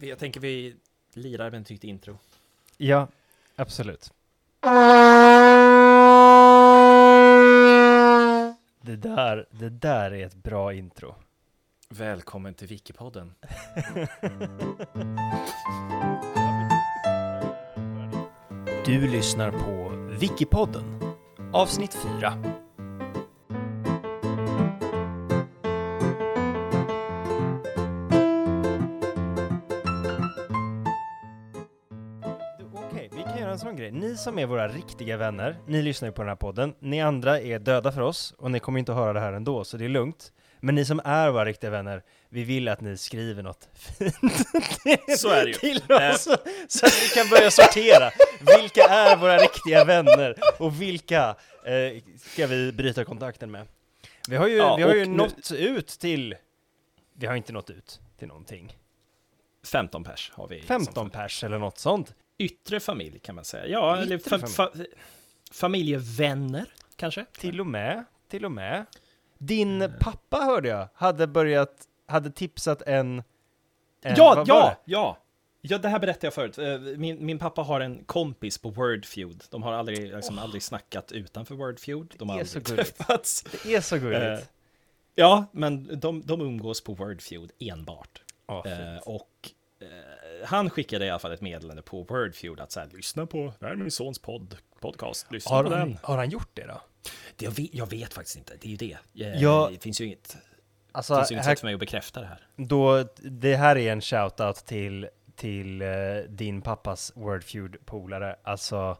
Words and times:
Jag 0.00 0.18
tänker 0.18 0.40
vi 0.40 0.76
lirar 1.12 1.50
med 1.50 1.60
ett 1.60 1.70
nytt 1.70 1.84
intro. 1.84 2.18
Ja, 2.76 3.08
absolut. 3.56 4.12
Det 8.80 8.96
där, 8.96 9.46
det 9.50 9.68
där 9.68 10.10
är 10.12 10.26
ett 10.26 10.34
bra 10.34 10.72
intro. 10.72 11.14
Välkommen 11.88 12.54
till 12.54 12.68
Wikipodden. 12.68 13.34
Du 18.84 19.10
lyssnar 19.10 19.50
på 19.50 19.88
Wikipodden, 20.20 21.00
avsnitt 21.52 21.94
4. 21.94 22.65
Som 34.26 34.38
är 34.38 34.46
våra 34.46 34.68
riktiga 34.68 35.16
vänner, 35.16 35.56
ni 35.66 35.82
lyssnar 35.82 36.08
ju 36.08 36.12
på 36.12 36.22
den 36.22 36.28
här 36.28 36.36
podden. 36.36 36.74
Ni 36.78 37.00
andra 37.00 37.40
är 37.40 37.58
döda 37.58 37.92
för 37.92 38.00
oss 38.00 38.34
och 38.38 38.50
ni 38.50 38.60
kommer 38.60 38.78
inte 38.78 38.92
att 38.92 38.98
höra 38.98 39.12
det 39.12 39.20
här 39.20 39.32
ändå, 39.32 39.64
så 39.64 39.76
det 39.76 39.84
är 39.84 39.88
lugnt. 39.88 40.32
Men 40.60 40.74
ni 40.74 40.84
som 40.84 41.00
är 41.04 41.30
våra 41.30 41.44
riktiga 41.44 41.70
vänner, 41.70 42.02
vi 42.28 42.44
vill 42.44 42.68
att 42.68 42.80
ni 42.80 42.96
skriver 42.96 43.42
något 43.42 43.68
fint 43.98 44.14
till, 44.82 45.18
Så 45.18 45.28
är 45.28 45.44
det 45.44 45.48
ju. 45.50 45.54
till 45.54 45.82
oss, 45.92 46.22
så 46.68 46.86
att 46.86 47.02
vi 47.02 47.08
kan 47.14 47.28
börja 47.30 47.50
sortera. 47.50 48.10
Vilka 48.60 48.82
är 48.82 49.16
våra 49.16 49.36
riktiga 49.38 49.84
vänner 49.84 50.34
och 50.58 50.80
vilka 50.82 51.28
eh, 51.64 52.02
ska 52.16 52.46
vi 52.46 52.72
bryta 52.72 53.04
kontakten 53.04 53.50
med? 53.50 53.66
Vi 54.28 54.36
har 54.36 54.46
ju, 54.48 54.56
Ja, 54.56 54.76
vi 54.76 54.82
har 54.82 54.94
ju 54.94 55.06
nu- 55.06 55.16
nått 55.16 55.50
ut 55.52 55.88
till, 55.88 56.34
vi 57.16 57.26
har 57.26 57.34
inte 57.36 57.52
nått 57.52 57.70
ut 57.70 58.00
till 58.18 58.28
någonting. 58.28 58.76
15 59.72 60.04
pers 60.04 60.32
har 60.34 60.48
vi. 60.48 60.58
som 60.58 60.66
15 60.66 60.94
följer. 61.10 61.22
pers 61.22 61.44
eller 61.44 61.58
något 61.58 61.78
sånt. 61.78 62.14
Yttre 62.38 62.80
familj 62.80 63.18
kan 63.18 63.34
man 63.34 63.44
säga. 63.44 63.66
Ja, 63.66 63.96
eller 63.96 64.16
Yttre 64.16 64.38
fa 64.38 64.46
fa 64.46 64.70
familjevänner 65.52 66.66
kanske? 66.96 67.24
Till 67.38 67.60
och 67.60 67.66
med, 67.66 68.04
till 68.28 68.44
och 68.44 68.52
med. 68.52 68.86
Din 69.38 69.92
pappa 70.00 70.36
hörde 70.36 70.68
jag, 70.68 70.88
hade 70.94 71.26
börjat, 71.26 71.88
hade 72.06 72.30
tipsat 72.30 72.82
en... 72.82 73.22
en 74.02 74.14
ja, 74.16 74.44
ja, 74.46 74.76
ja! 74.84 75.18
Ja, 75.60 75.78
det 75.78 75.88
här 75.88 75.98
berättade 75.98 76.26
jag 76.26 76.34
förut. 76.34 76.58
Eh, 76.58 76.78
Min, 76.78 77.26
min 77.26 77.38
pappa 77.38 77.62
har 77.62 77.80
en 77.80 78.04
kompis 78.04 78.58
på 78.58 78.70
Wordfeud. 78.70 79.44
De 79.50 79.62
har 79.62 79.72
aldrig, 79.72 80.14
liksom, 80.14 80.38
aldrig 80.38 80.62
snackat 80.62 81.12
utanför 81.12 81.54
Wordfeud. 81.54 82.14
De 82.18 82.28
har 82.28 82.36
Det 82.36 82.42
är 82.42 82.44
så 82.44 82.58
aldrig 82.58 82.76
träffats. 82.76 83.42
Det 83.64 83.74
är 83.74 83.80
så 83.80 83.98
gulligt. 83.98 84.22
Eh, 84.22 84.38
Ja, 85.18 85.46
men 85.52 86.00
de, 86.00 86.22
de 86.26 86.40
umgås 86.40 86.80
på 86.80 86.94
Wordfeud 86.94 87.50
enbart. 87.58 88.22
Fint. 88.64 88.66
Eh, 88.66 88.96
och 89.04 89.50
han 90.44 90.70
skickade 90.70 91.06
i 91.06 91.10
alla 91.10 91.18
fall 91.18 91.32
ett 91.32 91.40
meddelande 91.40 91.82
på 91.82 92.02
Wordfeud 92.02 92.60
att 92.60 92.72
så 92.72 92.80
här, 92.80 92.88
lyssna 92.92 93.26
på, 93.26 93.52
det 93.58 93.66
här 93.66 93.72
är 93.72 93.76
min 93.76 93.90
sons 93.90 94.18
podd, 94.18 94.56
podcast, 94.80 95.32
lyssna 95.32 95.56
har, 95.56 95.64
på 95.64 95.70
den. 95.70 95.78
han, 95.80 95.98
har 96.02 96.16
han 96.16 96.30
gjort 96.30 96.50
det 96.54 96.66
då? 96.66 96.80
Det, 97.36 97.44
jag, 97.44 97.52
vet, 97.52 97.74
jag 97.74 97.90
vet 97.90 98.14
faktiskt 98.14 98.36
inte, 98.36 98.56
det 98.60 98.66
är 98.66 98.70
ju 98.70 98.76
det. 98.76 99.24
Eh, 99.26 99.42
Ja, 99.42 99.68
det 99.72 99.82
finns 99.82 100.00
ju 100.00 100.04
inget, 100.04 100.36
Alltså, 100.92 101.16
finns 101.16 101.30
ju 101.30 101.34
inget 101.34 101.44
här, 101.46 101.52
sätt 101.52 101.60
för 101.60 101.66
mig 101.66 101.74
att 101.74 101.80
bekräfta 101.80 102.20
det 102.20 102.26
här. 102.26 102.46
då, 102.56 103.04
det 103.16 103.56
här 103.56 103.76
är 103.76 103.92
en 103.92 104.00
shoutout 104.00 104.56
till, 104.56 105.08
till 105.36 105.82
eh, 105.82 105.88
din 106.28 106.62
pappas 106.62 107.12
Wordfeud-polare. 107.14 108.36
Alltså, 108.42 108.96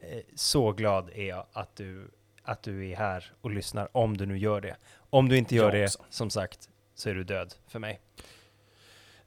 eh, 0.00 0.18
så 0.34 0.72
glad 0.72 1.10
är 1.14 1.28
jag 1.28 1.46
att 1.52 1.76
du, 1.76 2.10
att 2.42 2.62
du 2.62 2.90
är 2.90 2.96
här 2.96 3.32
och 3.40 3.50
lyssnar, 3.50 3.88
om 3.92 4.16
du 4.16 4.26
nu 4.26 4.38
gör 4.38 4.60
det. 4.60 4.76
Om 5.10 5.28
du 5.28 5.36
inte 5.36 5.54
gör 5.54 5.64
Jag 5.64 5.72
det, 5.74 5.84
också. 5.84 6.04
som 6.10 6.30
sagt, 6.30 6.68
så 6.94 7.10
är 7.10 7.14
du 7.14 7.24
död 7.24 7.54
för 7.68 7.78
mig. 7.78 8.00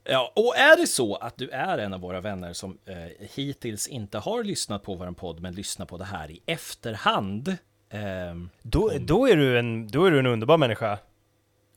Ja, 0.04 0.32
och 0.36 0.56
är 0.58 0.78
det 0.78 0.88
så 0.88 1.16
att 1.16 1.38
du 1.38 1.50
är 1.50 1.78
en 1.78 1.94
av 1.94 2.00
våra 2.02 2.22
vänner 2.22 2.54
som 2.54 2.78
eh, 2.86 2.96
hittills 3.36 3.88
inte 3.88 4.18
har 4.18 4.44
lyssnat 4.44 4.84
på 4.84 4.96
vår 4.96 5.12
podd, 5.12 5.40
men 5.40 5.54
lyssnar 5.56 5.86
på 5.86 5.98
det 5.98 6.06
här 6.06 6.32
i 6.32 6.40
efterhand, 6.46 7.58
ehm, 7.90 8.50
Då, 8.62 8.92
då, 9.00 9.28
är 9.28 9.36
du 9.36 9.60
en, 9.60 9.88
då 9.88 10.06
är 10.06 10.12
du 10.12 10.20
en 10.20 10.26
underbar 10.26 10.58
människa. 10.58 10.98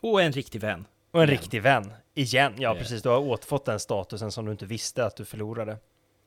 och 0.00 0.22
en 0.22 0.32
riktig 0.32 0.60
vän, 0.60 0.84
Och 1.10 1.22
en 1.22 1.28
Igen. 1.28 1.40
riktig 1.40 1.62
vän. 1.62 1.92
Igen, 2.14 2.52
ja 2.58 2.72
Eh. 2.74 2.78
precis. 2.78 3.02
Du 3.02 3.08
har 3.08 3.18
återfått 3.18 3.64
den 3.64 3.80
statusen 3.80 4.32
som 4.32 4.44
du 4.44 4.52
inte 4.52 4.66
visste 4.66 5.04
att 5.04 5.16
du 5.16 5.24
förlorade. 5.24 5.76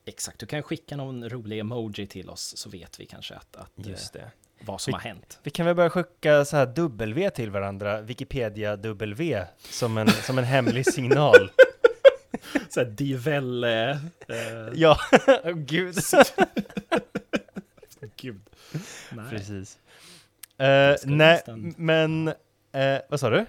exakt, 0.06 0.38
du 0.40 0.46
kan 0.46 0.62
skicka 0.62 0.96
någon 0.96 1.28
rolig 1.28 1.58
emoji 1.58 2.06
till 2.06 2.30
oss 2.30 2.56
så 2.56 2.70
vet 2.70 3.00
vi 3.00 3.06
kanske 3.06 3.34
att, 3.34 3.56
att 3.56 3.78
eh, 3.78 3.88
Just 3.90 4.12
det. 4.12 4.30
vad 4.60 4.80
som 4.80 4.90
Vi- 4.90 4.92
har 4.92 5.00
hänt. 5.00 5.38
Vi 5.42 5.50
kan 5.50 5.66
väl 5.66 5.74
börja 5.74 5.90
skicka 5.90 6.44
så 6.44 6.56
här 6.56 6.66
W 6.66 7.30
till 7.30 7.50
varandra, 7.50 8.00
Wikipedia 8.00 8.76
W, 8.76 9.44
som 9.58 9.98
en, 9.98 10.08
som 10.08 10.38
en 10.38 10.44
hemlig 10.44 10.86
signal. 10.86 11.50
Så 12.68 12.80
här, 12.80 12.86
divelle... 12.86 13.90
Eh, 14.28 14.68
ja, 14.74 14.98
oh, 15.44 15.52
gud. 15.52 15.96
Gud. 18.16 18.40
Nej. 19.12 19.30
Precis. 19.30 19.78
Uh, 20.60 20.96
nej, 21.04 21.42
men 21.76 22.28
eh, 22.72 22.98
vad 23.08 23.20
sa 23.20 23.30
du? 23.30 23.46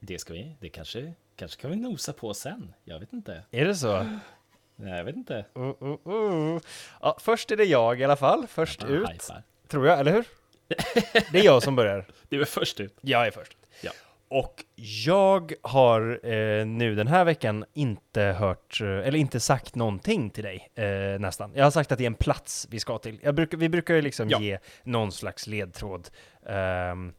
Det 0.00 0.18
ska 0.18 0.32
vi, 0.32 0.56
det 0.60 0.68
kanske, 0.68 1.12
kanske 1.36 1.60
kan 1.60 1.70
vi 1.70 1.76
nosa 1.76 2.12
på 2.12 2.34
sen. 2.34 2.74
Jag 2.84 3.00
vet 3.00 3.12
inte. 3.12 3.42
Är 3.50 3.64
det 3.64 3.74
så? 3.74 4.18
Nej, 4.76 4.96
jag 4.96 5.04
vet 5.04 5.16
inte. 5.16 5.44
Uh, 5.58 5.74
uh, 5.82 5.98
uh. 6.14 6.60
Ja, 7.00 7.18
först 7.20 7.50
är 7.50 7.56
det 7.56 7.64
jag 7.64 8.00
i 8.00 8.04
alla 8.04 8.16
fall, 8.16 8.46
först 8.46 8.84
ut, 8.84 9.10
hypar. 9.10 9.42
tror 9.68 9.86
jag, 9.86 10.00
eller 10.00 10.12
hur? 10.12 10.24
Det 11.32 11.38
är 11.38 11.44
jag 11.44 11.62
som 11.62 11.76
börjar. 11.76 12.04
Du 12.28 12.40
är 12.40 12.44
först 12.44 12.80
ut. 12.80 12.98
Jag 13.00 13.26
är 13.26 13.30
först. 13.30 13.56
Ja. 13.80 13.92
Och 14.30 14.64
jag 15.04 15.52
har 15.62 16.20
eh, 16.32 16.66
nu 16.66 16.94
den 16.94 17.06
här 17.06 17.24
veckan 17.24 17.64
inte 17.74 18.22
hört, 18.22 18.80
eh, 18.80 18.86
eller 18.88 19.16
inte 19.18 19.40
sagt 19.40 19.74
någonting 19.74 20.30
till 20.30 20.44
dig, 20.44 20.68
eh, 20.74 21.20
nästan. 21.20 21.52
Jag 21.54 21.64
har 21.64 21.70
sagt 21.70 21.92
att 21.92 21.98
det 21.98 22.04
är 22.04 22.06
en 22.06 22.14
plats 22.14 22.66
vi 22.70 22.80
ska 22.80 22.98
till. 22.98 23.32
Brukar, 23.32 23.58
vi 23.58 23.68
brukar 23.68 23.94
ju 23.94 24.02
liksom 24.02 24.28
Ja. 24.30 24.40
ge 24.40 24.58
någon 24.84 25.12
slags 25.12 25.46
ledtråd. 25.46 26.08
Ehm, 26.46 27.12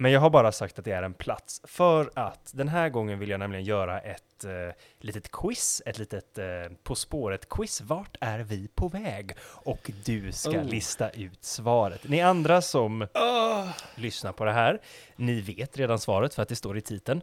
men 0.00 0.12
jag 0.12 0.20
har 0.20 0.30
bara 0.30 0.52
sagt 0.52 0.78
att 0.78 0.84
det 0.84 0.92
är 0.92 1.02
en 1.02 1.14
plats. 1.14 1.60
För 1.64 2.10
att 2.14 2.50
den 2.54 2.68
här 2.68 2.88
gången 2.88 3.18
vill 3.18 3.28
jag 3.30 3.40
nämligen 3.40 3.64
göra 3.64 4.00
ett 4.00 4.44
eh, 4.44 4.50
litet 4.98 5.30
quiz, 5.30 5.82
ett 5.86 5.98
litet 5.98 6.38
eh, 6.38 6.44
På 6.82 6.94
spåret-quiz. 6.94 7.80
Vart 7.80 8.16
är 8.20 8.38
vi 8.38 8.68
på 8.68 8.88
väg? 8.88 9.32
Och 9.40 9.90
du 10.04 10.32
ska 10.32 10.50
Oh. 10.50 10.64
lista 10.64 11.10
ut 11.10 11.44
svaret. 11.44 12.08
Ni 12.08 12.20
andra 12.20 12.62
som 12.62 13.02
Oh. 13.02 13.68
lyssna 13.94 14.32
på 14.32 14.44
det 14.44 14.52
här. 14.52 14.80
Ni 15.16 15.40
vet 15.40 15.76
redan 15.76 15.98
svaret 15.98 16.34
för 16.34 16.42
att 16.42 16.48
det 16.48 16.56
står 16.56 16.78
i 16.78 16.80
titeln. 16.80 17.22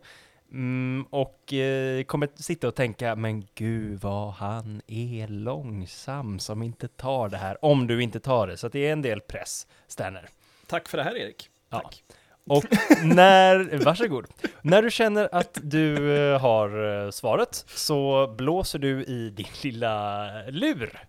Mm, 0.52 1.06
och 1.09 1.53
eh, 1.53 2.03
kommer 2.03 2.30
sitta 2.35 2.68
och 2.68 2.75
tänka, 2.75 3.16
men 3.16 3.47
gud 3.56 4.00
vad 4.02 4.34
han 4.34 4.81
är 4.88 5.28
långsam 5.28 6.40
som 6.40 6.64
inte 6.64 6.88
tar 6.88 7.30
det 7.30 7.38
här, 7.38 7.66
om 7.66 7.88
du 7.88 8.03
inte 8.03 8.19
tar 8.19 8.47
det. 8.47 8.58
Så 8.58 8.68
det 8.68 8.88
är 8.88 8.91
en 8.91 9.02
del 9.02 9.22
press, 9.22 9.68
Sterner. 9.88 10.30
Tack 10.68 10.88
för 10.90 10.97
det 10.97 11.03
här, 11.03 11.18
Erik. 11.18 11.50
Ja. 11.69 11.80
Tack. 11.80 12.03
Och 12.47 12.66
när, 13.03 13.83
varsågod, 13.85 14.25
när 14.61 14.81
du 14.81 14.91
känner 14.91 15.29
att 15.31 15.57
du 15.63 16.16
eh, 16.17 16.39
har 16.41 17.03
eh, 17.06 17.11
svaret 17.11 17.63
så 17.67 18.28
blåser 18.38 18.79
du 18.79 19.03
i 19.03 19.29
din 19.29 19.47
lilla 19.63 20.28
lur 20.47 21.00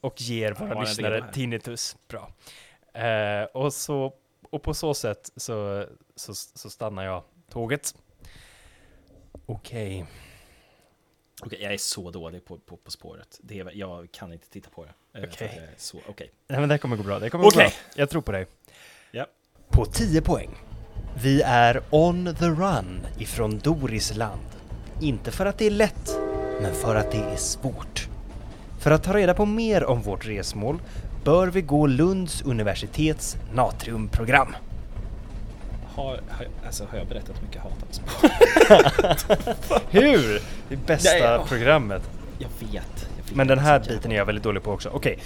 och 0.00 0.20
ger 0.20 0.52
våra 0.52 0.80
lyssnare 0.80 1.32
tinnitus. 1.32 1.96
Bra. 2.08 2.32
Eh, 3.02 3.42
och, 3.44 3.72
så, 3.74 4.12
och 4.50 4.62
på 4.62 4.74
så 4.74 4.94
sätt 4.94 5.32
så, 5.36 5.86
så, 6.16 6.34
så 6.34 6.70
stannar 6.70 7.04
jag 7.04 7.22
tåget. 7.50 7.94
Okej. 9.46 10.06
Okej, 11.42 11.62
jag 11.62 11.72
är 11.72 11.78
så 11.78 12.10
dålig 12.10 12.44
på, 12.44 12.58
på, 12.58 12.76
på 12.76 12.90
spåret. 12.90 13.38
Det 13.42 13.58
är, 13.60 13.70
jag 13.74 14.08
kan 14.12 14.32
inte 14.32 14.48
titta 14.50 14.70
på 14.70 14.84
det. 14.84 15.18
eh, 15.18 15.24
Okej. 15.32 15.68
så- 15.76 16.00
Okej. 16.08 16.30
Nej 16.48 16.60
men 16.60 16.68
det 16.68 16.72
här 16.72 16.78
kommer 16.78 16.96
gå 16.96 17.02
bra, 17.02 17.18
det 17.18 17.30
kommer 17.30 17.44
gå 17.44 17.48
Okej. 17.48 17.58
bra. 17.66 17.72
Jag 18.00 18.10
tror 18.10 18.22
på 18.22 18.32
dig. 18.32 18.46
Ja. 19.10 19.26
På 19.68 19.84
10 19.86 20.22
poäng. 20.22 20.50
Vi 21.22 21.42
är 21.42 21.80
on 21.90 22.34
the 22.38 22.44
run 22.46 23.00
ifrån 23.18 23.58
Doris 23.58 24.16
land. 24.16 24.40
Inte 25.00 25.30
för 25.30 25.46
att 25.46 25.58
det 25.58 25.66
är 25.66 25.70
lätt, 25.70 26.18
men 26.62 26.74
för 26.74 26.94
att 26.96 27.10
det 27.12 27.18
är 27.18 27.36
svårt. 27.36 28.08
För 28.78 28.90
att 28.90 29.02
ta 29.02 29.12
reda 29.16 29.34
på 29.34 29.46
mer 29.46 29.84
om 29.84 30.02
vårt 30.02 30.26
resmål 30.26 30.78
bör 31.24 31.46
vi 31.46 31.60
gå 31.62 31.86
Lunds 31.86 32.42
universitets 32.42 33.36
natriumprogram. 33.54 34.56
Har, 35.94 36.20
har, 36.28 36.46
alltså, 36.66 36.84
har 36.90 36.98
jag 36.98 37.06
berättat 37.06 37.36
hur 37.36 37.42
mycket 37.42 37.62
jag 37.64 37.70
hatar 37.70 37.86
spår? 37.90 38.30
Hur? 39.90 40.42
Det 40.68 40.76
bästa 40.86 41.10
Nej, 41.10 41.38
åh. 41.38 41.46
programmet. 41.46 42.02
Jag 42.38 42.48
vet. 42.48 42.72
Jag 42.72 43.24
vet 43.24 43.34
Men 43.34 43.46
den 43.46 43.58
här 43.58 43.80
biten 43.88 44.12
är 44.12 44.16
jag 44.16 44.24
väldigt 44.24 44.44
dålig 44.44 44.62
på 44.62 44.72
också. 44.72 44.88
Okej, 44.88 45.18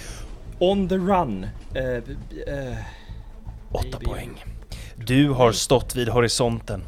On 0.59 0.89
the 0.89 0.95
run. 0.95 1.47
B- 1.73 1.79
eh, 1.79 2.73
Åtta 3.71 3.87
Baby. 3.91 4.05
poäng. 4.05 4.43
Du 5.07 5.29
har 5.29 5.51
stått 5.51 5.95
vid 5.95 6.09
horisonten. 6.09 6.83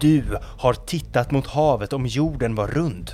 Du 0.00 0.38
har 0.58 0.74
tittat 0.74 1.30
mot 1.30 1.46
havet 1.46 1.92
om 1.92 2.06
jorden 2.06 2.54
var 2.54 2.68
rund. 2.68 3.10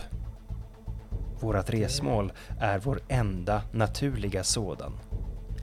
Vårat 1.40 1.70
resmål 1.70 2.32
är 2.60 2.78
vår 2.78 3.00
enda 3.08 3.62
naturliga 3.72 4.44
sådan. 4.44 4.92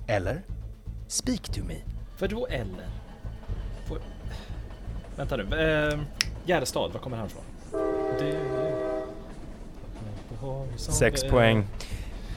Eller? 0.07 0.41
Speak 1.07 1.41
to 1.41 1.63
me. 1.63 1.75
vadå 2.19 2.47
eller? 2.47 2.87
Får... 3.87 3.99
Vänta 5.15 5.37
nu. 5.37 5.43
Eh, 5.43 5.99
Gärdestad, 6.45 6.91
var 6.93 6.99
kommer 6.99 7.17
han 7.17 7.27
ifrån? 7.27 7.43
Du... 8.19 8.35
Sex 10.77 11.23
poäng. 11.23 11.67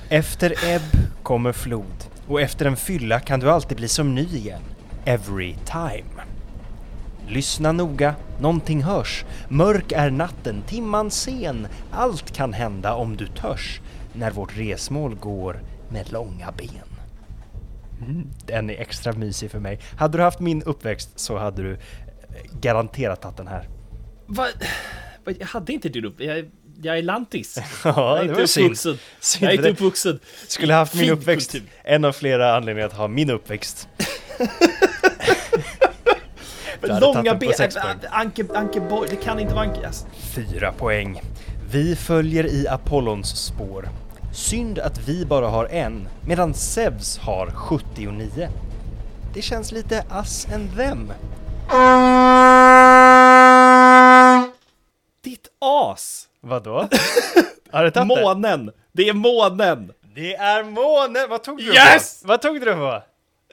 Efter 0.08 0.64
ebb 0.74 0.82
kommer 1.22 1.52
flod 1.52 2.04
och 2.28 2.40
efter 2.40 2.66
en 2.66 2.76
fylla 2.76 3.20
kan 3.20 3.40
du 3.40 3.50
alltid 3.50 3.76
bli 3.76 3.88
som 3.88 4.14
ny 4.14 4.22
igen. 4.22 4.62
Every 5.04 5.56
time. 5.64 6.13
Lyssna 7.28 7.72
noga, 7.72 8.14
någonting 8.40 8.82
hörs. 8.82 9.24
Mörk 9.48 9.92
är 9.92 10.10
natten, 10.10 10.62
timman 10.66 11.10
sen. 11.10 11.66
Allt 11.90 12.36
kan 12.36 12.52
hända 12.52 12.94
om 12.94 13.16
du 13.16 13.26
törs 13.26 13.80
när 14.12 14.30
vårt 14.30 14.58
resmål 14.58 15.14
går 15.14 15.60
med 15.88 16.12
långa 16.12 16.52
ben. 16.52 16.94
Mm, 18.00 18.26
den 18.46 18.70
är 18.70 18.74
extra 18.80 19.12
mysig 19.12 19.50
för 19.50 19.58
mig. 19.58 19.80
Hade 19.98 20.18
du 20.18 20.22
haft 20.22 20.40
min 20.40 20.62
uppväxt 20.62 21.10
så 21.16 21.38
hade 21.38 21.62
du 21.62 21.72
eh, 21.72 21.78
garanterat 22.60 23.22
tagit 23.22 23.36
den 23.36 23.48
här. 23.48 23.68
Va? 24.26 24.46
Jag 25.38 25.46
hade 25.46 25.72
inte 25.72 25.88
din 25.88 26.04
upp... 26.04 26.20
Jag, 26.20 26.50
jag 26.82 26.98
är 26.98 27.02
lantis. 27.02 27.58
Ja, 27.84 28.16
jag 28.16 28.24
är 28.24 28.28
det 28.28 28.34
var 28.34 28.46
synd. 28.46 28.64
uppvuxen. 28.64 28.98
Synd 29.20 29.44
Jag 29.44 29.52
är 29.52 29.56
för 29.56 29.68
inte 29.68 29.72
uppvuxen. 29.72 30.20
Skulle 30.48 30.74
haft 30.74 30.94
min 30.94 31.10
uppväxt. 31.10 31.54
En 31.84 32.04
av 32.04 32.12
flera 32.12 32.56
anledningar 32.56 32.86
att 32.86 32.92
ha 32.92 33.08
min 33.08 33.30
uppväxt. 33.30 33.88
Hade 36.88 37.00
Långa 37.06 37.34
ben. 37.34 37.52
Anke, 38.10 38.44
Anke 38.54 38.80
Borg, 38.80 39.08
det 39.10 39.16
kan 39.16 39.38
inte 39.40 39.54
vara 39.54 39.64
Anke. 39.64 39.86
Alltså. 39.86 40.06
Fyra 40.34 40.72
poäng. 40.72 41.22
Vi 41.70 41.96
följer 41.96 42.46
i 42.46 42.68
Apollons 42.68 43.28
spår. 43.46 43.88
Synd 44.32 44.78
att 44.78 44.98
vi 45.08 45.24
bara 45.26 45.48
har 45.48 45.66
en, 45.66 46.08
medan 46.26 46.54
Zeus 46.54 47.18
har 47.18 47.46
79. 47.54 48.48
Det 49.34 49.42
känns 49.42 49.72
lite 49.72 50.04
us 50.16 50.46
and 50.54 50.76
them. 50.76 51.12
Ditt 55.24 55.48
as! 55.60 56.28
Vadå? 56.40 56.88
har 57.70 57.84
du 57.84 57.90
tagit? 57.90 58.08
Månen! 58.08 58.70
Det 58.92 59.08
är 59.08 59.12
månen! 59.12 59.92
Det 60.14 60.34
är 60.34 60.64
månen! 60.64 61.26
Vad 61.30 61.42
tog 61.42 61.58
du 61.58 61.74
Yes! 61.74 62.22
på? 62.22 62.28
Vad 62.28 62.42
tog 62.42 62.60
du 62.60 62.74
på? 62.74 63.02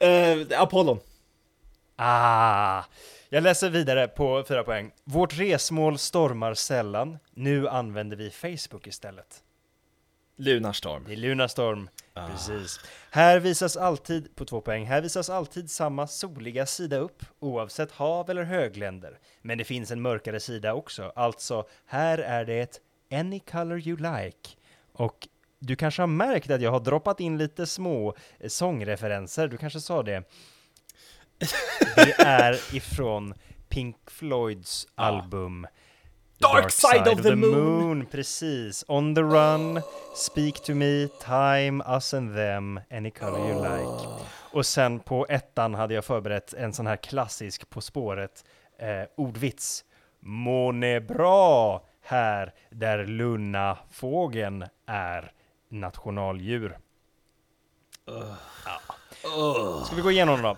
Eh, 0.06 0.62
Apollon. 0.62 1.00
Ah, 2.04 2.84
jag 3.30 3.44
läser 3.44 3.70
vidare 3.70 4.08
på 4.08 4.44
fyra 4.48 4.64
poäng. 4.64 4.92
Vårt 5.04 5.40
resmål 5.40 5.98
stormar 5.98 6.54
sällan. 6.54 7.18
Nu 7.34 7.68
använder 7.68 8.18
vi 8.18 8.30
Facebook 8.30 8.88
istället. 8.88 9.44
Lunarstorm. 10.36 11.04
Det 11.08 11.14
är 11.14 11.18
Lunarstorm. 11.18 11.90
Precis. 12.14 12.80
Här 13.12 13.40
visas 13.40 13.78
alltid, 13.78 14.36
på 14.36 14.46
två 14.46 14.62
poäng, 14.62 14.86
här 14.86 15.02
visas 15.02 15.30
alltid 15.30 15.72
samma 15.72 16.08
soliga 16.08 16.66
sida 16.66 16.98
upp, 16.98 17.26
oavsett 17.40 17.92
hav 17.92 18.30
eller 18.30 18.44
högländer. 18.44 19.20
Men 19.42 19.58
det 19.58 19.64
finns 19.64 19.92
en 19.92 20.02
mörkare 20.02 20.40
sida 20.40 20.74
också, 20.74 21.12
alltså 21.16 21.68
här 21.86 22.18
är 22.18 22.46
det 22.46 22.60
ett 22.60 22.80
any 23.12 23.40
color 23.40 23.80
you 23.80 23.98
like. 23.98 24.50
Och 24.94 25.28
du 25.60 25.76
kanske 25.76 26.02
har 26.02 26.08
märkt 26.08 26.52
att 26.52 26.62
jag 26.62 26.72
har 26.72 26.80
droppat 26.80 27.20
in 27.20 27.38
lite 27.38 27.66
små 27.66 28.16
eh, 28.40 28.50
sångreferenser, 28.50 29.48
du 29.48 29.58
kanske 29.58 29.80
sa 29.80 30.04
det. 30.04 30.24
Det 31.96 32.14
är 32.20 32.76
ifrån 32.76 33.34
Pink 33.70 33.98
Floyds 34.08 34.88
album 34.96 35.68
Dark 36.42 36.72
Side 36.72 37.08
of 37.08 37.22
the 37.22 37.36
Moon. 37.36 38.06
Precis. 38.06 38.86
On 38.88 39.16
the 39.16 39.22
run, 39.22 39.82
speak 40.16 40.64
to 40.64 40.74
me, 40.74 41.08
time, 41.08 41.84
us 41.98 42.14
and 42.14 42.36
them, 42.36 42.80
any 42.92 43.12
color 43.12 43.50
you 43.50 43.62
like. 43.62 44.08
Och 44.54 44.66
sen 44.66 45.00
på 45.00 45.26
ettan 45.30 45.74
hade 45.74 45.94
jag 45.94 46.06
förberett 46.06 46.54
en 46.54 46.74
sån 46.74 46.88
här 46.88 46.96
klassisk 46.96 47.70
På 47.70 47.82
spåret 47.82 48.46
eh, 48.80 49.04
ordvits. 49.18 49.86
Måne 50.20 51.02
bra 51.02 51.86
här 52.02 52.54
där 52.70 53.06
lunna 53.06 53.78
fågeln 53.92 54.66
är 54.86 55.32
nationaldjur. 55.70 56.78
Ja. 58.06 59.84
Ska 59.86 59.96
vi 59.96 60.02
gå 60.02 60.12
igenom 60.12 60.42
då? 60.42 60.58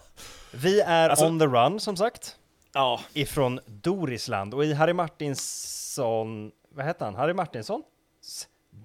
Vi 0.53 0.81
är 0.81 1.09
Alltså- 1.09 1.25
on 1.25 1.39
the 1.39 1.45
run 1.45 1.79
som 1.79 1.97
sagt 1.97 2.37
Ja. 2.73 2.99
ifrån 3.13 3.59
Dorisland 3.65 4.53
och 4.53 4.65
i 4.65 4.73
Harry 4.73 4.93
Martinsson, 4.93 6.51
vad 6.69 6.85
heter 6.85 7.05
han? 7.05 7.15
Harry 7.15 7.33
Martinsons 7.33 7.83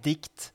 dikt 0.03 0.53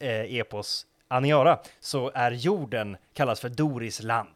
eh, 0.00 0.34
epos 0.36 0.86
Aniara 1.08 1.58
så 1.80 2.10
är 2.14 2.30
jorden 2.30 2.96
kallas 3.14 3.40
för 3.40 3.48
Dorisland. 3.48 4.34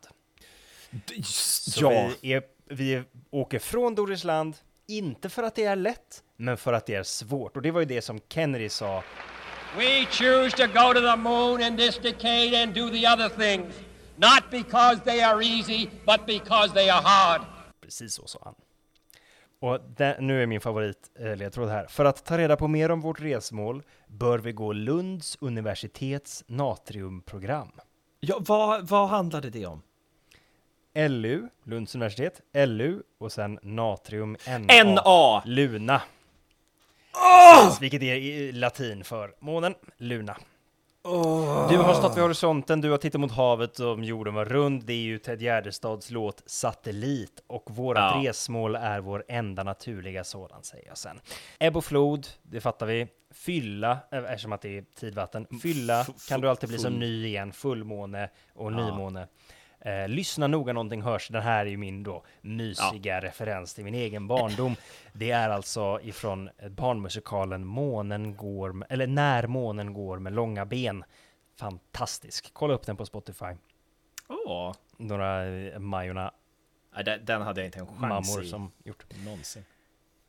Så 1.25 1.93
Ja. 1.93 2.11
vi, 2.21 2.33
är, 2.33 2.43
vi 2.67 3.03
åker 3.31 3.59
från 3.59 3.95
Dorisland, 3.95 4.57
inte 4.87 5.29
för 5.29 5.43
att 5.43 5.55
det 5.55 5.65
är 5.65 5.77
lätt, 5.77 6.23
men 6.37 6.57
för 6.57 6.73
att 6.73 6.87
det 6.87 6.95
är 6.95 7.03
svårt. 7.03 7.57
Och 7.57 7.63
det 7.63 7.71
var 7.71 7.81
ju 7.81 7.87
det 7.87 8.03
som 8.03 8.21
Kennedy 8.29 8.69
sa. 8.69 9.03
We 9.77 10.05
choose 10.11 10.57
to 10.57 10.67
go 10.67 10.95
to 10.95 11.01
the 11.01 11.17
moon 11.17 11.63
in 11.63 11.77
this 11.77 11.99
decade 11.99 12.63
and 12.63 12.75
do 12.75 12.91
the 12.91 13.09
other 13.09 13.29
things, 13.29 13.75
not 14.19 14.51
because 14.51 15.01
they 15.05 15.21
are 15.23 15.43
easy, 15.43 15.89
but 16.07 16.27
because 16.27 16.75
they 16.75 16.91
are 16.91 17.03
hard. 17.05 17.43
Precis 17.81 18.15
så 18.15 18.27
sa 18.27 18.39
han. 18.45 18.55
Och 19.61 19.81
den, 19.97 20.27
nu 20.27 20.43
är 20.43 20.47
min 20.47 20.61
favoritledtråd 20.61 21.69
här. 21.69 21.87
För 21.87 22.05
att 22.05 22.25
ta 22.25 22.39
reda 22.39 22.57
på 22.57 22.69
mer 22.69 22.91
om 22.91 23.01
vårt 23.01 23.21
resmål 23.21 23.83
bör 24.07 24.39
vi 24.39 24.53
gå 24.53 24.73
Lunds 24.73 25.37
universitets 25.41 26.45
natriumprogram. 26.47 27.71
ja 28.21 28.37
vad, 28.41 28.89
vad 28.89 29.09
handlade 29.09 29.51
det 29.51 29.67
om? 29.67 29.83
LU, 30.95 31.49
Lunds 31.65 31.95
universitet, 31.95 32.41
LU 32.53 33.03
och 33.19 33.33
sen 33.33 33.59
natrium 33.63 34.37
NA. 34.47 34.85
NA! 34.85 35.43
Luna. 35.45 36.03
Precis, 37.65 37.83
vilket 37.83 38.03
är 38.03 38.15
i 38.15 38.53
latin 38.53 39.05
för 39.05 39.35
månen, 39.41 39.75
Luna. 39.97 40.37
Du 41.71 41.77
har 41.79 41.95
stått 41.95 42.17
vid 42.17 42.23
horisonten, 42.23 42.81
du 42.81 42.91
har 42.91 42.99
tittat 42.99 43.21
mot 43.21 43.33
havet 43.33 43.81
om 43.81 44.05
jorden 44.05 44.35
var 44.35 44.45
rund. 44.45 44.85
Det 44.85 44.93
är 44.93 44.97
ju 45.03 45.19
Ted 45.19 45.43
Gärdestads 45.43 46.11
låt 46.11 46.43
Satellit 46.47 47.43
och 47.47 47.65
vårat 47.71 48.15
Ja. 48.25 48.31
resmål 48.31 48.77
är 48.77 49.01
vår 49.01 49.25
enda 49.29 49.63
naturliga 49.65 50.25
sådan, 50.25 50.63
säger 50.63 50.87
jag 50.89 50.99
sen. 50.99 51.21
Ebb 51.59 51.77
och 51.77 51.85
flod, 51.85 52.27
det 52.43 52.61
fattar 52.61 52.87
vi. 52.87 53.07
Fylla, 53.35 53.91
eh, 54.13 54.19
eftersom 54.19 54.53
att 54.53 54.61
det 54.63 54.79
är 54.79 54.85
tidvatten. 55.01 55.47
Fylla 55.63 56.01
F- 56.01 56.09
kan 56.29 56.41
du 56.41 56.49
alltid 56.49 56.69
bli 56.69 56.79
som 56.79 56.93
ny 56.93 57.27
igen, 57.27 57.53
fullmåne 57.53 58.31
och 58.55 58.73
Ja. 58.73 58.77
Eh, 59.81 60.09
lyssna 60.09 60.47
noga, 60.47 60.73
någonting 60.73 61.03
hörs. 61.03 61.29
Den 61.29 61.43
här 61.43 61.67
är 61.67 61.71
ju 61.71 61.77
min 61.77 62.03
då 62.03 62.25
mysiga 62.41 63.21
referens 63.21 63.75
till 63.75 63.85
min 63.85 63.95
egen 63.95 64.27
barndom. 64.29 64.77
Det 65.13 65.31
är 65.31 65.49
alltså 65.49 66.01
ifrån 66.03 66.51
barnmusikalen 66.71 67.65
Månen 67.67 68.37
går, 68.37 68.85
eller 68.89 69.07
När 69.07 69.47
månen 69.47 69.93
går 69.93 70.19
med 70.19 70.33
långa 70.33 70.67
ben. 70.67 71.05
Fantastisk. 71.59 72.51
Kolla 72.53 72.75
upp 72.75 72.87
den 72.87 72.97
på 72.97 73.07
Spotify. 73.07 73.55
Åh. 74.29 74.75
Några 74.97 75.47
eh, 75.47 75.79
Majorna 75.79 76.33
Nej, 76.95 77.21
den 77.23 77.43
hade 77.43 77.61
jag 77.61 77.69
inte 77.69 77.79
en 77.79 77.87
chans 77.87 78.01
mammor 78.01 78.45
i. 78.45 78.49
som 78.49 78.73
gjort. 78.85 79.05
Någonsin. 79.25 79.65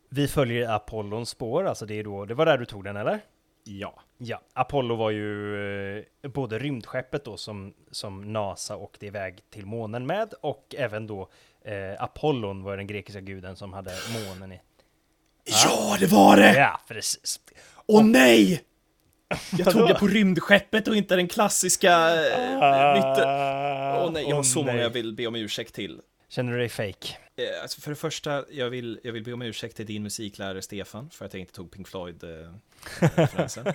Vi 0.09 0.27
följer 0.27 0.69
Apollons 0.69 1.29
spår, 1.29 1.63
alltså 1.65 1.85
det 1.85 1.93
är 1.93 2.03
då, 2.03 2.25
det 2.25 2.33
var 2.33 2.45
där 2.45 2.57
du 2.57 2.65
tog 2.65 2.83
den 2.83 2.97
eller? 2.97 3.19
Ja. 3.63 4.01
Ja, 4.21 4.41
Apollo 4.53 4.95
var 4.95 5.11
ju 5.11 5.97
eh, 5.97 6.03
både 6.31 6.59
rymdskeppet 6.59 7.25
då 7.25 7.37
som, 7.37 7.73
som 7.91 8.33
NASA 8.33 8.77
åkte 8.77 9.05
iväg 9.05 9.39
till 9.49 9.65
månen 9.65 10.05
med 10.05 10.33
och 10.41 10.75
även 10.77 11.07
då 11.07 11.29
eh, 11.65 12.03
Apollon 12.03 12.63
var 12.63 12.77
den 12.77 12.87
grekiska 12.87 13.21
guden 13.21 13.55
som 13.55 13.73
hade 13.73 13.91
månen 14.27 14.51
i. 14.51 14.61
Ja, 15.65 15.97
det 15.99 16.05
var 16.07 16.37
det! 16.37 16.53
Ja, 16.57 16.79
precis. 16.87 17.39
Åh 17.85 18.03
nej! 18.05 18.61
Jag 19.57 19.71
tog 19.71 19.87
det 19.87 19.93
på 19.99 20.07
rymdskeppet 20.07 20.87
och 20.87 20.95
inte 20.95 21.15
den 21.15 21.27
klassiska... 21.27 22.09
mitt- 22.95 23.25
Åh 23.25 24.11
nej, 24.11 24.23
jag 24.23 24.35
har 24.35 24.39
Åh, 24.39 24.41
så 24.41 24.59
många 24.59 24.73
nej. 24.73 24.81
jag 24.81 24.89
vill 24.89 25.13
be 25.13 25.27
om 25.27 25.35
ursäkt 25.35 25.73
till. 25.75 26.01
Känner 26.29 26.51
du 26.51 26.57
dig 26.57 26.69
fake? 26.69 27.17
Eh, 27.35 27.61
Alltså 27.61 27.81
för 27.81 27.89
det 27.89 27.95
första, 27.95 28.45
jag 28.51 28.69
vill, 28.69 28.99
jag 29.03 29.13
vill 29.13 29.23
be 29.23 29.33
om 29.33 29.41
ursäkt 29.41 29.75
till 29.75 29.85
din 29.85 30.03
musiklärare 30.03 30.61
Stefan 30.61 31.09
för 31.09 31.25
att 31.25 31.33
jag 31.33 31.41
inte 31.41 31.53
tog 31.53 31.71
Pink 31.71 31.87
Floyd-referensen. 31.87 33.67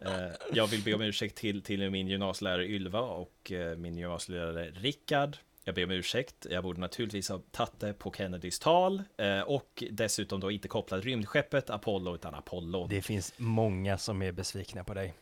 eh, 0.00 0.30
jag 0.52 0.66
vill 0.66 0.82
be 0.82 0.94
om 0.94 1.00
ursäkt 1.02 1.36
till, 1.36 1.62
till 1.62 1.90
min 1.90 2.08
gymnasielärare 2.08 2.66
Ylva 2.66 3.00
och 3.00 3.52
eh, 3.52 3.76
min 3.76 3.96
gymnasielärare 3.96 4.70
Rickard. 4.70 5.36
Jag 5.64 5.74
ber 5.74 5.84
om 5.84 5.90
ursäkt, 5.90 6.46
jag 6.50 6.62
borde 6.62 6.80
naturligtvis 6.80 7.28
ha 7.28 7.38
tagit 7.50 7.80
det 7.80 7.92
på 7.92 8.12
Kennedys 8.12 8.58
tal 8.58 9.02
eh, 9.16 9.40
och 9.40 9.84
dessutom 9.90 10.40
då 10.40 10.50
inte 10.50 10.68
kopplat 10.68 11.04
rymdskeppet 11.04 11.70
Apollo 11.70 12.14
utan 12.14 12.34
Apollo. 12.34 12.86
Det 12.90 13.02
finns 13.02 13.32
många 13.36 13.98
som 13.98 14.22
är 14.22 14.32
besvikna 14.32 14.84
på 14.84 14.94
dig. 14.94 15.14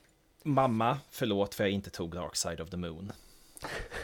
Mamma, 0.43 0.99
förlåt 1.11 1.55
för 1.55 1.65
jag 1.65 1.71
inte 1.71 1.91
tog 1.91 2.15
Dark 2.15 2.37
Side 2.37 2.61
of 2.61 2.71
the 2.71 2.77
Moon. 2.77 3.13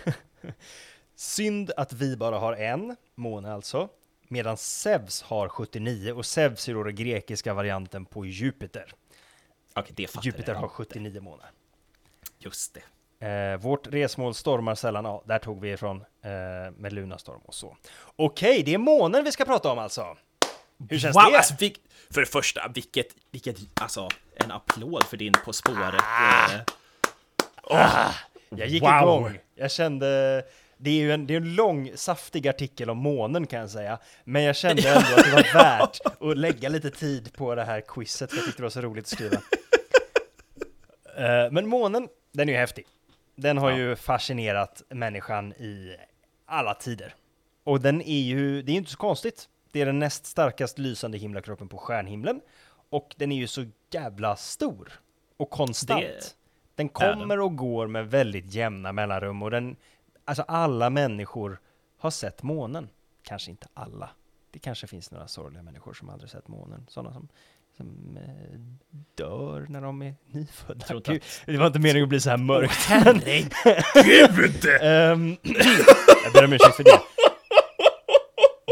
Synd 1.25 1.71
att 1.77 1.93
vi 1.93 2.17
bara 2.17 2.39
har 2.39 2.53
en, 2.53 2.97
måne 3.15 3.53
alltså, 3.53 3.89
medan 4.29 4.57
Zeus 4.57 5.23
har 5.23 5.49
79 5.49 6.13
och 6.13 6.27
Zeus 6.27 6.69
är 6.69 6.75
då 6.75 6.83
den 6.83 6.95
grekiska 6.95 7.55
varianten 7.55 8.05
på 8.05 8.27
Jupiter. 8.27 8.93
Okej, 9.75 9.93
det 9.97 10.07
fattar 10.07 10.27
Jupiter 10.27 10.53
jag. 10.53 10.61
har 10.61 10.69
79 10.69 11.21
månader. 11.21 11.51
Just 12.39 12.77
det. 13.19 13.27
Eh, 13.27 13.57
vårt 13.61 13.87
resmål 13.87 14.35
stormar 14.35 14.75
sällan, 14.75 15.05
ja, 15.05 15.23
där 15.27 15.39
tog 15.39 15.61
vi 15.61 15.73
ifrån 15.73 15.97
eh, 16.23 16.31
med 16.77 16.93
Lunarstorm 16.93 17.41
och 17.45 17.55
så. 17.55 17.77
Okej, 18.17 18.63
det 18.63 18.75
är 18.75 18.79
månen 18.79 19.25
vi 19.25 19.33
ska 19.33 19.45
prata 19.45 19.73
om 19.73 19.79
alltså. 19.79 20.17
Hur 20.91 20.99
känns 20.99 21.17
wow, 21.17 21.25
det? 21.33 21.37
Alltså, 21.39 21.55
vilk, 21.59 21.81
för 22.11 22.21
det 22.21 22.27
första, 22.27 22.69
vilket, 22.75 23.07
vilket, 23.31 23.57
alltså, 23.81 24.09
en 24.37 24.51
applåd 24.51 25.05
för 25.05 25.17
din 25.17 25.33
På 25.45 25.53
spåret. 25.53 26.03
Ah. 26.03 26.49
eh, 27.71 28.11
Jag 28.49 28.69
gick 28.69 28.83
Wow. 28.83 28.91
igång. 29.03 29.39
Jag 29.55 29.71
kände... 29.71 30.43
Det 30.83 30.91
är 30.91 30.95
ju 30.95 31.13
en, 31.13 31.27
det 31.27 31.35
är 31.35 31.37
en 31.41 31.55
lång, 31.55 31.91
saftig 31.95 32.49
artikel 32.49 32.91
om 32.91 32.99
månen 32.99 33.47
kan 33.47 33.61
jag 33.61 33.71
säga. 33.71 33.99
Men 34.25 34.43
jag 34.43 34.57
kände 34.57 34.89
ändå 34.89 35.01
att 35.01 35.25
det 35.25 35.33
var 35.33 35.55
värt 35.55 35.99
att 36.21 36.37
lägga 36.39 36.69
lite 36.69 36.91
tid 36.91 37.33
på 37.33 37.55
det 37.55 37.65
här 37.65 37.81
quizet, 37.81 38.31
för 38.31 38.37
jag 38.37 38.45
tyckte 38.47 38.63
det 38.63 38.65
var 38.65 38.71
så 38.71 38.81
roligt 38.81 39.05
att 39.05 39.09
skriva. 39.09 39.37
Eh, 41.17 41.51
Men 41.51 41.67
månen, 41.69 42.09
den 42.33 42.49
är 42.49 42.53
ju 42.53 42.59
häftig. 42.59 42.85
Den 43.37 43.59
har 43.59 43.71
Ja. 43.71 43.77
ju 43.77 43.97
fascinerat 43.97 44.83
människan 44.89 45.53
i 45.53 45.97
alla 46.47 46.75
tider. 46.75 47.15
Och 47.65 47.81
den 47.81 48.03
är 48.03 48.21
ju, 48.21 48.63
det 48.63 48.71
är 48.71 48.73
ju 48.73 48.79
inte 48.79 48.91
så 48.91 48.97
konstigt. 48.97 49.49
Det 49.73 49.81
är 49.81 49.87
den 49.87 49.99
näst 49.99 50.27
starkast 50.27 50.79
lysande 50.79 51.19
himlakroppen 51.19 51.69
på 51.69 51.79
stjärnhimlen. 51.79 52.41
Och 52.91 53.15
den 53.17 53.33
är 53.33 53.37
ju 53.37 53.47
så 53.47 53.65
jävla 53.93 54.37
stor 54.37 54.93
och 55.37 55.51
konstant. 55.51 56.01
Det 56.03 56.35
Den 56.75 56.89
kommer 56.89 57.41
och 57.41 57.57
går 57.57 57.87
med 57.87 58.11
väldigt 58.11 58.55
jämna 58.55 58.93
mellanrum 58.93 59.43
och 59.43 59.51
den, 59.51 59.77
alltså 60.31 60.43
alla 60.49 60.91
människor 60.91 61.61
har 61.99 62.11
sett 62.11 62.43
månen. 62.43 62.89
Kanske 63.23 63.51
inte 63.51 63.69
alla. 63.75 64.11
Det 64.51 64.59
kanske 64.59 64.87
finns 64.87 65.11
några 65.11 65.29
sorgliga 65.29 65.63
människor 65.63 65.95
som 65.95 66.09
aldrig 66.11 66.31
sett 66.31 66.49
månen. 66.49 66.87
Sådana 66.89 67.13
som, 67.13 67.29
som 67.77 68.17
eh, 68.17 68.61
dör 69.15 69.67
när 69.69 69.81
de 69.81 70.03
är 70.03 70.15
nyfödda. 70.27 70.95
Inte 70.95 71.13
Gud, 71.13 71.23
det 71.47 71.57
var 71.59 71.67
inte 71.67 71.79
meningen 71.79 72.03
att 72.03 72.09
bli 72.09 72.21
så 72.21 72.31
här 72.31 72.37
mörkt. 72.37 72.73
Herregud! 72.87 74.65
Ehm, 74.83 75.37
jag 76.25 76.33
ber 76.33 76.45
om 76.45 76.53
ursäkt 76.53 76.77
för 76.77 76.85
det. 76.85 77.01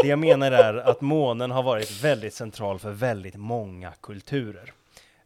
Det 0.03 0.09
jag 0.09 0.19
menar 0.19 0.53
är 0.53 0.75
att 0.75 1.00
månen 1.00 1.50
har 1.50 1.62
varit 1.62 2.05
väldigt 2.05 2.35
central 2.35 2.79
för 2.79 2.91
väldigt 2.91 3.37
många 3.37 3.93
kulturer. 4.00 4.73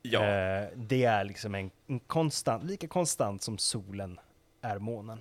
Ja, 0.02 0.24
Eh, 0.24 0.68
det 0.76 1.04
är 1.04 1.24
liksom 1.24 1.54
en, 1.54 1.70
en 1.86 2.00
konstant, 2.00 2.64
lika 2.64 2.88
konstant 2.88 3.42
som 3.42 3.58
solen 3.58 4.20
är 4.62 4.78
månen. 4.78 5.20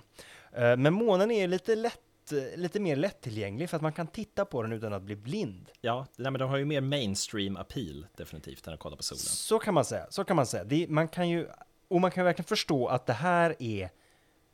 Eh, 0.52 0.76
men 0.76 0.92
månen 0.94 1.30
är 1.30 1.48
lite 1.48 1.74
lätt, 1.74 2.32
eh, 2.32 2.58
lite 2.58 2.80
mer 2.80 2.96
lättillgänglig 2.96 3.70
för 3.70 3.76
att 3.76 3.82
man 3.82 3.92
kan 3.92 4.06
titta 4.06 4.44
på 4.44 4.62
den 4.62 4.72
utan 4.72 4.92
att 4.92 5.02
bli 5.02 5.16
blind. 5.16 5.70
ja 5.80 6.06
nej, 6.16 6.30
men 6.30 6.38
de 6.38 6.50
har 6.50 6.56
ju 6.56 6.64
mer 6.64 6.80
mainstream 6.80 7.56
appeal 7.56 8.06
definitivt 8.16 8.66
när 8.66 8.72
de 8.72 8.78
kollar 8.78 8.96
på 8.96 9.02
solen. 9.02 9.18
Så 9.20 9.58
kan 9.58 9.74
man 9.74 9.84
säga. 9.84 10.06
Så 10.10 10.24
kan 10.24 10.36
man 10.36 10.46
säga. 10.46 10.64
Det, 10.64 10.88
man 10.88 11.08
kan 11.08 11.28
ju, 11.28 11.48
och 11.88 12.00
man 12.00 12.10
kan 12.10 12.24
verkligen 12.24 12.46
förstå 12.46 12.86
att 12.86 13.06
det 13.06 13.12
här 13.12 13.56
är 13.58 13.90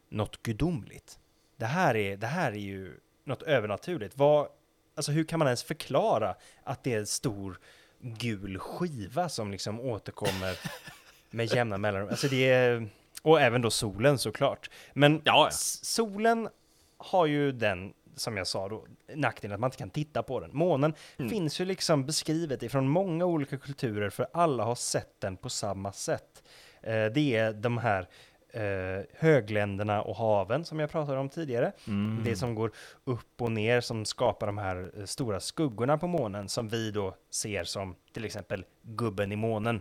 något 0.09 0.43
gudomligt. 0.43 1.19
Det 1.57 1.67
här 1.67 1.97
är, 1.97 2.17
det 2.17 2.27
här 2.27 2.53
är 2.53 2.57
ju 2.57 3.01
något 3.25 3.43
övernaturligt. 3.43 4.17
Vad, 4.17 4.49
alltså 4.95 5.13
hur 5.13 5.25
kan 5.25 5.39
man 5.39 5.49
ens 5.49 5.63
förklara 5.63 6.35
att 6.65 6.85
det 6.85 6.95
är 6.95 6.99
en 6.99 7.07
stor 7.07 7.59
gul 8.01 8.59
skiva 8.59 9.29
som 9.29 9.51
liksom 9.51 9.81
återkommer 9.81 10.59
med 11.31 11.55
jämna 11.55 11.79
mellanrum? 11.79 12.09
Alltså 12.09 12.29
det 12.29 12.51
är, 12.51 12.89
och 13.23 13.41
även 13.41 13.63
då 13.63 13.71
solen 13.71 14.19
såklart. 14.19 14.71
Men 14.95 15.13
Ja, 15.25 15.45
ja. 15.45 15.51
solen 15.83 16.49
har 16.97 17.27
ju 17.27 17.53
den, 17.53 17.93
som 18.17 18.37
jag 18.37 18.47
sa 18.47 18.69
då, 18.69 18.87
nackdelen 19.15 19.55
att 19.55 19.61
man 19.61 19.69
inte 19.69 19.77
kan 19.79 19.91
titta 19.91 20.23
på 20.23 20.41
den. 20.41 20.51
Månen 20.53 20.95
Mm. 21.19 21.31
finns 21.31 21.61
ju 21.61 21.65
liksom 21.65 22.07
beskrivet 22.07 22.63
ifrån 22.63 22.89
många 22.89 23.25
olika 23.25 23.59
kulturer 23.59 24.11
för 24.11 24.27
alla 24.33 24.65
har 24.65 24.75
sett 24.75 25.21
den 25.21 25.37
på 25.37 25.49
samma 25.49 25.93
sätt. 25.93 26.43
Eh, 26.83 27.05
det 27.07 27.37
är 27.37 27.53
de 27.53 27.79
här 27.79 28.09
eh, 28.53 29.05
högländerna 29.19 30.03
och 30.03 30.17
haven 30.17 30.65
som 30.65 30.79
jag 30.81 30.91
pratade 30.91 31.19
om 31.19 31.29
tidigare. 31.29 31.73
Mm. 31.87 32.21
Det 32.25 32.37
som 32.37 32.55
går 32.55 32.73
upp 33.05 33.43
och 33.43 33.53
ner 33.53 33.81
som 33.81 34.05
skapar 34.05 34.47
de 34.47 34.59
här 34.59 34.93
eh, 34.97 35.05
stora 35.05 35.41
skuggorna 35.41 35.99
på 35.99 36.07
månen 36.07 36.49
som 36.49 36.69
vi 36.69 36.91
då 36.91 37.15
ser 37.31 37.65
som 37.65 37.97
till 38.13 38.25
exempel 38.25 38.65
gubben 38.83 39.33
i 39.33 39.37
månen. 39.37 39.81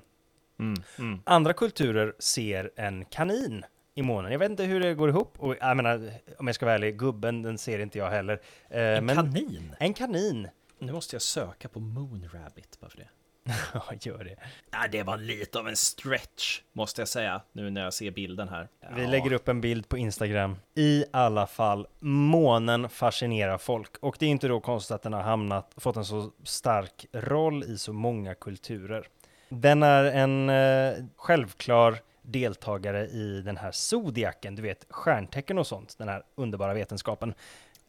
Mm. 0.59 0.81
Mm. 0.99 1.19
Andra 1.23 1.53
kulturer 1.53 2.13
ser 2.19 2.71
en 2.75 3.05
kanin 3.05 3.65
i 3.95 4.01
månen. 4.01 4.31
Jag 4.31 4.39
vet 4.39 4.51
inte 4.51 4.63
hur 4.63 4.79
det 4.79 4.93
går 4.93 5.09
ihop. 5.09 5.33
Och 5.39 5.55
jag 5.59 5.77
menar, 5.77 6.11
om 6.39 6.47
jag 6.47 6.55
ska 6.55 6.65
vara 6.65 6.75
ärlig, 6.75 6.97
gubben 6.99 7.41
den 7.41 7.57
ser 7.57 7.79
inte 7.79 7.97
jag 7.97 8.09
heller. 8.09 8.41
Eh, 8.69 8.81
En 8.81 9.05
men 9.05 9.15
kanin? 9.15 9.75
en 9.79 9.93
kanin. 9.93 10.47
Nu 10.79 10.91
måste 10.91 11.15
jag 11.15 11.21
söka 11.21 11.67
på 11.69 11.79
Moon 11.79 12.29
Rabbit 12.33 12.79
bara 12.79 12.89
för 12.89 12.97
det. 12.97 13.07
Ja, 13.73 13.83
gör 14.01 14.23
det. 14.23 14.35
Ja, 14.71 14.77
det 14.91 15.03
var 15.03 15.17
lite 15.17 15.59
av 15.59 15.67
en 15.67 15.75
stretch, 15.75 16.61
måste 16.73 17.01
jag 17.01 17.07
säga, 17.07 17.41
nu 17.51 17.69
när 17.69 17.83
jag 17.83 17.93
ser 17.93 18.11
bilden 18.11 18.49
här. 18.49 18.67
Vi 18.95 19.03
Ja. 19.03 19.09
lägger 19.09 19.31
upp 19.33 19.47
en 19.47 19.61
bild 19.61 19.89
på 19.89 19.97
Instagram. 19.97 20.55
I 20.75 21.05
alla 21.13 21.47
fall, 21.47 21.87
månen 21.99 22.89
fascinerar 22.89 23.57
folk. 23.57 23.97
Och 23.99 24.15
det 24.19 24.25
är 24.25 24.29
inte 24.29 24.47
då 24.47 24.59
konstigt 24.59 24.95
att 24.95 25.03
den 25.03 25.13
har 25.13 25.21
hamnat, 25.21 25.73
fått 25.77 25.95
en 25.95 26.05
så 26.05 26.31
stark 26.43 27.05
roll 27.13 27.63
i 27.63 27.77
så 27.77 27.93
många 27.93 28.35
kulturer. 28.35 29.07
Den 29.49 29.83
är 29.83 30.03
en 30.03 30.49
eh, 30.49 31.05
självklar 31.15 31.97
deltagare 32.21 33.05
i 33.07 33.41
den 33.41 33.57
här 33.57 33.71
zodiaken, 33.71 34.55
du 34.55 34.61
vet 34.61 34.85
stjärntecken 34.89 35.57
och 35.57 35.67
sånt, 35.67 35.95
den 35.97 36.07
här 36.09 36.23
underbara 36.35 36.73
vetenskapen 36.73 37.33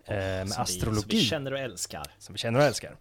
eh, 0.04 0.14
med 0.16 0.48
Som 0.48 0.62
astrologi 0.62 0.96
Vi, 0.96 1.02
som 1.02 1.18
vi 1.18 1.24
känner 1.24 1.52
och 1.52 1.58
älskar. 1.58 2.02
som 2.18 2.32
vi 2.32 2.38
känner 2.38 2.58
och 2.60 2.64
älskar. 2.66 2.96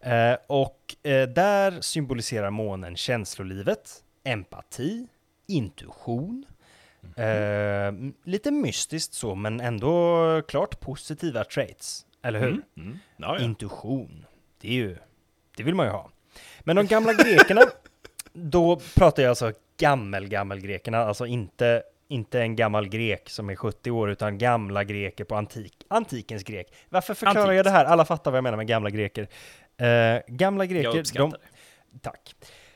Eh, 0.00 0.36
och 0.46 0.96
eh, 1.02 1.28
där 1.28 1.80
symboliserar 1.80 2.50
månen 2.50 2.96
känslolivet, 2.96 3.90
empati, 4.24 5.06
intuition, 5.46 6.44
eh, 7.16 7.24
m- 7.86 8.14
lite 8.24 8.50
mystiskt 8.50 9.14
så, 9.14 9.34
men 9.34 9.60
ändå 9.60 10.42
klart 10.48 10.80
positiva 10.80 11.44
traits, 11.44 12.06
eller 12.22 12.40
hur? 12.40 12.48
Mm. 12.48 12.62
Mm. 12.76 12.98
Ja, 13.16 13.36
ja. 13.38 13.44
Intuition, 13.44 14.26
det 14.60 14.68
är 14.68 14.72
ju, 14.72 14.96
det 15.56 15.62
vill 15.62 15.74
man 15.74 15.86
ju 15.86 15.92
ha. 15.92 16.10
Men 16.60 16.76
de 16.76 16.86
gamla 16.86 17.12
grekerna, 17.14 17.60
då 18.32 18.80
pratar 18.96 19.22
jag 19.22 19.30
alltså 19.30 19.52
gammel, 19.78 20.28
gammel 20.28 20.60
grekerna, 20.60 20.98
alltså 20.98 21.26
inte 21.26 21.82
inte 22.08 22.40
en 22.40 22.56
gammal 22.56 22.88
grek 22.88 23.30
som 23.30 23.50
är 23.50 23.56
70 23.56 23.90
år, 23.90 24.10
utan 24.10 24.38
gamla 24.38 24.84
greker 24.84 25.24
på 25.24 25.36
antik, 25.36 25.86
antikens 25.88 26.42
grek. 26.42 26.74
Varför 26.88 27.14
förklarar 27.14 27.40
Antikt. 27.40 27.56
jag 27.56 27.66
det 27.66 27.70
här? 27.70 27.84
Alla 27.84 28.04
fattar 28.04 28.30
vad 28.30 28.38
jag 28.38 28.42
menar 28.42 28.56
med 28.56 28.66
gamla 28.66 28.90
greker. 28.90 29.28
Eh, 29.76 30.20
gamla 30.26 30.64
Jag 30.64 30.70
greker, 30.70 30.98
uppskattar 30.98 31.24
de, 31.24 31.30
det. 31.92 31.98
tack. 32.02 32.34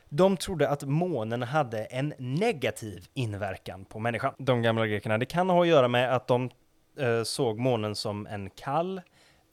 De 0.08 0.37
trodde 0.37 0.68
att 0.68 0.82
månen 0.82 1.42
hade 1.42 1.84
en 1.84 2.14
negativ 2.18 3.06
inverkan 3.14 3.84
på 3.84 3.99
människan. 3.99 4.34
De 4.38 4.62
gamla 4.62 4.87
grekerna. 4.87 5.18
Det 5.18 5.26
kan 5.26 5.50
ha 5.50 5.62
att 5.62 5.68
göra 5.68 5.88
med 5.88 6.14
att 6.14 6.26
de 6.26 6.50
eh, 6.99 7.23
såg 7.23 7.58
månen 7.58 7.94
som 7.94 8.26
en 8.26 8.50
kall 8.50 9.00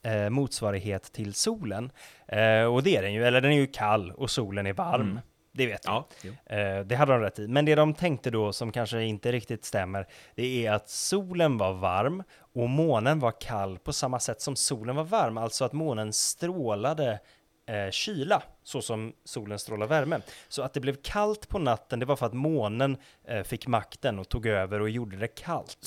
eh, 0.04 0.30
motsvarighet 0.30 1.04
till 1.04 1.34
solen. 1.34 1.92
Eh, 2.28 2.64
och 2.64 2.84
det 2.84 2.98
är 2.98 3.02
den 3.02 3.14
ju, 3.14 3.26
eller 3.26 3.42
den 3.42 3.52
är 3.52 3.56
ju 3.56 3.68
kall 3.68 4.12
och 4.12 4.30
solen 4.30 4.68
är 4.68 4.74
varm. 4.74 5.02
Mm. 5.02 5.20
Det 5.54 5.68
vet 5.68 5.86
jag. 5.86 6.04
Ja. 6.22 6.56
Eh, 6.56 6.86
det 6.86 6.96
hade 6.96 7.12
de 7.12 7.22
rätt 7.22 7.40
i. 7.40 7.48
Men 7.48 7.66
det 7.66 7.76
de 7.76 7.94
tänkte 7.94 8.30
då, 8.30 8.54
som 8.54 8.72
kanske 8.72 9.04
inte 9.04 9.32
riktigt 9.32 9.66
stämmer, 9.66 10.08
det 10.36 10.66
är 10.66 10.72
att 10.72 10.90
solen 10.90 11.58
var 11.58 11.74
varm 11.74 12.24
och 12.54 12.70
månen 12.70 13.20
var 13.20 13.42
kall 13.42 13.80
på 13.80 13.94
samma 13.94 14.20
sätt 14.20 14.42
som 14.42 14.56
solen 14.56 14.96
var 14.96 15.04
varm. 15.04 15.38
Alltså 15.38 15.66
att 15.66 15.74
månen 15.74 16.14
strålade 16.14 17.20
eh, 17.66 17.92
kyla, 17.92 18.44
så 18.64 18.82
som 18.82 19.14
solen 19.26 19.60
strålar 19.60 19.88
värme. 19.88 20.22
Så 20.50 20.62
att 20.62 20.74
det 20.74 20.80
blev 20.80 20.96
kallt 21.02 21.50
på 21.50 21.60
natten, 21.60 22.00
det 22.00 22.06
var 22.06 22.16
för 22.16 22.26
att 22.26 22.34
månen 22.34 22.98
eh, 23.28 23.44
fick 23.44 23.68
makten 23.68 24.20
och 24.20 24.30
tog 24.30 24.46
över 24.46 24.80
och 24.80 24.90
gjorde 24.90 25.18
det 25.18 25.28
kallt. 25.28 25.78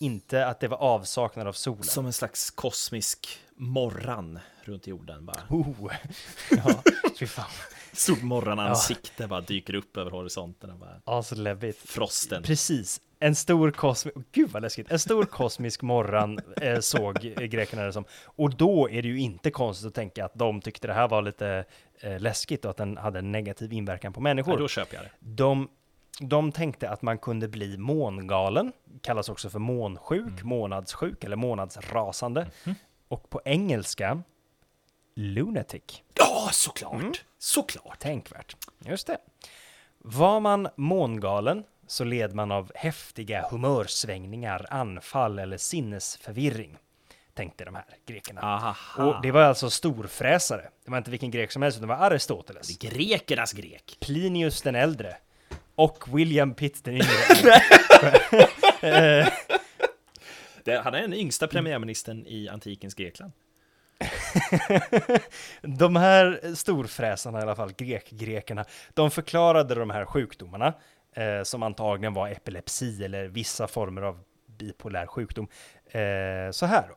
Inte 0.00 0.46
att 0.46 0.60
det 0.60 0.68
var 0.68 0.78
avsaknad 0.78 1.46
av 1.46 1.52
solen. 1.52 1.82
Som 1.82 2.06
en 2.06 2.12
slags 2.12 2.50
kosmisk 2.50 3.38
morran 3.56 4.38
runt 4.62 4.86
jorden 4.86 5.26
bara. 5.26 5.42
Oh. 5.50 5.92
Ja, 6.50 6.82
fy 7.18 7.26
fan. 7.26 7.50
Stort 7.94 8.22
morgonansikte 8.22 9.26
bara 9.26 9.40
dyker 9.40 9.74
upp 9.74 9.96
över 9.96 10.10
horisonten 10.10 10.70
och 10.70 10.78
bara 10.78 11.00
Ja, 11.06 11.22
så 11.22 11.34
läbbigt. 11.34 11.78
frosten. 11.78 12.42
Precis. 12.42 13.00
En 13.18 13.34
stor 13.34 13.70
kosmisk... 13.70 14.16
Gud 14.32 14.50
vad 14.50 14.62
läskigt. 14.62 14.90
En 14.90 14.98
stor 14.98 15.24
kosmisk 15.24 15.82
morgon 15.82 16.38
eh, 16.60 16.80
såg 16.80 17.14
grekerna 17.36 17.82
det 17.82 17.92
som. 17.92 18.04
Och 18.24 18.56
då 18.56 18.90
är 18.90 19.02
det 19.02 19.08
ju 19.08 19.18
inte 19.20 19.50
konstigt 19.50 19.86
att 19.88 19.94
tänka 19.94 20.24
att 20.24 20.34
de 20.34 20.60
tyckte 20.60 20.86
det 20.86 20.92
här 20.94 21.08
var 21.08 21.22
lite 21.22 21.64
eh, 22.00 22.20
läskigt 22.20 22.64
och 22.64 22.70
att 22.70 22.76
den 22.76 22.96
hade 22.96 23.18
en 23.18 23.32
negativ 23.32 23.72
inverkan 23.72 24.12
på 24.12 24.18
Ja, 24.18 24.22
människor. 24.22 24.58
då 24.58 24.68
köper 24.68 24.94
jag 24.96 25.04
det. 25.04 25.10
De, 25.20 25.68
de 26.20 26.52
tänkte 26.52 26.90
att 26.90 27.02
man 27.02 27.18
kunde 27.18 27.48
bli 27.48 27.78
mångalen, 27.78 28.72
kallas 29.02 29.28
också 29.28 29.50
för 29.50 29.58
månsjuk, 29.58 30.42
månadssjuk 30.42 31.24
eller 31.24 31.36
månadsrasande. 31.36 32.46
Och 33.08 33.30
på 33.30 33.40
engelska, 33.44 34.22
lunatic. 35.14 36.02
Ja, 36.24 36.50
såklart! 36.52 37.24
Såklart! 37.38 37.98
Tänkvärt. 37.98 38.56
Just 38.78 39.06
det. 39.06 39.18
Var 39.98 40.40
man 40.40 40.68
mångalen 40.76 41.64
så 41.86 42.04
led 42.04 42.34
man 42.34 42.52
av 42.52 42.72
häftiga 42.74 43.48
humörsvängningar, 43.50 44.66
anfall 44.70 45.38
eller 45.38 45.56
sinnesförvirring, 45.56 46.76
tänkte 47.34 47.64
de 47.64 47.74
här 47.74 47.84
grekerna. 48.06 48.40
Aha. 48.40 49.04
Och 49.04 49.22
det 49.22 49.30
var 49.30 49.42
alltså 49.42 49.70
storfräsare. 49.70 50.68
Det 50.84 50.90
var 50.90 50.98
inte 50.98 51.10
vilken 51.10 51.30
grek 51.30 51.52
som 51.52 51.62
helst, 51.62 51.78
utan 51.78 51.88
det 51.88 51.94
var 51.94 52.06
Aristoteles, 52.06 52.78
Grekernas 52.78 53.52
grek. 53.52 53.96
Plinius 54.00 54.62
den 54.62 54.74
äldre 54.74 55.16
och 55.74 56.18
William 56.18 56.54
Pitt 56.54 56.84
den 56.84 56.94
yngre. 56.94 57.62
Det, 60.64 60.78
han 60.78 60.94
är 60.94 61.00
den 61.00 61.14
yngsta 61.14 61.46
premiärministern 61.46 62.26
i 62.26 62.48
antikens 62.48 62.94
Grekland. 62.94 63.32
de 65.62 65.96
här 65.96 66.54
storfräsarna 66.54 67.38
i 67.38 67.42
alla 67.42 67.56
fall, 67.56 67.72
grek-grekerna, 67.72 68.64
de 68.94 69.10
förklarade 69.10 69.74
de 69.74 69.90
här 69.90 70.04
sjukdomarna 70.04 70.74
eh, 71.12 71.42
som 71.42 71.62
antagligen 71.62 72.14
var 72.14 72.28
epilepsi 72.28 73.04
eller 73.04 73.28
vissa 73.28 73.66
former 73.66 74.02
av 74.02 74.18
bipolär 74.46 75.06
sjukdom 75.06 75.48
eh, 75.86 76.50
så 76.50 76.66
här 76.66 76.88
då. 76.88 76.94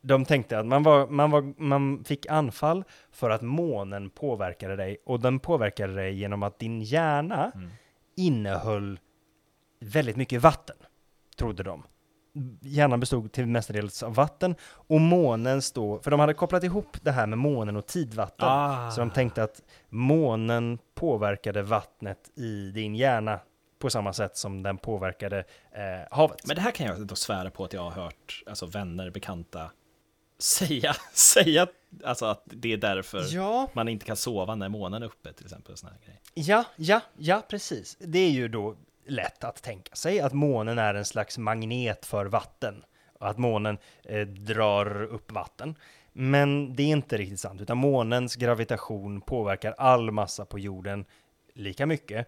De 0.00 0.24
tänkte 0.24 0.58
att 0.58 0.66
man, 0.66 0.82
var, 0.82 1.06
man, 1.06 1.30
var, 1.30 1.54
man 1.62 2.04
fick 2.04 2.26
anfall 2.26 2.84
för 3.12 3.30
att 3.30 3.42
månen 3.42 4.10
påverkade 4.10 4.76
dig 4.76 4.96
och 5.04 5.20
den 5.20 5.38
påverkade 5.40 5.94
dig 5.94 6.14
genom 6.14 6.42
att 6.42 6.58
din 6.58 6.82
hjärna 6.82 7.52
Mm. 7.54 7.70
innehöll 8.16 8.98
väldigt 9.80 10.16
mycket 10.16 10.42
vatten, 10.42 10.76
trodde 11.36 11.62
de. 11.62 11.82
Hjärnan 12.60 13.00
bestod 13.00 13.32
till 13.32 13.46
mestadels 13.46 14.02
av 14.02 14.14
vatten 14.14 14.54
och 14.62 15.00
månens 15.00 15.72
då, 15.72 15.98
för 15.98 16.10
de 16.10 16.20
hade 16.20 16.34
kopplat 16.34 16.64
ihop 16.64 16.96
det 17.02 17.12
här 17.12 17.26
med 17.26 17.38
månen 17.38 17.76
och 17.76 17.86
tidvatten. 17.86 18.48
Ah. 18.48 18.90
Så 18.90 19.00
de 19.00 19.10
tänkte 19.10 19.42
att 19.42 19.62
månen 19.88 20.78
påverkade 20.94 21.62
vattnet 21.62 22.30
i 22.34 22.70
din 22.70 22.94
hjärna 22.94 23.40
på 23.78 23.90
samma 23.90 24.12
sätt 24.12 24.36
som 24.36 24.62
den 24.62 24.78
påverkade 24.78 25.38
eh, 25.72 26.16
havet. 26.16 26.46
Men 26.46 26.56
det 26.56 26.62
här 26.62 26.70
kan 26.70 26.86
jag 26.86 27.06
då 27.06 27.14
svära 27.14 27.50
på 27.50 27.64
att 27.64 27.72
jag 27.72 27.82
har 27.82 27.90
hört 27.90 28.42
alltså 28.46 28.66
vänner, 28.66 29.10
bekanta 29.10 29.70
säga, 30.38 30.96
säga 31.12 31.66
alltså 32.04 32.26
att 32.26 32.42
det 32.44 32.72
är 32.72 32.76
därför 32.76 33.34
ja, 33.34 33.70
man 33.72 33.88
inte 33.88 34.06
kan 34.06 34.16
sova 34.16 34.54
när 34.54 34.68
månen 34.68 35.02
är 35.02 35.06
uppe 35.06 35.32
till 35.32 35.46
exempel. 35.46 35.76
Såna 35.76 35.92
här 35.92 36.00
grejer. 36.04 36.20
ja, 36.34 36.64
ja, 36.76 37.00
ja, 37.16 37.42
precis. 37.48 37.96
Det 38.00 38.18
är 38.18 38.30
ju 38.30 38.48
då 38.48 38.76
lätt 39.08 39.44
att 39.44 39.62
tänka 39.62 39.94
sig 39.94 40.20
att 40.20 40.32
månen 40.32 40.78
är 40.78 40.94
en 40.94 41.04
slags 41.04 41.38
magnet 41.38 42.06
för 42.06 42.26
vatten 42.26 42.84
och 43.18 43.28
att 43.28 43.38
månen 43.38 43.78
eh, 44.04 44.26
drar 44.26 45.02
upp 45.02 45.32
vatten. 45.32 45.74
Men 46.12 46.76
det 46.76 46.82
är 46.82 46.86
inte 46.86 47.16
riktigt 47.16 47.40
sant, 47.40 47.60
utan 47.60 47.76
månens 47.78 48.36
gravitation 48.36 49.20
påverkar 49.20 49.74
all 49.78 50.10
massa 50.10 50.44
på 50.44 50.58
jorden 50.58 51.04
lika 51.54 51.86
mycket. 51.86 52.26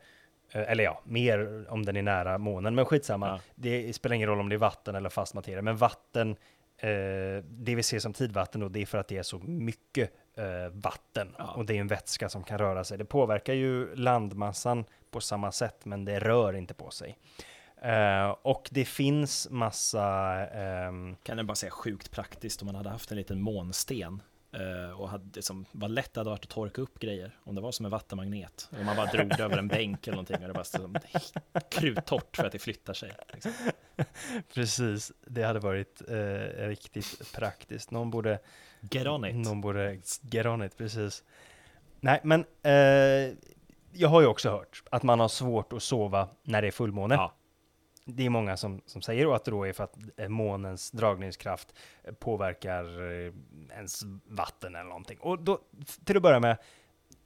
Eh, 0.52 0.70
Eller 0.70 0.84
ja, 0.84 1.00
mer 1.04 1.64
om 1.68 1.84
den 1.84 1.96
är 1.96 2.02
nära 2.02 2.38
månen, 2.38 2.74
men 2.74 2.84
skitsamma. 2.84 3.28
Ja. 3.28 3.40
Det 3.54 3.92
spelar 3.92 4.16
ingen 4.16 4.28
roll 4.28 4.40
om 4.40 4.48
det 4.48 4.56
är 4.56 4.58
vatten 4.58 4.94
eller 4.94 5.08
fast 5.10 5.34
materia, 5.34 5.62
men 5.62 5.76
vatten, 5.76 6.30
eh, 6.78 7.44
det 7.44 7.74
vi 7.74 7.82
ser 7.82 7.98
som 7.98 8.12
tidvatten 8.12 8.60
då, 8.60 8.68
det 8.68 8.82
är 8.82 8.86
för 8.86 8.98
att 8.98 9.08
det 9.08 9.16
är 9.18 9.22
så 9.22 9.38
mycket 9.38 10.10
eh, 10.36 10.44
vatten 10.72 11.34
Ja. 11.38 11.52
och 11.56 11.64
det 11.66 11.76
är 11.76 11.80
en 11.80 11.86
vätska 11.88 12.28
som 12.28 12.42
kan 12.44 12.58
röra 12.58 12.84
sig. 12.84 12.98
Det 12.98 13.04
påverkar 13.04 13.54
ju 13.54 13.94
landmassan 13.96 14.84
på 15.10 15.20
samma 15.20 15.52
sätt, 15.52 15.84
men 15.84 16.04
det 16.04 16.18
rör 16.18 16.52
inte 16.52 16.74
på 16.74 16.90
sig. 16.90 17.18
Eh, 17.82 18.30
och 18.42 18.68
det 18.72 18.84
finns 18.84 19.48
massa 19.50 20.04
ehm, 20.48 21.16
Kan 21.22 21.36
jag 21.38 21.46
bara 21.46 21.54
säga 21.54 21.70
sjukt 21.70 22.10
praktiskt 22.10 22.62
om 22.62 22.66
man 22.66 22.74
hade 22.74 22.90
haft 22.90 23.10
en 23.10 23.16
liten 23.16 23.40
månsten 23.40 24.22
eh, 24.52 25.00
och 25.00 25.08
hade 25.08 25.42
som 25.42 25.64
var 25.72 25.88
lätt 25.88 26.14
det 26.14 26.20
hade 26.20 26.30
varit 26.30 26.44
att 26.44 26.50
torka 26.50 26.82
upp 26.82 26.98
grejer 26.98 27.38
om 27.44 27.54
det 27.54 27.60
var 27.60 27.72
som 27.72 27.86
en 27.86 27.90
vattenmagnet 27.92 28.68
om 28.78 28.86
man 28.86 28.96
bara 28.96 29.06
drog 29.06 29.28
det 29.28 29.42
över 29.42 29.58
en 29.58 29.68
bänk 29.68 30.06
eller 30.06 30.16
någonting 30.16 30.36
och 30.36 30.48
det 30.48 30.54
bara 30.54 30.64
som 30.64 30.96
kruttorrt 31.70 32.36
för 32.36 32.44
att 32.44 32.52
det 32.52 32.58
flyttar 32.58 32.94
sig. 32.94 33.12
Liksom. 33.32 33.52
Precis, 34.54 35.12
det 35.26 35.42
hade 35.42 35.60
varit 35.60 36.02
eh, 36.08 36.66
riktigt 36.68 37.32
praktiskt. 37.34 37.90
Någon 37.90 38.10
borde, 38.10 38.38
Get 38.80 39.06
on 39.06 39.24
it. 39.24 39.34
någon 39.46 39.60
borde 39.60 39.98
get 40.20 40.46
on 40.46 40.62
it, 40.62 40.76
precis. 40.76 41.24
Nej, 42.00 42.20
men 42.24 42.44
jag 43.92 44.08
har 44.08 44.20
ju 44.20 44.26
också 44.26 44.50
hört 44.50 44.82
att 44.90 45.02
man 45.02 45.20
har 45.20 45.28
svårt 45.28 45.72
att 45.72 45.82
sova 45.82 46.28
när 46.42 46.62
det 46.62 46.68
är 46.68 46.72
fullmåne. 46.72 47.14
Ja, 47.14 47.32
Det 48.04 48.26
är 48.26 48.30
många 48.30 48.56
som, 48.56 48.80
som 48.86 49.02
säger 49.02 49.26
och 49.26 49.36
att 49.36 49.44
det 49.44 49.50
då 49.50 49.66
är 49.66 49.72
för 49.72 49.84
att 49.84 49.96
eh, 50.16 50.28
månens 50.28 50.90
dragningskraft 50.90 51.74
eh, 52.04 52.14
påverkar 52.14 52.84
eh, 53.12 53.32
ens 53.76 54.02
vatten 54.26 54.74
eller 54.74 54.88
någonting. 54.88 55.18
Och 55.20 55.42
då, 55.42 55.60
till 56.04 56.16
att 56.16 56.22
börja 56.22 56.40
med, 56.40 56.50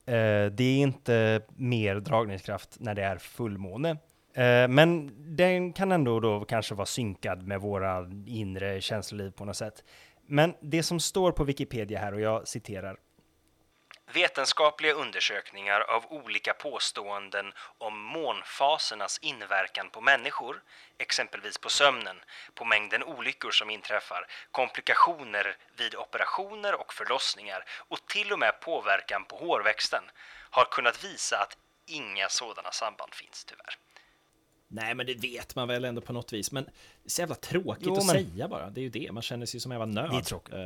eh, 0.07 0.53
det 0.53 0.65
är 0.65 0.77
inte 0.79 1.43
mer 1.57 1.95
dragningskraft 1.97 2.77
när 2.81 2.95
det 2.95 3.03
är 3.03 3.19
fullmåne. 3.19 3.91
Eh, 4.35 4.69
men 4.69 5.11
den 5.37 5.73
kan 5.73 5.93
ändå 5.93 6.21
då 6.21 6.45
kanske 6.45 6.75
vara 6.75 6.87
synkad 6.87 7.47
med 7.47 7.61
våra 7.61 8.11
inre 8.27 8.81
känsloliv 8.81 9.31
på 9.31 9.45
något 9.45 9.57
sätt. 9.57 9.85
Men 10.27 10.55
det 10.61 10.83
som 10.83 11.01
står 11.01 11.33
på 11.33 11.45
Wikipedia 11.45 11.99
här, 11.99 12.15
och 12.15 12.21
jag 12.21 12.49
citerar. 12.49 12.97
Vetenskapliga 14.07 14.93
undersökningar 14.93 15.81
av 15.81 16.13
olika 16.13 16.55
påståenden 16.55 17.53
om 17.79 18.01
månfasernas 18.01 19.19
inverkan 19.19 19.91
på 19.91 20.01
människor, 20.01 20.63
exempelvis 20.99 21.59
på 21.59 21.69
sömnen, 21.69 22.21
på 22.55 22.65
mängden 22.65 23.05
olyckor 23.05 23.51
som 23.51 23.71
inträffar, 23.71 24.27
komplikationer 24.51 25.57
vid 25.77 25.95
operationer 25.95 26.75
och 26.75 26.95
förlossningar 26.95 27.65
och 27.89 28.07
till 28.07 28.33
och 28.33 28.39
med 28.39 28.61
påverkan 28.61 29.25
på 29.25 29.37
hårväxten, 29.37 30.05
har 30.51 30.65
kunnat 30.65 31.05
visa 31.05 31.39
att 31.39 31.57
inga 31.87 32.29
sådana 32.29 32.73
samband 32.73 33.15
finns 33.15 33.45
tyvärr 33.45 33.77
nej 34.75 34.95
men 34.95 35.07
det 35.07 35.15
vet 35.15 35.55
man 35.57 35.69
väl 35.69 35.85
ändå 35.85 36.01
på 36.01 36.13
något 36.13 36.33
vis. 36.33 36.53
Men 36.53 36.65
det 36.65 36.71
är 37.05 37.11
så 37.11 37.21
jävla 37.23 37.35
tråkigt 37.35 37.87
Jo, 37.87 37.93
att 37.97 38.07
men- 38.07 38.15
säga 38.15 38.49
bara. 38.49 38.71
Det 38.71 38.81
är 38.81 38.83
ju 38.83 38.89
det, 38.89 39.13
man 39.13 39.23
känner 39.23 39.47
sig 39.47 39.61
som 39.61 39.73
en 39.73 39.79
jävla 39.81 40.03
nörd. 40.03 40.11
Det 40.11 40.17
är 40.17 40.21
tråkigt. 40.23 40.55
Eh, 40.55 40.61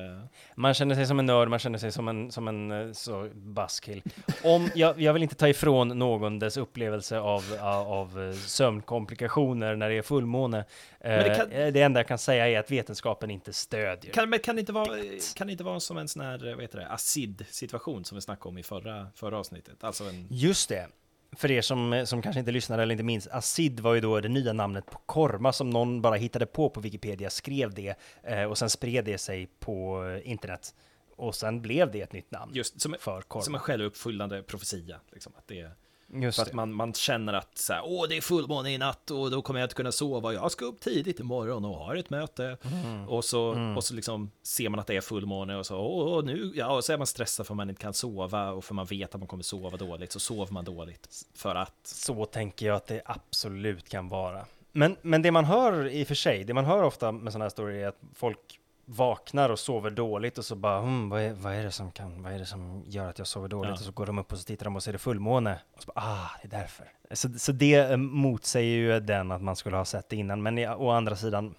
Man 0.55 0.75
känner 0.75 0.95
sig 0.95 1.07
som 1.07 1.19
en 1.19 1.27
nörd, 1.27 1.49
man 1.49 1.59
känner 1.59 1.79
sig 1.79 1.93
som 1.93 2.09
en, 2.09 2.33
som 2.33 2.49
en 2.49 2.71
eh, 2.71 2.93
så 2.93 3.29
buskill. 3.35 4.03
Om, 4.45 4.71
jag, 4.75 5.01
jag 5.01 5.13
vill 5.13 5.23
inte 5.23 5.35
ta 5.35 5.49
ifrån 5.49 5.89
någon 5.99 6.39
dess 6.39 6.57
upplevelse 6.57 7.19
av, 7.19 7.45
av, 7.61 7.89
av 7.93 8.23
eh, 8.29 8.35
sömnkomplikationer 8.35 9.77
när 9.77 9.89
det 9.91 9.95
är 9.99 10.03
fullmåne. 10.03 10.59
Eh, 11.01 11.11
det 11.25 11.35
kan- 11.37 11.53
eh, 11.53 11.73
det 11.73 11.83
enda 11.83 12.01
jag 12.01 12.09
kan 12.09 12.19
säga 12.19 12.49
är 12.49 12.59
att 12.59 12.71
vetenskapen 12.71 13.31
inte 13.31 13.53
stödjer. 13.53 14.13
Kan, 14.13 14.31
men 14.31 14.39
kan, 14.39 14.57
det 14.57 14.61
inte 14.61 14.73
vara, 14.73 14.99
kan 15.37 15.47
det 15.47 15.51
inte 15.51 15.65
vara 15.65 15.81
som 15.81 15.99
en 15.99 16.09
sån 16.09 16.23
här, 16.23 16.39
vad 16.55 16.63
heter 16.63 16.79
det, 16.79 16.87
acid-situation 16.89 18.05
som 18.05 18.15
vi 18.17 18.23
snackade 18.23 18.49
om 18.49 18.59
i 18.59 18.63
förra, 18.63 19.07
förra 19.15 19.39
avsnittet? 19.39 19.85
Alltså 19.85 20.05
en... 20.05 20.27
Just 20.31 20.69
det. 20.69 20.87
För 21.33 21.51
er 21.51 21.63
som, 21.63 22.03
som 22.07 22.23
kanske 22.23 22.41
inte 22.41 22.53
lyssnar 22.53 22.79
eller 22.79 22.93
inte 22.93 23.05
minns, 23.05 23.29
acid 23.29 23.81
var 23.81 23.95
ju 23.95 24.01
då 24.01 24.21
det 24.21 24.29
nya 24.29 24.53
namnet 24.53 24.87
på 24.87 24.99
korma 25.07 25.53
som 25.53 25.71
någon 25.71 26.03
bara 26.03 26.15
hittade 26.15 26.47
på 26.47 26.71
på 26.71 26.81
Wikipedia, 26.81 27.31
skrev 27.31 27.75
det 27.75 27.95
eh, 28.23 28.43
och 28.43 28.59
sen 28.59 28.71
spred 28.71 29.05
det 29.05 29.19
sig 29.19 29.47
på 29.59 30.05
eh, 30.05 30.31
internet. 30.31 30.75
Och 31.17 31.35
sen 31.35 31.63
blev 31.63 31.91
det 31.91 32.01
ett 32.01 32.13
nytt 32.13 32.31
namn 32.31 32.55
Just 32.55 32.81
som, 32.81 32.97
för 33.01 33.23
korma. 33.23 33.45
som 33.45 33.55
en 33.55 33.61
självuppfyllande 33.61 34.43
profetia. 34.43 35.01
Liksom, 35.13 35.33
att 35.37 35.49
det, 35.49 35.71
Just 36.13 36.37
för 36.37 36.43
att 36.43 36.49
det. 36.49 36.57
man, 36.57 36.73
man 36.73 36.95
känner 36.95 37.33
att 37.33 37.59
så 37.59 37.73
här, 37.73 37.83
åh, 37.85 38.09
det 38.09 38.17
är 38.17 38.21
fullmåne 38.21 38.71
i 38.71 38.79
natt 38.79 39.11
och 39.11 39.31
då 39.31 39.43
kommer 39.43 39.61
jag 39.61 39.65
inte 39.65 39.75
kunna 39.75 39.93
sova. 39.93 40.33
Jag 40.33 40.51
ska 40.51 40.65
upp 40.65 40.81
tidigt 40.81 41.21
imorgon 41.21 41.65
och 41.65 41.75
har 41.75 41.97
ett 41.97 42.11
möte. 42.11 42.57
Mm. 42.63 43.09
Och 43.09 43.25
så, 43.25 43.73
och 43.77 43.85
så 43.85 43.95
liksom 43.95 44.31
ser 44.43 44.69
man 44.69 44.81
att 44.81 44.87
det 44.87 44.97
är 44.97 45.01
fullmåne 45.01 45.57
och 45.57 45.67
så, 45.67 45.79
åh, 45.79 46.25
nu, 46.25 46.53
ja, 46.55 46.77
och 46.77 46.85
så 46.85 46.93
är 46.93 46.99
man 46.99 47.07
stressad 47.07 47.47
för 47.47 47.55
att 47.55 47.57
man 47.57 47.71
inte 47.71 47.83
kan 47.83 47.95
sova 47.95 48.51
och 48.51 48.65
för 48.65 48.75
man 48.75 48.87
vet 48.87 49.15
att 49.15 49.21
man 49.21 49.29
kommer 49.29 49.43
sova 49.43 49.77
dåligt, 49.77 50.13
så 50.13 50.21
sover 50.21 50.53
man 50.53 50.65
dåligt 50.65 51.09
för 51.35 51.55
att. 51.55 51.75
Så 51.83 52.25
tänker 52.25 52.67
jag 52.67 52.77
att 52.77 52.87
det 52.87 53.03
absolut 53.05 53.89
kan 53.89 54.09
vara. 54.09 54.45
Men, 54.73 54.97
men 55.03 55.23
det 55.23 55.31
man 55.31 55.45
hör 55.45 55.89
i 55.89 56.03
och 56.03 56.09
för 56.09 56.15
sig, 56.15 56.45
det 56.45 56.55
man 56.55 56.65
hör 56.65 56.83
ofta 56.83 57.13
med 57.13 57.33
sådana 57.33 57.45
här 57.45 57.51
stories 57.51 57.83
är 57.83 57.89
att 57.89 58.01
folk 58.15 58.58
vaknar 58.91 59.51
och 59.51 59.59
sover 59.59 59.91
dåligt 59.91 60.39
och 60.39 60.45
så 60.45 60.55
bara, 60.57 60.81
hmm, 60.81 61.09
vad, 61.09 61.21
är, 61.23 61.33
vad 61.33 61.55
är 61.55 61.65
det 61.65 61.71
som 61.73 61.91
kan, 61.91 62.23
vad 62.23 62.33
är 62.33 62.39
det 62.39 62.47
som 62.47 62.83
gör 62.87 63.09
att 63.11 63.19
jag 63.19 63.27
sover 63.27 63.49
dåligt? 63.49 63.69
Ja. 63.69 63.73
Och 63.75 63.79
så 63.81 63.91
går 63.93 64.07
de 64.07 64.19
upp 64.19 64.33
och 64.33 64.39
så 64.39 64.45
tittar 64.45 64.65
de 64.65 64.77
och 64.77 64.83
ser 64.83 64.93
det 64.93 64.99
fullmåne. 64.99 65.59
Och 65.77 65.83
så 65.83 65.87
bara, 65.95 66.01
ah, 66.05 66.31
det 66.43 66.49
är 66.57 66.61
därför. 66.61 66.87
Så, 67.11 67.29
så 67.39 67.53
det 67.53 67.75
eh, 67.75 67.97
motsäger 67.97 68.77
ju 68.77 69.01
den 69.01 69.33
att 69.33 69.43
man 69.43 69.57
skulle 69.57 69.77
ha 69.77 69.85
sett 69.85 70.09
det 70.09 70.17
innan. 70.17 70.43
Men 70.43 70.59
i- 70.59 70.69
å 70.69 70.91
andra 70.91 71.17
sidan, 71.17 71.55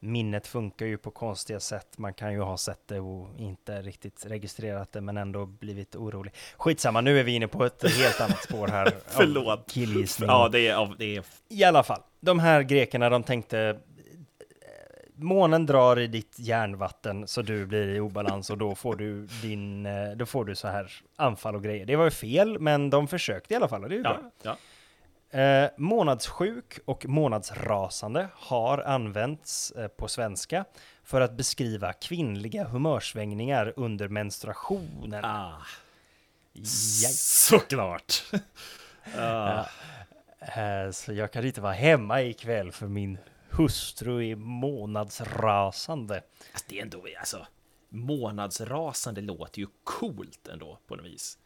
minnet 0.00 0.46
funkar 0.46 0.86
ju 0.86 0.98
på 0.98 1.10
konstiga 1.10 1.60
sätt. 1.60 1.98
Man 1.98 2.14
kan 2.14 2.32
ju 2.32 2.40
ha 2.40 2.56
sett 2.56 2.88
det 2.88 3.00
och 3.00 3.28
inte 3.38 3.82
riktigt 3.82 4.26
registrerat 4.26 4.92
det, 4.92 5.00
men 5.00 5.16
ändå 5.16 5.46
blivit 5.46 5.96
orolig. 5.96 6.34
Skitsamma, 6.56 7.00
nu 7.00 7.20
är 7.20 7.24
vi 7.24 7.32
inne 7.34 7.48
på 7.48 7.64
ett 7.64 7.90
helt 7.96 8.20
annat 8.20 8.42
spår 8.44 8.68
här. 8.68 8.92
Förlåt. 9.06 9.70
Killgissning. 9.70 10.28
Ja, 10.28 10.48
det 10.48 10.68
är, 10.68 10.74
av- 10.74 10.94
det 10.98 11.16
är 11.16 11.24
I 11.48 11.64
alla 11.64 11.82
fall, 11.82 12.00
de 12.20 12.38
här 12.38 12.62
grekerna, 12.62 13.08
de 13.10 13.22
tänkte 13.22 13.78
månen 15.16 15.66
drar 15.66 15.98
i 15.98 16.06
ditt 16.06 16.38
järnvatten 16.38 17.28
så 17.28 17.42
du 17.42 17.66
blir 17.66 17.88
i 17.88 18.00
obalans 18.00 18.50
och 18.50 18.58
då 18.58 18.74
får 18.74 18.96
du 18.96 19.26
din, 19.42 19.86
eh, 19.86 20.10
då 20.10 20.26
får 20.26 20.44
du 20.44 20.54
så 20.54 20.68
här 20.68 20.92
anfall 21.16 21.54
och 21.54 21.62
grejer. 21.62 21.86
Det 21.86 21.96
var 21.96 22.04
ju 22.04 22.10
fel, 22.10 22.58
men 22.58 22.90
de 22.90 23.08
försökte 23.08 23.54
i 23.54 23.56
alla 23.56 23.68
fall 23.68 23.82
och 23.82 23.88
det 23.88 23.94
är 23.94 23.98
ju 23.98 24.02
ja, 24.04 24.18
bra. 24.18 24.30
ja. 24.42 24.56
Eh, 25.40 25.70
månadssjuk 25.76 26.78
och 26.84 27.06
månadsrasande 27.08 28.28
har 28.34 28.78
använts 28.78 29.70
eh, 29.70 29.88
på 29.88 30.08
svenska 30.08 30.64
för 31.04 31.20
att 31.20 31.32
beskriva 31.32 31.92
kvinnliga 31.92 32.64
humörsvängningar 32.64 33.72
under 33.76 34.08
menstruationen. 34.08 35.24
Ah, 35.24 35.62
såklart. 36.64 38.22
Ah. 39.18 39.64
Eh, 40.40 40.90
Så 40.90 41.12
jag 41.12 41.32
kan 41.32 41.44
inte 41.44 41.60
vara 41.60 41.72
hemma 41.72 42.22
ikväll 42.22 42.72
för 42.72 42.86
min 42.86 43.18
hustru 43.56 44.30
är 44.30 44.36
månadsrasande. 44.36 46.14
Alltså, 46.52 46.66
det 46.68 46.78
är 46.78 46.82
ändå, 46.82 47.04
alltså, 47.18 47.46
månadsrasande 47.88 49.20
låter 49.20 49.60
ju 49.60 49.66
coolt 49.84 50.48
ändå 50.48 50.78
på 50.86 50.96
något 50.96 51.06
vis. 51.06 51.38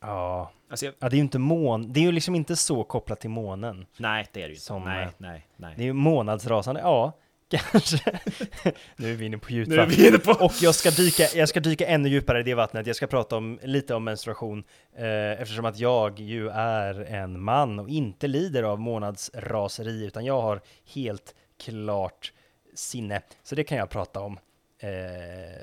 Ja, 0.00 0.52
Alltså, 0.70 0.86
jag, 0.86 0.94
ja 0.98 1.08
det 1.08 1.14
är 1.14 1.18
ju 1.18 1.22
inte 1.22 1.38
mån, 1.38 1.92
det 1.92 2.00
är 2.00 2.04
ju 2.04 2.12
liksom 2.12 2.34
inte 2.34 2.56
så 2.56 2.84
kopplat 2.84 3.20
till 3.20 3.30
månen. 3.30 3.86
nej, 3.96 4.26
det 4.32 4.42
är 4.42 4.42
det 4.42 4.48
ju 4.48 4.54
inte. 4.54 4.64
Som, 4.64 4.84
nej, 4.84 5.08
nej, 5.18 5.48
nej. 5.56 5.74
Det 5.76 5.82
är 5.82 5.86
ju 5.86 5.92
månadsrasande, 5.92 6.80
ja. 6.80 7.12
Kanske. 7.50 8.20
nu 8.96 9.12
är 9.12 9.16
vi 9.16 9.26
inne 9.26 9.38
på 9.38 9.50
djupt 9.50 9.68
Nu 9.68 9.74
är 9.74 9.78
vatten. 9.78 9.94
vi 9.96 10.08
inne 10.08 10.18
på... 10.18 10.32
Och 10.32 10.52
jag 10.60 10.74
ska, 10.74 10.90
dyka, 10.90 11.24
jag 11.34 11.48
ska 11.48 11.60
dyka 11.60 11.86
ännu 11.86 12.08
djupare 12.08 12.40
i 12.40 12.42
det 12.42 12.54
vattnet. 12.54 12.86
Jag 12.86 12.96
ska 12.96 13.06
prata 13.06 13.36
om, 13.36 13.58
lite 13.62 13.94
om 13.94 14.04
menstruation 14.04 14.64
eh, 14.96 15.42
eftersom 15.42 15.64
att 15.64 15.78
jag 15.78 16.20
ju 16.20 16.48
är 16.48 17.00
en 17.00 17.40
man 17.40 17.78
och 17.78 17.88
inte 17.88 18.26
lider 18.26 18.62
av 18.62 18.80
månadsraseri 18.80 20.06
utan 20.06 20.24
jag 20.24 20.40
har 20.40 20.60
helt 20.94 21.34
klart 21.64 22.32
sinne. 22.74 23.22
Så 23.42 23.54
det 23.54 23.64
kan 23.64 23.78
jag 23.78 23.90
prata 23.90 24.20
om. 24.20 24.38
Eh, 24.78 24.88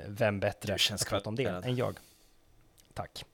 vem 0.06 0.40
bättre 0.40 0.72
Du 0.72 0.78
känns 0.78 1.02
att 1.02 1.08
prata 1.08 1.28
om 1.28 1.36
det 1.36 1.44
än 1.44 1.76
jag? 1.76 1.98
Tack. 2.94 3.24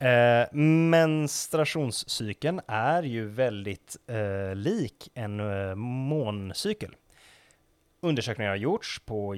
Eh, 0.00 0.46
menstruationscykeln 0.54 2.60
är 2.66 3.02
ju 3.02 3.28
väldigt 3.28 3.96
eh, 4.06 4.54
lik 4.54 5.08
en 5.14 5.40
eh, 5.40 5.74
måncykel. 5.74 6.94
Undersökningar 8.02 8.50
har 8.50 8.56
gjorts 8.56 9.00
på 9.04 9.34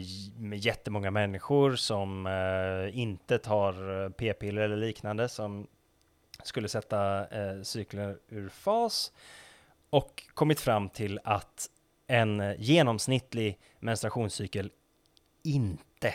jättemånga 0.53 1.11
människor 1.11 1.77
som 1.77 2.27
eh, 2.27 2.99
inte 2.99 3.39
tar 3.39 4.05
eh, 4.05 4.11
p-piller 4.11 4.63
eller 4.63 4.77
liknande 4.77 5.29
som 5.29 5.67
skulle 6.43 6.69
sätta 6.69 7.27
eh, 7.27 7.63
cykler 7.63 8.19
ur 8.29 8.49
fas 8.49 9.13
och 9.91 10.23
kommit 10.35 10.61
fram 10.61 10.89
till 10.89 11.21
att 11.25 11.71
en 12.07 12.55
genomsnittlig 12.59 13.59
menstruationscykel 13.81 14.71
inte 15.43 16.15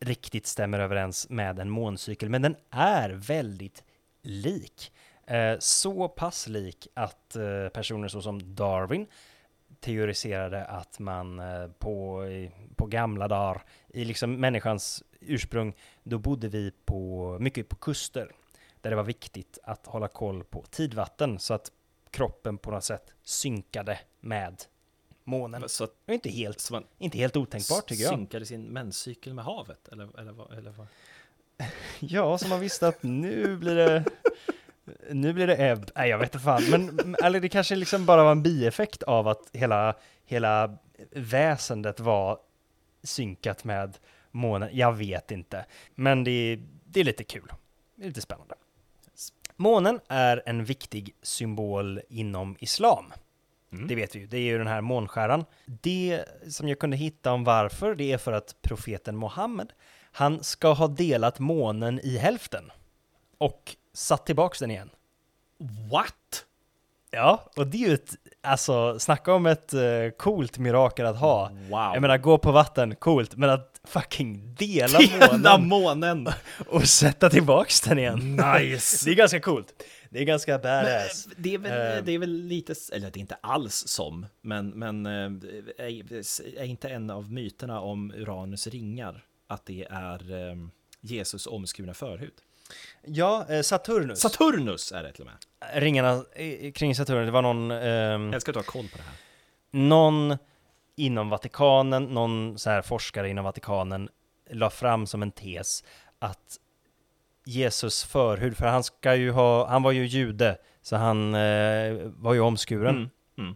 riktigt 0.00 0.46
stämmer 0.46 0.80
överens 0.80 1.28
med 1.30 1.58
en 1.58 1.70
måncykel, 1.70 2.28
men 2.28 2.42
den 2.42 2.56
är 2.70 3.10
väldigt 3.10 3.84
lik. 4.22 4.92
Eh, 5.26 5.54
så 5.58 6.08
pass 6.08 6.48
lik 6.48 6.88
att 6.94 7.36
eh, 7.36 7.68
personer 7.68 8.08
såsom 8.08 8.54
Darwin 8.54 9.06
teoriserade 9.82 10.64
att 10.64 10.98
man 10.98 11.38
eh, 11.38 11.66
på, 11.78 12.24
på 12.76 12.86
gamla 12.86 13.28
dagar, 13.28 13.62
i 13.88 14.04
liksom 14.04 14.40
människans 14.40 15.02
ursprung, 15.20 15.74
då 16.02 16.18
bodde 16.18 16.48
vi 16.48 16.72
på, 16.84 17.36
mycket 17.40 17.68
på 17.68 17.76
kuster, 17.76 18.32
där 18.80 18.90
det 18.90 18.96
var 18.96 19.02
viktigt 19.02 19.58
att 19.62 19.86
hålla 19.86 20.08
koll 20.08 20.44
på 20.44 20.62
tidvatten, 20.70 21.38
så 21.38 21.54
att 21.54 21.72
kroppen 22.10 22.58
på 22.58 22.70
något 22.70 22.84
sätt 22.84 23.14
synkade 23.22 23.98
med 24.20 24.62
månen. 25.24 25.68
Så 25.68 25.84
att 25.84 25.90
inte 26.06 26.30
helt, 26.30 26.70
man 26.70 26.84
inte 26.98 27.18
helt 27.18 27.36
otänkbart 27.36 27.86
tycker 27.88 28.02
jag. 28.02 28.14
synkade 28.14 28.46
sin 28.46 28.62
menscykel 28.62 29.34
med 29.34 29.44
havet? 29.44 29.88
Eller, 29.88 30.20
eller, 30.20 30.32
vad- 30.32 30.52
eller 30.58 30.70
vad? 30.70 30.86
Ja, 32.00 32.38
så 32.38 32.48
man 32.48 32.60
visste 32.60 32.88
att 32.88 33.02
nu 33.02 33.56
blir 33.56 33.74
det... 33.76 34.04
Nu 35.10 35.32
blir 35.32 35.46
det 35.46 35.56
ebb. 35.56 35.90
Nej, 35.94 36.10
jag 36.10 36.18
vet 36.18 36.34
inte 36.34 36.44
fan. 36.44 36.62
Men 36.70 37.16
eller 37.24 37.40
det 37.40 37.48
kanske 37.48 37.76
liksom 37.76 38.06
bara 38.06 38.24
var 38.24 38.32
en 38.32 38.42
bieffekt 38.42 39.02
av 39.02 39.28
att 39.28 39.50
hela, 39.52 39.94
hela 40.26 40.78
väsendet 41.10 42.00
var 42.00 42.38
synkat 43.02 43.64
med 43.64 43.98
månen. 44.30 44.68
Jag 44.72 44.92
vet 44.92 45.30
inte. 45.30 45.64
Men 45.94 46.24
det, 46.24 46.58
det 46.84 47.00
är 47.00 47.04
lite 47.04 47.24
kul. 47.24 47.52
Det 47.94 48.04
är 48.04 48.08
lite 48.08 48.20
spännande. 48.20 48.54
Månen 49.56 50.00
är 50.08 50.42
en 50.46 50.64
viktig 50.64 51.14
symbol 51.22 52.00
inom 52.08 52.56
islam. 52.60 53.12
Mm. 53.72 53.86
Det 53.88 53.94
vet 53.94 54.16
vi 54.16 54.20
ju. 54.20 54.26
Det 54.26 54.36
är 54.36 54.40
ju 54.40 54.58
den 54.58 54.66
här 54.66 54.80
månskäran. 54.80 55.44
Det 55.66 56.24
som 56.48 56.68
jag 56.68 56.78
kunde 56.78 56.96
hitta 56.96 57.32
om 57.32 57.44
varför, 57.44 57.94
det 57.94 58.12
är 58.12 58.18
för 58.18 58.32
att 58.32 58.56
profeten 58.62 59.16
Mohammed, 59.16 59.72
han 60.12 60.44
ska 60.44 60.72
ha 60.72 60.88
delat 60.88 61.38
månen 61.38 62.00
i 62.02 62.16
hälften 62.16 62.72
och 63.38 63.76
satt 63.94 64.26
tillbaks 64.26 64.58
den 64.58 64.70
igen. 64.70 64.90
What? 65.90 66.44
Ja, 67.10 67.50
och 67.56 67.66
det 67.66 67.84
är 67.84 67.88
ju 67.88 67.94
ett, 67.94 68.14
alltså 68.40 68.98
snacka 68.98 69.34
om 69.34 69.46
ett 69.46 69.72
eh, 69.72 69.80
coolt 70.18 70.58
mirakel 70.58 71.06
att 71.06 71.16
ha. 71.16 71.48
Wow. 71.48 71.90
Jag 71.94 72.00
menar, 72.00 72.18
gå 72.18 72.38
på 72.38 72.52
vatten, 72.52 72.96
coolt, 72.96 73.36
men 73.36 73.50
att 73.50 73.80
fucking 73.84 74.54
dela 74.54 74.98
Dela 74.98 75.58
månen 75.58 75.68
månen! 75.68 76.28
och 76.66 76.88
sätta 76.88 77.30
tillbaks 77.30 77.80
den 77.80 77.98
igen. 77.98 78.36
Nice! 78.36 79.04
Det 79.04 79.10
är 79.10 79.14
ganska 79.14 79.40
coolt. 79.40 79.82
Det 80.10 80.18
är 80.18 80.24
ganska 80.24 80.58
badass. 80.58 81.26
Men, 81.26 81.36
det, 81.42 81.54
är 81.54 81.58
väl, 81.58 81.96
Eh. 81.98 82.04
det 82.04 82.12
är 82.12 82.18
väl 82.18 82.32
lite, 82.32 82.74
eller 82.92 83.10
det 83.10 83.18
är 83.18 83.20
inte 83.20 83.38
alls 83.40 83.84
som, 83.86 84.26
men, 84.40 84.68
men 84.68 85.06
eh, 85.06 85.86
är, 85.86 86.12
är 86.58 86.64
inte 86.64 86.88
en 86.88 87.10
av 87.10 87.32
myterna 87.32 87.80
om 87.80 88.12
Uranus 88.16 88.66
ringar 88.66 89.24
att 89.46 89.66
det 89.66 89.86
är 89.90 90.48
eh, 90.50 90.56
Jesus 91.00 91.46
omskurna 91.46 91.94
förhud? 91.94 92.32
Ja, 93.02 93.46
eh, 93.48 93.62
Saturnus. 93.62 94.20
Saturnus 94.20 94.92
är 94.92 95.02
det 95.02 95.12
till 95.12 95.22
och 95.22 95.30
med. 95.30 95.82
Ringarna 95.82 96.24
eh, 96.34 96.72
kring 96.72 96.94
Saturnus, 96.94 97.26
det 97.26 97.30
var 97.30 97.42
någon... 97.42 97.70
ehm, 97.70 98.32
Jag 98.32 98.42
du 98.44 98.52
har 98.52 98.62
koll 98.62 98.88
på 98.88 98.96
det 98.96 99.02
här. 99.02 99.14
någon 99.70 100.38
inom 100.96 101.28
Vatikanen, 101.28 102.04
någon 102.04 102.58
så 102.58 102.70
här 102.70 102.82
forskare 102.82 103.28
inom 103.28 103.44
Vatikanen 103.44 104.08
la 104.50 104.70
fram 104.70 105.06
som 105.06 105.22
en 105.22 105.32
tes 105.32 105.84
att 106.18 106.58
Jesus 107.44 108.04
förhud, 108.04 108.56
för 108.56 108.66
han 108.66 108.84
ska 108.84 109.14
ju 109.14 109.30
ha, 109.30 109.68
han 109.68 109.82
var 109.82 109.92
ju 109.92 110.06
jude, 110.06 110.58
så 110.82 110.96
han 110.96 111.34
eh, 111.34 111.94
var 112.04 112.34
ju 112.34 112.40
omskuren. 112.40 112.96
Mm. 112.96 113.10
Mm. 113.38 113.54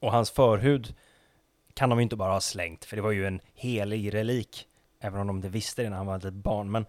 Och 0.00 0.12
hans 0.12 0.30
förhud 0.30 0.94
kan 1.74 1.90
de 1.90 1.98
ju 1.98 2.02
inte 2.02 2.16
bara 2.16 2.32
ha 2.32 2.40
slängt, 2.40 2.84
för 2.84 2.96
det 2.96 3.02
var 3.02 3.10
ju 3.12 3.26
en 3.26 3.40
helig 3.54 4.14
relik. 4.14 4.68
Även 5.00 5.20
om 5.20 5.26
de 5.26 5.36
inte 5.36 5.48
visste 5.48 5.82
det 5.82 5.90
när 5.90 5.96
han 5.96 6.06
var 6.06 6.16
ett 6.16 6.24
litet 6.24 6.34
barn. 6.42 6.70
Men 6.70 6.86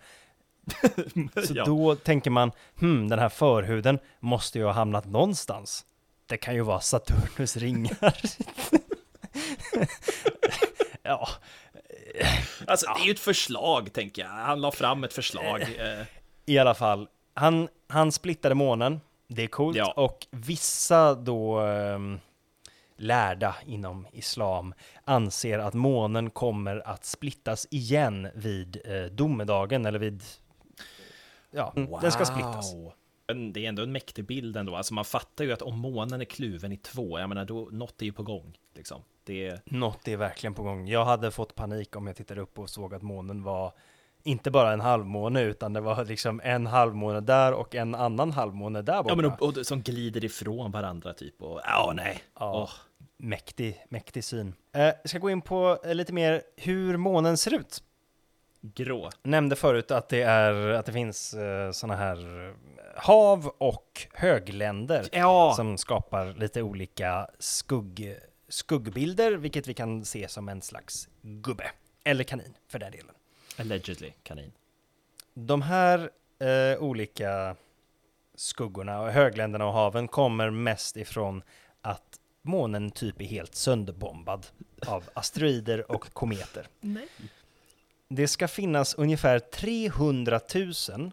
så 1.48 1.54
Ja. 1.56 1.66
då 1.66 1.96
tänker 1.96 2.30
man, 2.30 2.52
hmm, 2.80 3.08
den 3.08 3.20
här 3.20 3.30
förhuden 3.30 4.00
måste 4.20 4.60
ju 4.60 4.66
ha 4.66 4.72
hamnat 4.72 5.06
någonstans. 5.06 5.86
Det 6.26 6.38
kan 6.38 6.56
ju 6.56 6.62
vara 6.62 6.80
Saturnus 6.80 7.58
ringar. 7.58 8.14
ja, 11.04 11.28
Alltså, 12.68 12.94
det 12.96 13.02
är 13.02 13.06
ju 13.06 13.12
ett 13.12 13.20
förslag, 13.20 13.94
tänker 13.94 14.22
jag. 14.22 14.30
Han 14.30 14.62
la 14.62 14.72
fram 14.72 15.04
ett 15.04 15.14
förslag. 15.14 15.62
eh, 15.62 16.06
i 16.46 16.58
alla 16.58 16.74
fall. 16.74 17.08
Han, 17.34 17.68
han 17.88 18.12
splittade 18.12 18.56
månen, 18.56 19.02
det 19.28 19.44
är 19.44 19.48
coolt. 19.48 19.78
Ja. 19.78 19.94
Och 19.96 20.28
vissa 20.32 21.14
då 21.16 21.60
ehm, 21.60 22.20
lärda 22.98 23.56
inom 23.66 24.08
islam 24.12 24.74
anser 25.06 25.60
att 25.60 25.74
månen 25.74 26.30
kommer 26.30 26.88
att 26.88 27.06
splittas 27.06 27.68
igen 27.72 28.28
vid 28.36 28.82
eh, 28.86 29.04
domedagen, 29.04 29.86
eller 29.86 30.00
vid... 30.00 30.24
Ja, 31.56 31.74
den 32.02 32.12
ska 32.12 32.26
splittas. 32.26 32.74
Wow. 32.74 32.94
Det 33.54 33.66
är 33.66 33.70
ändå 33.70 33.84
en 33.84 33.92
mäktig 33.92 34.26
bild 34.26 34.58
ändå. 34.58 34.76
Alltså 34.76 34.94
man 34.94 35.06
fattar 35.06 35.46
ju 35.46 35.52
att 35.54 35.62
om 35.62 35.80
månen 35.80 36.22
är 36.22 36.26
kluven 36.26 36.72
i 36.72 36.78
två, 36.78 37.20
jag 37.20 37.30
menar 37.30 37.46
då, 37.46 37.70
något 37.72 38.02
är 38.02 38.06
ju 38.06 38.12
på 38.12 38.24
gång. 38.24 38.58
Liksom. 38.76 39.02
Det 39.24 39.48
är... 39.48 39.62
Något 39.66 40.08
är 40.08 40.18
verkligen 40.18 40.54
på 40.54 40.64
gång. 40.64 40.88
Jag 40.88 41.06
hade 41.06 41.32
fått 41.32 41.56
panik 41.56 41.96
om 41.96 42.08
jag 42.08 42.16
tittade 42.16 42.42
upp 42.42 42.60
och 42.60 42.70
såg 42.70 42.94
att 42.94 43.02
månen 43.02 43.44
var 43.44 43.74
inte 44.24 44.52
bara 44.52 44.74
en 44.74 44.82
halvmåne, 44.82 45.42
utan 45.42 45.74
det 45.74 45.82
var 45.82 46.06
liksom 46.06 46.42
en 46.44 46.68
halvmåne 46.68 47.22
där 47.22 47.54
och 47.54 47.76
en 47.76 47.96
annan 47.96 48.32
halvmåne 48.32 48.82
där 48.82 49.04
borta. 49.04 49.10
Ja, 49.10 49.16
men 49.16 49.26
och, 49.26 49.58
och, 49.58 49.66
som 49.66 49.82
glider 49.82 50.26
ifrån 50.26 50.72
varandra 50.72 51.14
typ. 51.14 51.42
Och, 51.42 51.62
ja, 51.64 51.94
nej. 51.96 52.24
Ja. 52.40 52.62
Åh. 52.64 52.70
Mäktig, 53.18 53.86
mäktig 53.90 54.24
syn. 54.24 54.54
Eh, 54.74 54.82
jag 54.82 55.10
ska 55.10 55.20
gå 55.20 55.30
in 55.30 55.42
på 55.42 55.80
eh, 55.86 55.96
lite 55.96 56.14
mer 56.14 56.42
hur 56.56 56.98
månen 56.98 57.38
ser 57.38 57.54
ut. 57.54 57.84
Grå. 58.74 59.10
Nämnde 59.24 59.56
förut 59.56 59.92
att 59.92 60.10
det, 60.10 60.22
är, 60.22 60.54
att 60.70 60.86
det 60.86 60.92
finns 60.92 61.34
eh, 61.34 61.72
sådana 61.72 61.96
här 61.96 62.54
hav 62.96 63.48
och 63.58 64.08
högländer 64.14 65.10
Ja, 65.12 65.54
som 65.56 65.78
skapar 65.78 66.34
lite 66.34 66.62
olika 66.62 67.28
skugg, 67.40 68.16
skuggbilder, 68.50 69.32
vilket 69.32 69.68
vi 69.68 69.74
kan 69.74 70.06
se 70.06 70.28
som 70.28 70.50
en 70.50 70.62
slags 70.62 71.10
gubbe. 71.22 71.72
Eller 72.04 72.24
kanin, 72.24 72.54
för 72.68 72.80
den 72.80 72.92
delen. 72.92 73.16
allegedly 73.60 74.12
kanin. 74.24 74.52
De 75.34 75.62
här 75.62 76.10
eh, 76.40 76.84
olika 76.84 77.56
skuggorna 78.36 79.02
och 79.02 79.12
högländerna 79.12 79.66
och 79.68 79.74
haven 79.74 80.08
kommer 80.08 80.50
mest 80.50 80.98
ifrån 80.98 81.44
att 81.82 82.20
månen 82.42 82.92
typ 82.92 83.22
är 83.22 83.26
helt 83.26 83.56
sönderbombad 83.56 84.48
av 84.88 85.04
asteroider 85.14 85.92
och 85.92 86.14
kometer. 86.14 86.68
Nej. 86.80 87.08
Det 88.10 88.28
ska 88.28 88.48
finnas 88.48 88.96
ungefär 88.96 89.40
300 89.40 90.40
000 90.56 91.12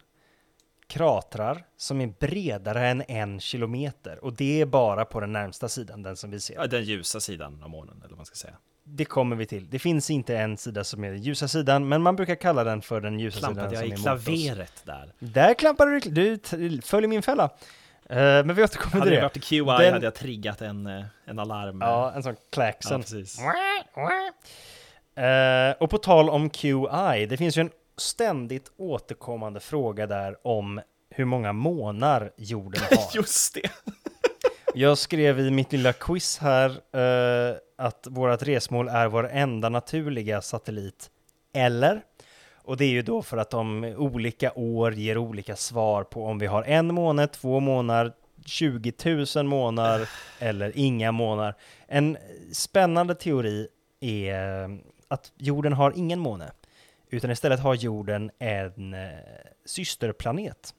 kratrar 0.86 1.64
som 1.76 2.00
är 2.00 2.06
bredare 2.06 2.88
än 2.88 3.02
en 3.08 3.40
kilometer 3.40 4.24
och 4.24 4.32
det 4.32 4.60
är 4.60 4.66
bara 4.66 5.04
på 5.04 5.20
den 5.20 5.32
närmsta 5.32 5.68
sidan, 5.68 6.02
den 6.02 6.16
som 6.16 6.30
vi 6.30 6.40
ser. 6.40 6.54
Ja, 6.54 6.66
den 6.66 6.84
ljusa 6.84 7.20
sidan 7.20 7.62
av 7.62 7.70
månen, 7.70 7.96
eller 7.98 8.08
vad 8.08 8.16
man 8.16 8.26
ska 8.26 8.34
säga. 8.36 8.54
Det 8.84 9.04
kommer 9.04 9.36
vi 9.36 9.46
till. 9.46 9.70
Det 9.70 9.78
finns 9.78 10.10
inte 10.10 10.36
en 10.36 10.56
sida 10.56 10.84
som 10.84 11.04
är 11.04 11.10
den 11.10 11.22
ljusa 11.22 11.48
sidan, 11.48 11.88
men 11.88 12.02
man 12.02 12.16
brukar 12.16 12.34
kalla 12.34 12.64
den 12.64 12.82
för 12.82 13.00
den 13.00 13.20
ljusa 13.20 13.38
Klampade 13.38 13.68
sidan 13.76 13.88
jag 13.90 13.98
som 13.98 14.32
i 14.34 14.48
är 14.48 14.54
klaveret 14.54 14.82
där. 14.84 15.12
Där 15.18 15.54
klampade 15.54 16.00
du, 16.00 16.36
du 16.36 16.80
följer 16.82 17.08
min 17.08 17.22
fälla. 17.22 17.44
Eh, 18.08 18.16
men 18.18 18.54
vi 18.54 18.62
återkommer 18.62 18.92
Hade 18.92 19.04
till 19.04 19.10
det 19.10 19.16
det. 19.16 19.22
varit 19.22 19.44
QI 19.44 19.58
Den- 19.84 19.92
hade 19.92 20.06
jag 20.06 20.14
triggat 20.14 20.60
en, 20.62 20.86
eh, 20.86 21.04
en 21.24 21.38
alarm. 21.38 21.80
Ja, 21.80 22.12
en 22.12 22.22
sån 22.22 22.32
ja 22.38 22.42
klaxon. 22.50 23.00
precis. 23.00 23.38
Eh, 25.14 25.76
och 25.80 25.90
på 25.90 25.98
tal 25.98 26.30
om 26.30 26.50
QI, 26.50 27.26
det 27.28 27.36
finns 27.36 27.58
ju 27.58 27.60
en 27.60 27.70
ständigt 27.96 28.72
återkommande 28.76 29.60
fråga 29.60 30.06
där 30.06 30.36
om 30.42 30.80
hur 31.10 31.24
många 31.24 31.52
månar 31.52 32.32
jorden 32.36 32.82
har. 32.90 33.10
Just 33.16 33.54
det. 33.54 33.70
Jag 34.74 34.98
skrev 34.98 35.40
i 35.40 35.50
mitt 35.50 35.72
lilla 35.72 35.92
quiz 35.92 36.38
här 36.38 36.70
eh, 36.70 37.56
att 37.78 38.06
vårt 38.10 38.42
resmål 38.42 38.88
är 38.88 39.08
vår 39.08 39.28
enda 39.28 39.68
naturliga 39.68 40.42
satellit. 40.42 41.10
Eller? 41.54 42.02
Och 42.64 42.76
det 42.76 42.84
är 42.84 42.90
ju 42.90 43.02
då 43.02 43.22
för 43.22 43.36
att 43.36 43.50
de 43.50 43.84
olika 43.84 44.52
år 44.52 44.94
ger 44.94 45.18
olika 45.18 45.56
svar 45.56 46.04
på 46.04 46.26
om 46.26 46.38
vi 46.38 46.46
har 46.46 46.62
en 46.62 46.94
månad, 46.94 47.32
två 47.32 47.60
månader, 47.60 48.12
20 48.46 48.92
000 49.36 49.46
månader 49.46 50.08
eller 50.38 50.72
inga 50.74 51.12
månader. 51.12 51.54
En 51.86 52.16
spännande 52.52 53.14
teori 53.14 53.68
är 54.00 54.78
att 55.12 55.32
jorden 55.36 55.72
har 55.72 55.92
ingen 55.96 56.18
måne, 56.18 56.52
utan 57.10 57.30
istället 57.30 57.60
har 57.60 57.74
jorden 57.74 58.30
en 58.38 58.94
eh, 58.94 59.10
systerplanet. 59.64 60.74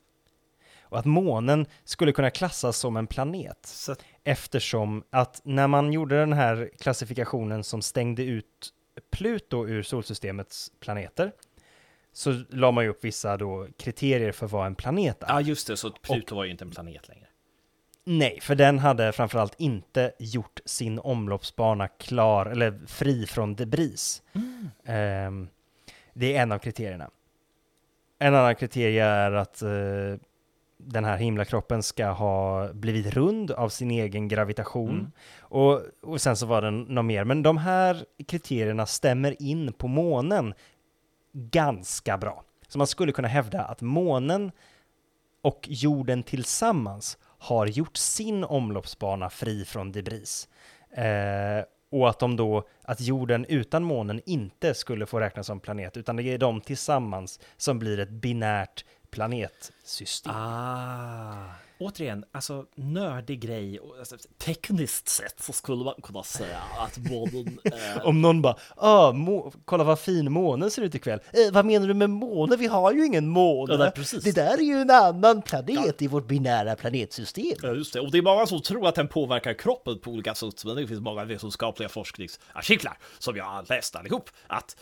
Och 0.82 1.00
att 1.00 1.06
månen 1.06 1.66
skulle 1.84 2.12
kunna 2.12 2.30
klassas 2.30 2.78
som 2.78 2.98
en 2.98 3.08
planet 3.08 3.60
Så 3.66 3.96
eftersom 4.24 5.04
att 5.10 5.42
när 5.44 5.68
man 5.68 5.94
gjorde 5.94 6.20
den 6.20 6.34
här 6.34 6.70
klassifikationen 6.80 7.64
som 7.64 7.82
stängde 7.82 8.24
ut 8.24 8.74
Pluto 9.12 9.68
ur 9.68 9.84
solsystemets 9.84 10.72
planeter 10.80 11.32
så 12.12 12.44
la 12.50 12.72
man 12.72 12.84
ju 12.84 12.90
upp 12.90 13.04
vissa 13.04 13.38
då 13.38 13.68
kriterier 13.78 14.32
för 14.32 14.48
vad 14.48 14.68
en 14.68 14.76
planet 14.76 15.24
är. 15.24 15.28
ja, 15.28 15.42
just 15.42 15.68
det, 15.68 15.78
så 15.78 15.92
Pluto 15.92 16.36
var 16.36 16.44
ju 16.44 16.52
inte 16.52 16.64
en 16.64 16.72
planet 16.72 17.08
längre. 17.08 17.28
Nej, 18.06 18.40
för 18.42 18.56
den 18.56 18.80
hade 18.80 19.12
framförallt 19.12 19.56
inte 19.58 20.12
gjort 20.20 20.60
sin 20.66 21.00
omloppsbana 21.00 21.88
klar 21.88 22.46
eller 22.46 22.80
fri 22.88 23.26
från 23.26 23.56
debris. 23.56 24.24
Ehm, 24.86 25.48
det 26.14 26.36
är 26.36 26.42
en 26.42 26.52
av 26.52 26.60
kriterierna. 26.60 27.10
En 28.20 28.36
annan 28.36 28.56
kriterie 28.56 29.06
är 29.06 29.32
att 29.32 29.62
eh, 29.62 29.70
den 30.78 31.06
här 31.06 31.18
himlakroppen 31.18 31.84
ska 31.84 32.08
ha 32.08 32.74
blivit 32.74 33.14
rund 33.14 33.52
av 33.52 33.70
sin 33.70 33.92
egen 33.92 34.28
gravitation. 34.28 34.90
Mm. 34.90 35.12
Och, 35.40 35.82
och 36.02 36.22
sen 36.22 36.36
så 36.36 36.46
var 36.46 36.62
det 36.62 36.72
något 36.72 37.06
mer. 37.06 37.24
Men 37.24 37.44
de 37.44 37.58
här 37.58 38.06
kriterierna 38.28 38.86
stämmer 38.86 39.42
in 39.42 39.74
på 39.74 39.88
månen 39.88 40.54
ganska 41.34 42.18
bra. 42.18 42.44
Så 42.68 42.78
man 42.78 42.88
skulle 42.88 43.12
kunna 43.12 43.28
hävda 43.28 43.62
att 43.62 43.82
månen 43.82 44.52
och 45.42 45.66
jorden 45.70 46.24
tillsammans 46.24 47.18
har 47.44 47.68
gjort 47.68 47.98
sin 47.98 48.44
omloppsbana 48.44 49.30
fri 49.30 49.66
från 49.66 49.92
debris. 49.92 50.48
Eh, 50.92 51.66
och 51.92 52.10
att 52.10 52.20
de 52.20 52.36
då, 52.36 52.68
att 52.82 53.02
jorden 53.02 53.46
utan 53.46 53.84
månen 53.84 54.22
inte 54.26 54.74
skulle 54.74 55.06
få 55.06 55.20
räknas 55.20 55.48
som 55.48 55.60
planet, 55.60 55.98
utan 55.98 56.16
det 56.16 56.24
är 56.24 56.38
de 56.38 56.62
tillsammans 56.62 57.40
som 57.58 57.80
blir 57.80 58.00
ett 58.00 58.10
binärt 58.10 58.86
planetsystem. 59.12 60.34
Ah. 60.36 61.46
Återigen, 61.84 62.26
alltså 62.32 62.66
nördig 62.76 63.42
grej. 63.42 63.80
Alltså, 64.00 64.16
tekniskt 64.38 65.10
sett 65.10 65.40
så 65.40 65.54
skulle 65.54 65.84
man 65.84 65.94
kunna 66.04 66.24
säga 66.24 66.62
att 66.80 66.98
månen 66.98 67.60
är... 67.64 68.04
Om 68.06 68.22
någon 68.22 68.42
bara, 68.42 68.56
ah, 68.76 69.14
kolla 69.66 69.84
vad 69.84 70.00
fin 70.00 70.32
månen 70.32 70.72
ser 70.72 70.82
ut 70.82 70.96
ikväll. 70.96 71.20
Eh, 71.34 71.54
vad 71.54 71.66
menar 71.66 71.88
du 71.88 71.94
med 71.94 72.10
måne? 72.10 72.56
Vi 72.56 72.68
har 72.68 72.94
ju 72.94 73.06
ingen 73.06 73.28
måne. 73.28 73.74
Ja, 73.74 73.80
nej, 73.80 73.92
precis. 73.92 74.24
Det 74.24 74.32
där 74.32 74.58
är 74.58 74.64
ju 74.64 74.82
en 74.82 74.92
annan 74.92 75.42
planet 75.42 76.02
i 76.02 76.08
vårt 76.08 76.28
binära 76.28 76.76
planetsystem. 76.76 77.58
Ja, 77.62 77.74
just 77.74 77.94
det. 77.94 78.00
Och 78.00 78.12
det 78.12 78.18
är 78.18 78.22
många 78.22 78.46
som 78.46 78.62
tror 78.62 78.88
att 78.88 78.96
den 78.96 79.08
påverkar 79.08 79.54
kroppen 79.54 80.00
på 80.00 80.12
olika 80.12 80.36
sätt, 80.36 80.66
men 80.66 80.76
det 80.76 80.88
finns 80.88 81.02
många 81.02 81.26
vetenskapliga 81.26 81.90
forskningsartiklar 81.90 82.98
som 83.20 83.36
jag 83.36 83.46
har 83.46 83.66
läst 83.70 83.96
allihop. 83.96 84.30
Att 84.48 84.76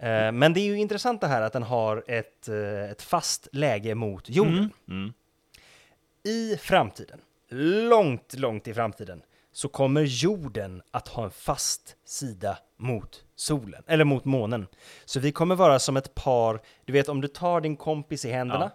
Eh, 0.00 0.32
men 0.32 0.52
det 0.52 0.60
är 0.60 0.64
ju 0.64 0.78
intressant 0.78 1.20
det 1.20 1.26
här 1.26 1.42
att 1.42 1.52
den 1.52 1.62
har 1.62 2.04
ett, 2.06 2.48
eh, 2.48 2.90
ett 2.90 3.02
fast 3.02 3.48
läge 3.52 3.94
mot 3.94 4.30
jorden. 4.30 4.70
Mm. 4.88 5.12
I 6.22 6.56
framtiden, 6.56 7.20
långt, 7.88 8.34
långt 8.38 8.68
i 8.68 8.74
framtiden, 8.74 9.22
så 9.52 9.68
kommer 9.68 10.02
jorden 10.02 10.82
att 10.90 11.08
ha 11.08 11.24
en 11.24 11.30
fast 11.30 11.96
sida 12.04 12.58
mot 12.76 13.24
solen, 13.36 13.82
eller 13.86 14.04
mot 14.04 14.24
månen. 14.24 14.66
Så 15.04 15.20
vi 15.20 15.32
kommer 15.32 15.54
vara 15.54 15.78
som 15.78 15.96
ett 15.96 16.14
par, 16.14 16.60
du 16.84 16.92
vet 16.92 17.08
om 17.08 17.20
du 17.20 17.28
tar 17.28 17.60
din 17.60 17.76
kompis 17.76 18.24
i 18.24 18.30
händerna 18.30 18.70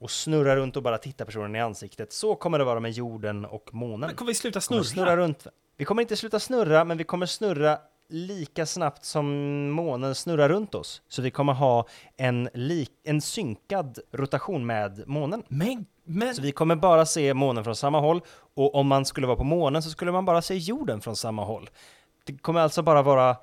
och 0.00 0.10
snurrar 0.10 0.56
runt 0.56 0.76
och 0.76 0.82
bara 0.82 0.98
tittar 0.98 1.24
personen 1.24 1.56
i 1.56 1.60
ansiktet, 1.60 2.12
så 2.12 2.34
kommer 2.34 2.58
det 2.58 2.64
vara 2.64 2.80
med 2.80 2.90
jorden 2.90 3.44
och 3.44 3.74
månen. 3.74 4.00
Men 4.00 4.16
kommer 4.16 4.30
vi 4.30 4.34
sluta 4.34 4.60
snurra? 4.60 4.84
snurra 4.84 5.16
runt. 5.16 5.46
Vi 5.76 5.84
kommer 5.84 6.02
inte 6.02 6.16
sluta 6.16 6.40
snurra, 6.40 6.84
men 6.84 6.98
vi 6.98 7.04
kommer 7.04 7.26
snurra 7.26 7.78
lika 8.10 8.66
snabbt 8.66 9.04
som 9.04 9.26
månen 9.70 10.14
snurrar 10.14 10.48
runt 10.48 10.74
oss. 10.74 11.02
Så 11.08 11.22
vi 11.22 11.30
kommer 11.30 11.52
ha 11.52 11.86
en, 12.16 12.48
lik, 12.54 12.90
en 13.04 13.20
synkad 13.20 13.98
rotation 14.12 14.66
med 14.66 15.08
månen. 15.08 15.42
Men, 15.48 15.86
men... 16.04 16.34
Så 16.34 16.42
vi 16.42 16.52
kommer 16.52 16.76
bara 16.76 17.06
se 17.06 17.34
månen 17.34 17.64
från 17.64 17.76
samma 17.76 18.00
håll 18.00 18.20
och 18.54 18.74
om 18.74 18.86
man 18.86 19.04
skulle 19.04 19.26
vara 19.26 19.36
på 19.36 19.44
månen 19.44 19.82
så 19.82 19.90
skulle 19.90 20.12
man 20.12 20.24
bara 20.24 20.42
se 20.42 20.54
jorden 20.54 21.00
från 21.00 21.16
samma 21.16 21.44
håll. 21.44 21.70
Det 22.24 22.38
kommer 22.38 22.60
alltså 22.60 22.82
bara 22.82 23.02
vara... 23.02 23.36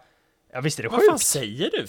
Ja 0.54 0.62
visst 0.62 0.80
är 0.80 0.84
det 0.84 0.90
Vad 0.90 1.00
fan 1.06 1.12
sjukt? 1.14 1.24
säger 1.26 1.72
du? 1.72 1.88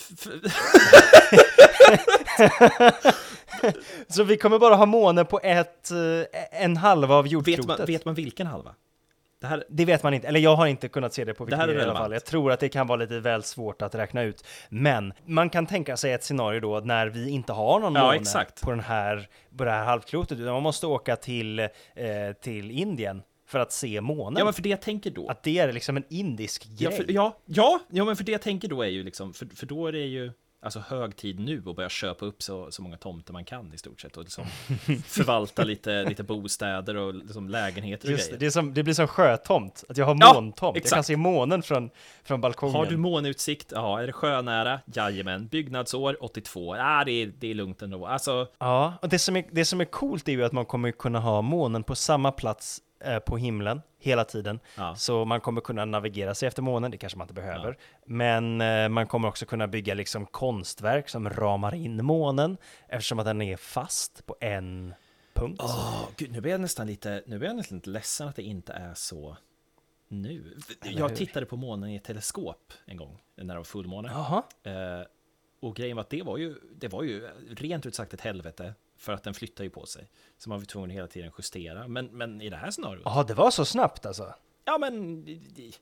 Så 4.09 4.23
vi 4.25 4.37
kommer 4.37 4.59
bara 4.59 4.75
ha 4.75 4.87
måne 4.87 5.25
på 5.25 5.41
ett, 5.43 5.91
eh, 5.91 6.62
en 6.62 6.77
halva 6.77 7.15
av 7.15 7.25
Vet 7.25 7.33
jordklotet. 7.33 7.67
man, 7.79 7.87
vet 7.87 8.05
man 8.05 8.15
vilken 8.15 8.47
halva? 8.47 8.75
Det 9.46 9.50
här, 9.50 9.64
Det 9.68 9.85
vet 9.85 10.02
man 10.02 10.14
inte, 10.14 10.28
eller 10.28 10.40
jag 10.40 10.56
har 10.56 10.66
inte 10.66 10.88
kunnat 10.88 11.14
se 11.14 11.24
det 11.24 11.35
på 11.35 11.44
Det 11.44 11.56
här 11.56 11.62
är 11.62 11.66
Wikipedia 11.68 11.87
i 11.87 11.90
alla 11.90 11.98
fall. 11.98 12.12
Jag 12.12 12.24
tror 12.24 12.52
att 12.52 12.61
det 12.61 12.68
kan 12.68 12.87
vara 12.87 12.96
lite 12.96 13.20
väl 13.20 13.42
svårt 13.42 13.82
att 13.82 13.94
räkna 13.94 14.22
ut. 14.22 14.44
Men 14.68 15.12
man 15.26 15.50
kan 15.50 15.66
tänka 15.66 15.96
sig 15.96 16.12
ett 16.12 16.24
scenario 16.24 16.61
då 16.61 16.80
när 16.80 17.06
vi 17.06 17.28
inte 17.30 17.52
har 17.52 17.80
någon 17.80 17.94
Ja, 17.94 18.04
måne 18.12 18.44
på, 18.62 18.70
den 18.70 18.80
här, 18.80 19.28
på 19.56 19.64
det 19.64 19.70
här 19.70 19.85
halvklotet, 19.85 20.38
utan 20.38 20.52
man 20.52 20.62
måste 20.62 20.87
åka 20.87 21.16
till, 21.16 21.59
eh, 21.59 21.68
till 22.42 22.70
Indien 22.70 23.22
för 23.48 23.59
att 23.59 23.72
se 23.72 24.00
månen. 24.00 24.38
ja, 24.38 24.44
men 24.44 24.54
för 24.54 24.62
det 24.62 24.68
jag 24.68 24.80
tänker 24.80 25.11
då. 25.11 25.28
Att 25.28 25.42
det 25.42 25.59
är 25.59 25.72
liksom 25.72 25.96
en 25.96 26.04
indisk 26.11 26.66
Ja, 26.78 26.88
grej. 26.88 26.96
för, 26.98 27.12
ja, 27.12 27.37
ja, 27.46 27.80
ja, 27.90 28.04
men 28.04 28.16
för 28.16 28.24
det 28.24 28.32
jag 28.32 28.42
tänker 28.42 28.68
då 28.68 28.82
är 28.82 28.88
ju 28.88 29.02
liksom, 29.02 29.32
för, 29.35 29.46
för 29.56 29.66
då 29.66 29.87
är 29.87 29.92
det 29.92 29.98
ju 29.98 30.32
alltså 30.62 30.79
hög 30.81 31.16
tid 31.16 31.40
nu 31.40 31.62
att 31.66 31.77
börja 31.77 31.88
köpa 31.88 32.25
upp 32.25 32.42
så, 32.42 32.71
så 32.71 32.83
många 32.83 32.97
tomter 32.97 33.33
man 33.33 33.45
kan 33.45 33.75
i 33.75 33.79
stort 33.79 34.01
sett 34.01 34.16
och 34.16 34.23
liksom 34.23 34.45
förvalta 35.07 35.64
lite, 35.64 36.05
lite 36.05 36.23
bostäder 36.23 36.97
och 36.97 37.14
liksom 37.14 37.49
lägenheter 37.49 38.07
och 38.09 38.12
Just 38.12 38.25
det, 38.25 38.31
grejer. 38.31 38.40
det, 38.40 38.51
som, 38.51 38.75
det 38.75 38.83
blir 38.83 38.95
som 38.95 39.09
sjötomt, 39.09 39.85
att 39.88 39.97
jag 39.97 40.07
har 40.07 40.16
Ja, 40.21 40.35
måntomt. 40.35 40.77
Jag 40.77 40.85
kan 40.85 41.05
se 41.05 41.16
månen 41.16 41.62
från, 41.62 41.90
från 42.25 42.40
balkongen. 42.40 42.77
Har 42.77 42.87
du 42.87 42.97
månutsikt? 42.97 43.73
Ja, 43.75 44.01
är 44.03 44.07
det 44.07 44.12
sjönära? 44.12 44.81
Jajamän. 44.95 45.47
Byggnadsår 45.49 46.25
82? 46.25 46.77
Ja, 46.77 47.03
det 47.07 47.12
är, 47.12 47.33
det 47.38 47.51
är 47.51 47.55
lugnt 47.55 47.83
ändå. 47.83 48.07
Alltså, 48.07 48.47
Ja, 48.59 48.92
och 49.03 49.09
det 49.09 49.19
som, 49.19 49.37
är, 49.37 49.45
det 49.51 49.64
som 49.64 49.81
är 49.81 49.85
coolt 49.85 50.29
är 50.29 50.33
ju 50.33 50.45
att 50.45 50.53
man 50.53 50.64
kommer 50.64 50.90
kunna 50.90 51.19
ha 51.21 51.42
månen 51.42 51.83
på 51.83 51.95
samma 51.95 52.33
plats 52.33 52.83
på 53.26 53.37
himlen 53.37 53.82
hela 53.98 54.24
tiden. 54.24 54.61
Ja. 54.76 54.94
Så 54.94 55.24
man 55.24 55.40
kommer 55.40 55.61
kunna 55.61 55.85
navigera 55.85 56.35
sig 56.35 56.46
efter 56.46 56.62
månen, 56.62 56.90
det 56.90 56.98
kanske 56.98 57.18
man 57.18 57.24
inte 57.24 57.35
behöver. 57.35 57.78
Men 58.06 58.61
eh, 58.61 58.88
man 58.88 59.06
kommer 59.06 59.28
också 59.28 59.46
kunna 59.46 59.68
bygga 59.68 59.94
liksom 59.94 60.26
konstverk 60.26 61.09
som 61.09 61.30
ramar 61.30 61.74
in 61.74 62.04
månen 62.04 62.56
eftersom 62.88 63.18
att 63.18 63.24
den 63.26 63.42
är 63.42 63.56
fast 63.56 64.26
på 64.26 64.37
en 64.40 64.94
punkt. 65.35 65.61
åh, 65.64 66.09
gud, 66.16 66.32
nu 66.32 66.40
blir 66.40 66.52
jag 66.52 66.61
nästan 66.61 66.87
lite, 66.87 67.22
nu 67.26 67.38
blir 67.38 67.48
jag 67.48 67.56
nästan 67.56 67.78
lite 67.78 67.90
ledsen 67.90 68.28
att 68.28 68.37
det 68.37 68.42
inte 68.42 68.72
är 68.72 68.94
så 68.94 69.37
nu. 70.09 70.56
Jag 70.82 71.09
hur? 71.09 71.16
tittade 71.16 71.46
på 71.46 71.56
månen 71.56 71.90
i 71.90 71.96
ett 71.96 72.04
teleskop 72.04 72.72
en 72.85 72.96
gång 72.96 73.18
när 73.35 73.54
det 73.54 73.61
var 73.61 73.64
fullmåne. 73.64 74.09
Eh, 74.62 75.06
och 75.61 75.76
grejen 75.76 75.96
var 75.96 76.00
att 76.00 76.11
det 76.11 76.22
var 76.22 76.37
ju, 76.37 76.54
det 76.74 76.88
var 76.88 77.02
ju 77.02 77.28
rent 77.50 77.87
ut 77.87 77.94
sagt 77.94 78.14
ett 78.14 78.20
helvete. 78.20 78.74
För 79.07 79.12
att 79.12 79.23
den 79.23 79.35
flyttar 79.35 79.64
ju 79.64 79.71
på 79.71 79.87
sig. 79.87 80.09
Så 80.38 80.49
man 80.49 80.59
var 80.59 80.64
tvungen 80.66 80.90
hela 80.90 81.07
tiden 81.07 81.33
justera. 81.38 81.88
Men, 81.88 82.07
men 82.07 82.40
i 82.42 82.49
det 82.51 82.57
här 82.57 82.71
scenariot, 82.71 83.03
Jaha, 83.05 83.25
det 83.25 83.35
var 83.35 83.51
så 83.51 83.64
snabbt 83.64 84.07
alltså? 84.07 84.35
ja 84.64 84.79
men 84.79 85.25
det, 85.25 85.73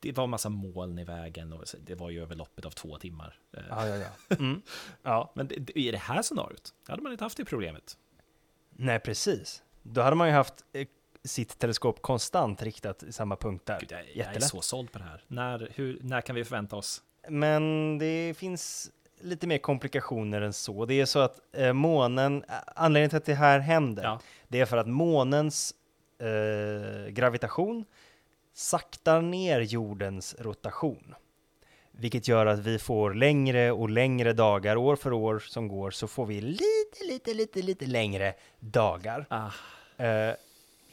det- 0.00 0.12
var 0.12 0.24
en 0.24 0.30
massa 0.30 0.48
moln 0.48 0.98
i 0.98 1.04
vägen 1.04 1.52
och 1.52 1.64
det 1.80 1.94
var 1.94 2.10
ju 2.10 2.22
över 2.22 2.34
loppet 2.34 2.64
av 2.66 2.70
två 2.70 2.98
timmar. 2.98 3.38
Eh, 3.52 3.62
Ja, 3.70 3.88
ja, 3.88 3.96
ja. 3.96 4.08
Mm. 4.38 4.62
ja. 5.02 5.32
Men 5.34 5.48
det, 5.48 5.54
det, 5.54 5.78
i 5.80 5.90
det 5.90 5.98
här 5.98 6.22
scenariot, 6.22 6.74
hade 6.88 7.02
man 7.02 7.12
inte 7.12 7.24
haft 7.24 7.36
det 7.36 7.44
problemet. 7.44 7.98
Nej, 8.70 9.00
precis. 9.00 9.62
Då 9.82 10.00
hade 10.02 10.16
man 10.16 10.28
ju 10.28 10.34
haft 10.34 10.54
eh, 10.72 10.86
sitt 11.24 11.58
teleskop 11.58 12.02
konstant 12.02 12.62
riktat 12.62 13.02
i 13.02 13.12
samma 13.12 13.36
punkt 13.36 13.66
där. 13.66 13.80
Gud, 13.80 13.92
jag, 13.92 14.04
jag 14.26 14.36
är 14.36 14.40
så 14.40 14.60
såld 14.60 14.92
på 14.92 14.98
det 14.98 15.04
här. 15.04 15.24
När, 15.28 15.68
hur, 15.74 15.98
när 16.02 16.20
kan 16.20 16.36
vi 16.36 16.44
förvänta 16.44 16.76
oss? 16.76 17.02
Men 17.28 17.98
det 17.98 18.34
finns 18.38 18.90
lite 19.26 19.46
mer 19.46 19.58
komplikationer 19.58 20.40
än 20.40 20.52
så. 20.52 20.84
Det 20.86 21.00
är 21.00 21.04
så 21.04 21.18
att 21.18 21.40
eh, 21.52 21.72
månen, 21.72 22.44
eh, 22.48 22.54
anledningen 22.76 23.10
till 23.10 23.16
att 23.16 23.24
det 23.24 23.34
här 23.34 23.58
händer, 23.58 24.02
Ja. 24.02 24.20
det 24.48 24.60
är 24.60 24.66
för 24.66 24.76
att 24.76 24.88
månens 24.88 25.74
eh, 26.20 27.08
gravitation 27.10 27.84
saktar 28.54 29.20
ner 29.20 29.60
jordens 29.60 30.36
rotation. 30.38 31.14
Vilket 31.92 32.28
gör 32.28 32.46
att 32.46 32.58
vi 32.58 32.78
får 32.78 33.14
längre 33.14 33.72
och 33.72 33.90
längre 33.90 34.32
dagar, 34.32 34.76
år 34.76 34.96
för 34.96 35.12
år 35.12 35.38
som 35.38 35.68
går, 35.68 35.90
så 35.90 36.08
får 36.08 36.26
vi 36.26 36.40
lite, 36.40 37.04
lite, 37.08 37.34
lite, 37.34 37.62
lite 37.62 37.86
längre 37.86 38.34
dagar. 38.60 39.26
Ah, 39.30 39.50
Eh, 39.98 40.34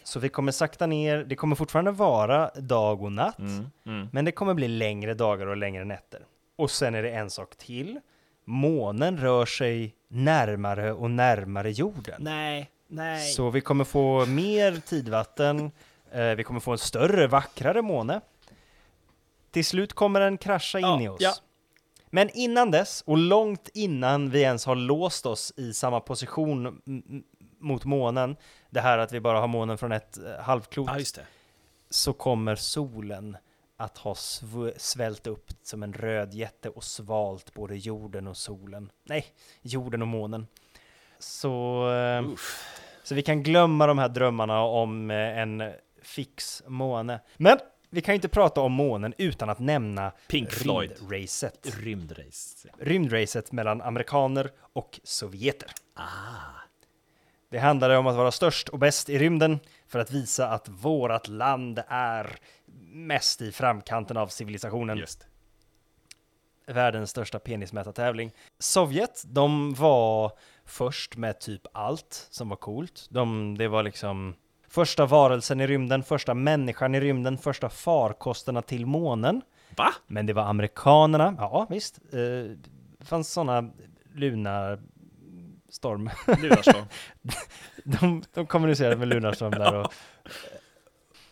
så 0.04 0.20
vi 0.20 0.30
kommer 0.30 0.52
sakta 0.52 0.88
ner, 0.88 1.24
det 1.24 1.36
kommer 1.36 1.56
fortfarande 1.56 1.92
vara 1.92 2.52
dag 2.56 3.04
och 3.04 3.12
natt, 3.12 3.40
mm, 3.40 3.66
mm. 3.86 4.08
men 4.12 4.26
det 4.26 4.32
kommer 4.32 4.54
bli 4.54 4.68
längre 4.68 5.14
dagar 5.14 5.48
och 5.48 5.58
längre 5.58 5.86
nätter. 5.86 6.26
Och 6.56 6.72
sen 6.72 6.96
är 6.96 7.04
det 7.04 7.12
en 7.12 7.30
sak 7.30 7.56
till. 7.56 8.00
Månen 8.46 9.18
rör 9.18 9.46
sig 9.46 9.96
närmare 10.08 10.94
och 10.94 11.12
närmare 11.12 11.72
jorden. 11.72 12.16
Nej, 12.24 12.70
Nej. 12.88 13.32
Så 13.32 13.50
vi 13.50 13.62
kommer 13.62 13.84
få 13.84 14.26
mer 14.26 14.82
tidvatten, 14.86 15.72
eh, 16.12 16.24
vi 16.30 16.44
kommer 16.44 16.60
få 16.60 16.72
en 16.72 16.78
större, 16.78 17.28
vackrare 17.28 17.82
måne. 17.82 18.22
Till 19.52 19.66
slut 19.66 19.94
kommer 19.94 20.20
den 20.20 20.38
krascha 20.38 20.80
in 20.80 20.86
Ja, 20.86 21.02
i 21.02 21.08
oss. 21.08 21.18
ja. 21.22 21.34
Men 22.10 22.30
innan 22.34 22.72
dess, 22.72 23.04
och 23.06 23.18
långt 23.18 23.70
innan 23.74 24.30
vi 24.30 24.42
ens 24.42 24.66
har 24.66 24.76
låst 24.76 25.26
oss 25.26 25.54
i 25.58 25.74
samma 25.74 26.00
position 26.00 26.82
mot 27.60 27.86
månen, 27.86 28.36
det 28.70 28.82
här 28.82 28.98
att 28.98 29.12
vi 29.12 29.20
bara 29.20 29.40
har 29.40 29.48
månen 29.48 29.78
från 29.78 29.92
ett 29.92 30.18
eh, 30.18 30.44
halvklot, 30.44 30.90
Ja, 31.18 31.24
så 31.90 32.14
kommer 32.14 32.56
solen 32.56 33.38
att 33.78 33.98
ha 33.98 34.14
sv- 34.14 34.74
svällt 34.78 35.28
upp 35.28 35.46
som 35.64 35.84
en 35.84 35.94
röd 35.94 36.34
jätte 36.34 36.70
och 36.70 36.84
svalt 36.84 37.54
både 37.54 37.76
jorden 37.76 38.28
och 38.28 38.38
solen. 38.38 38.92
Nej, 39.04 39.26
jorden 39.62 40.02
och 40.02 40.08
månen. 40.08 40.48
Så, 41.20 41.90
eh, 41.92 42.30
Uff. 42.30 42.80
så 43.04 43.16
vi 43.16 43.22
kan 43.22 43.44
glömma 43.44 43.88
de 43.88 43.98
här 43.98 44.10
drömmarna 44.10 44.62
om 44.64 45.12
eh, 45.12 45.18
en 45.38 45.74
fix 46.02 46.64
måne. 46.68 47.20
Men 47.38 47.58
vi 47.90 48.02
kan 48.02 48.14
ju 48.14 48.16
inte 48.16 48.30
prata 48.30 48.62
om 48.62 48.72
månen 48.72 49.14
utan 49.18 49.50
att 49.50 49.60
nämna 49.60 50.12
Pink 50.28 50.52
Floyd. 50.52 50.92
rymdracet. 51.00 51.76
Rymdrace. 51.80 52.68
Rymdracet 52.80 53.52
mellan 53.52 53.82
amerikaner 53.82 54.52
och 54.74 55.00
sovjeter. 55.04 55.72
Ah. 55.94 56.63
Det 57.54 57.60
handlade 57.60 57.98
om 57.98 58.08
att 58.08 58.16
vara 58.16 58.32
störst 58.32 58.70
och 58.70 58.80
bäst 58.80 59.10
i 59.10 59.18
rymden 59.18 59.60
för 59.88 60.00
att 60.00 60.12
visa 60.12 60.50
att 60.50 60.70
vårat 60.70 61.28
land 61.28 61.84
är 61.88 62.36
mest 62.92 63.42
i 63.42 63.52
framkanten 63.52 64.18
av 64.18 64.28
civilisationen. 64.28 64.98
Just. 64.98 65.28
Världens 66.68 67.10
största 67.10 67.40
penismätartävling. 67.40 68.32
Sovjet, 68.60 69.24
de 69.26 69.74
var 69.74 70.32
först 70.66 71.18
med 71.18 71.40
typ 71.40 71.62
allt 71.74 72.28
som 72.30 72.50
var 72.50 72.56
coolt. 72.56 73.08
De, 73.10 73.58
det 73.58 73.68
var 73.68 73.84
liksom 73.84 74.36
första 74.68 75.06
varelsen 75.06 75.62
i 75.62 75.68
rymden, 75.68 76.04
första 76.04 76.34
människan 76.34 76.96
i 76.96 77.00
rymden, 77.00 77.38
första 77.38 77.70
farkosterna 77.70 78.62
till 78.62 78.86
månen. 78.86 79.42
Va? 79.78 79.94
Men 80.08 80.26
det 80.26 80.34
var 80.34 80.44
amerikanerna, 80.44 81.36
ja 81.38 81.68
visst, 81.70 82.00
eh, 82.14 82.58
fanns 83.06 83.34
sådana 83.34 83.72
lunarstorm. 85.74 86.10
Lunarstorm. 86.42 86.86
De, 87.84 88.24
de 88.34 88.48
kommunicerade 88.48 88.96
med 88.96 89.08
Lunarstorm 89.08 89.52
där 89.52 89.76
och... 89.76 89.94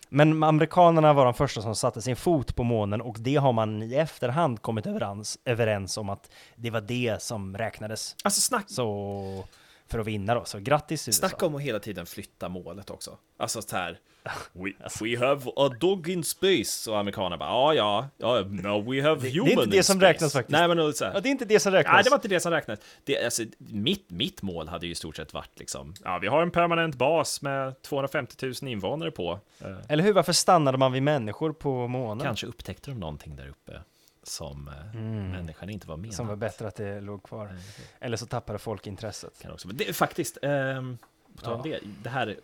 Men 0.10 0.44
amerikanerna 0.44 1.14
var 1.14 1.26
de 1.26 1.34
första 1.34 1.62
som 1.62 1.76
satte 1.76 2.02
sin 2.02 2.16
fot 2.16 2.56
på 2.56 2.64
månen 2.64 3.02
och 3.02 3.16
det 3.20 3.36
har 3.36 3.54
man 3.54 3.84
i 3.84 3.96
efterhand 3.96 4.62
kommit 4.62 4.86
överens, 4.86 5.40
överens 5.46 5.98
om 5.98 6.10
att 6.10 6.30
det 6.56 6.70
var 6.70 6.82
det 6.82 7.22
som 7.22 7.58
räknades. 7.58 8.16
Alltså 8.24 8.42
snack, 8.42 8.66
Så 8.68 9.44
för 9.92 10.00
att 10.00 10.08
vinna 10.08 10.36
då, 10.36 10.46
så 10.46 10.60
grattis 10.60 11.08
USA. 11.08 11.28
snacka 11.28 11.46
om 11.46 11.56
att 11.56 11.62
hela 11.62 11.80
tiden 11.80 12.06
flytta 12.06 12.50
målet 12.50 12.90
också. 12.90 13.18
Alltså 13.38 13.62
så 13.62 13.76
här. 13.76 14.00
We, 14.54 14.72
we 15.02 15.18
have 15.28 15.52
a 15.56 15.70
dog 15.80 16.10
in 16.10 16.24
space. 16.24 16.92
Och 16.92 17.00
amerikanerna 17.00 17.38
bara, 17.38 17.50
ja, 17.50 17.74
ja, 17.74 18.10
ja, 18.18 18.42
no, 18.48 18.92
we 18.94 19.02
have 19.04 19.16
Det- 19.16 19.22
det 19.22 19.28
är 19.28 19.32
human 19.34 19.50
inte 19.52 19.66
det 19.66 19.78
in 19.78 19.84
som 19.84 19.96
space. 19.96 20.10
räknas 20.14 20.34
faktiskt. 20.34 20.52
Nej, 20.52 20.68
men 20.68 20.78
då 20.78 20.94
så 20.94 21.06
här. 21.06 21.14
Ja, 21.14 21.20
det 21.20 21.30
är 21.30 21.32
inte 21.32 21.46
det 21.46 21.60
som 21.60 21.72
räknas. 21.74 21.94
Nej, 21.94 22.04
det 22.04 22.10
var 22.10 22.18
inte 22.18 22.28
det 22.28 22.40
som 22.40 22.52
räknades. 22.52 22.84
Det, 23.04 23.24
alltså, 23.26 23.44
mitt, 23.58 24.10
mitt 24.10 24.42
mål 24.42 24.68
hade 24.68 24.86
ju 24.86 24.92
i 24.92 24.96
stort 24.96 25.16
sett 25.16 25.34
varit 25.34 25.60
liksom, 25.60 25.94
ja, 26.04 26.18
vi 26.22 26.28
har 26.28 26.42
en 26.42 26.52
permanent 26.52 26.96
bas 26.96 27.42
med 27.42 27.82
250 27.82 28.36
000 28.62 28.72
invånare 28.72 29.12
på. 29.12 29.40
Eh, 29.60 29.76
Eller 29.90 30.04
hur, 30.04 30.14
varför 30.14 30.34
stannade 30.34 30.78
man 30.78 30.92
vid 30.92 31.04
människor 31.04 31.54
på 31.54 31.88
månen? 31.88 32.24
kanske 32.26 32.48
upptäckte 32.48 32.92
de 32.92 33.00
någonting 33.00 33.36
där 33.36 33.48
uppe 33.50 33.80
som 34.24 34.68
eh, 34.68 35.00
människan 35.32 35.70
inte 35.70 35.88
var 35.88 35.98
menad. 35.98 36.14
Som 36.14 36.28
var 36.28 36.36
bättre 36.36 36.68
att 36.68 36.76
det 36.76 37.02
låg 37.02 37.24
kvar. 37.24 37.48
Det 37.48 38.06
Eller 38.06 38.18
så 38.18 38.26
tappade 38.26 38.60
folk 38.60 38.88
intresset. 38.88 39.42
Kan 39.42 39.52
också. 39.52 39.68
Det 39.68 39.94
faktiskt, 39.94 40.38
ehm, 40.42 40.98
på 41.36 41.42
tal 41.42 41.54
om 41.54 41.70
Ja. 41.72 41.78
det, 41.84 41.88
det 42.04 42.10
här, 42.10 42.28
är- 42.28 42.38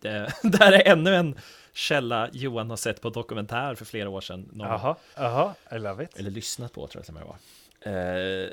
det, 0.00 0.32
det 0.42 0.58
här 0.58 0.72
är 0.72 0.92
ännu 0.92 1.14
en 1.14 1.38
källa 1.72 2.28
Johan 2.32 2.70
har 2.70 2.76
sett 2.76 3.00
på 3.00 3.10
dokumentär 3.10 3.74
för 3.74 3.84
flera 3.84 4.08
år 4.08 4.20
sedan. 4.20 4.48
Någon, 4.52 4.66
Jaha, 4.68 4.96
jaha, 5.16 5.54
I 5.72 5.78
love 5.78 6.04
it. 6.04 6.16
Eller 6.16 6.30
lyssnat 6.30 6.72
på 6.72 6.86
tror 6.86 6.98
jag 7.00 7.04
till 7.06 7.16
och 7.16 7.20
med 7.20 7.22
det 7.22 7.90
var. 7.90 8.44
Eh, 8.44 8.50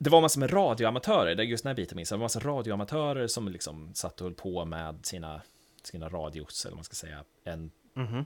det 0.00 0.10
var 0.10 0.20
massor 0.20 0.40
med 0.40 0.52
radioamatörer, 0.52 1.34
det 1.34 1.42
är 1.42 1.44
just 1.46 1.64
den 1.64 1.68
här 1.70 1.74
biten 1.76 1.96
minns 1.96 2.10
jag. 2.10 2.18
Det 2.18 2.20
var 2.20 2.24
massor 2.24 2.40
radioamatörer 2.40 3.26
som 3.26 3.48
liksom 3.48 3.94
satt 3.94 4.20
och 4.20 4.24
höll 4.24 4.34
på 4.34 4.64
med 4.64 5.06
sina, 5.06 5.42
sina 5.82 6.08
radios, 6.08 6.64
eller 6.64 6.72
vad 6.72 6.76
man 6.78 6.84
ska 6.84 6.94
säga, 6.94 7.24
en, 7.44 7.70
Mhm. 7.94 8.24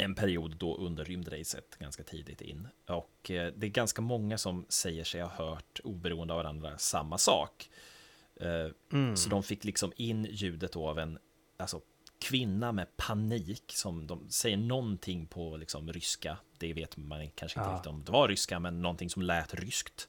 En 0.00 0.14
period 0.14 0.56
då 0.56 0.76
under 0.76 1.04
rymdracet, 1.04 1.76
ganska 1.78 2.02
tidigt 2.02 2.40
in. 2.40 2.68
Och 2.86 3.30
eh, 3.30 3.52
det 3.56 3.66
är 3.66 3.70
ganska 3.70 4.02
många 4.02 4.38
som 4.38 4.66
säger 4.68 5.04
sig 5.04 5.20
ha 5.20 5.28
hört, 5.28 5.80
oberoende 5.84 6.34
av 6.34 6.38
varandra, 6.38 6.78
samma 6.78 7.18
sak. 7.18 7.70
Eh, 8.40 8.72
Mm. 8.92 9.16
Så 9.16 9.28
de 9.28 9.42
fick 9.42 9.64
liksom 9.64 9.92
in 9.96 10.24
ljudet 10.30 10.76
av 10.76 10.98
en 10.98 11.18
alltså, 11.56 11.80
kvinna 12.18 12.72
med 12.72 12.96
panik 12.96 13.72
som 13.74 14.06
de 14.06 14.30
säger 14.30 14.56
någonting 14.56 15.26
på 15.26 15.56
liksom 15.56 15.92
ryska. 15.92 16.38
Det 16.58 16.72
vet 16.72 16.96
man 16.96 17.30
kanske 17.30 17.60
inte 17.60 17.70
Ja. 17.70 17.74
riktigt 17.74 17.86
om 17.90 18.04
det 18.04 18.12
var 18.12 18.28
ryska, 18.28 18.58
men 18.58 18.82
någonting 18.82 19.10
som 19.10 19.22
lät 19.22 19.54
ryskt. 19.54 20.08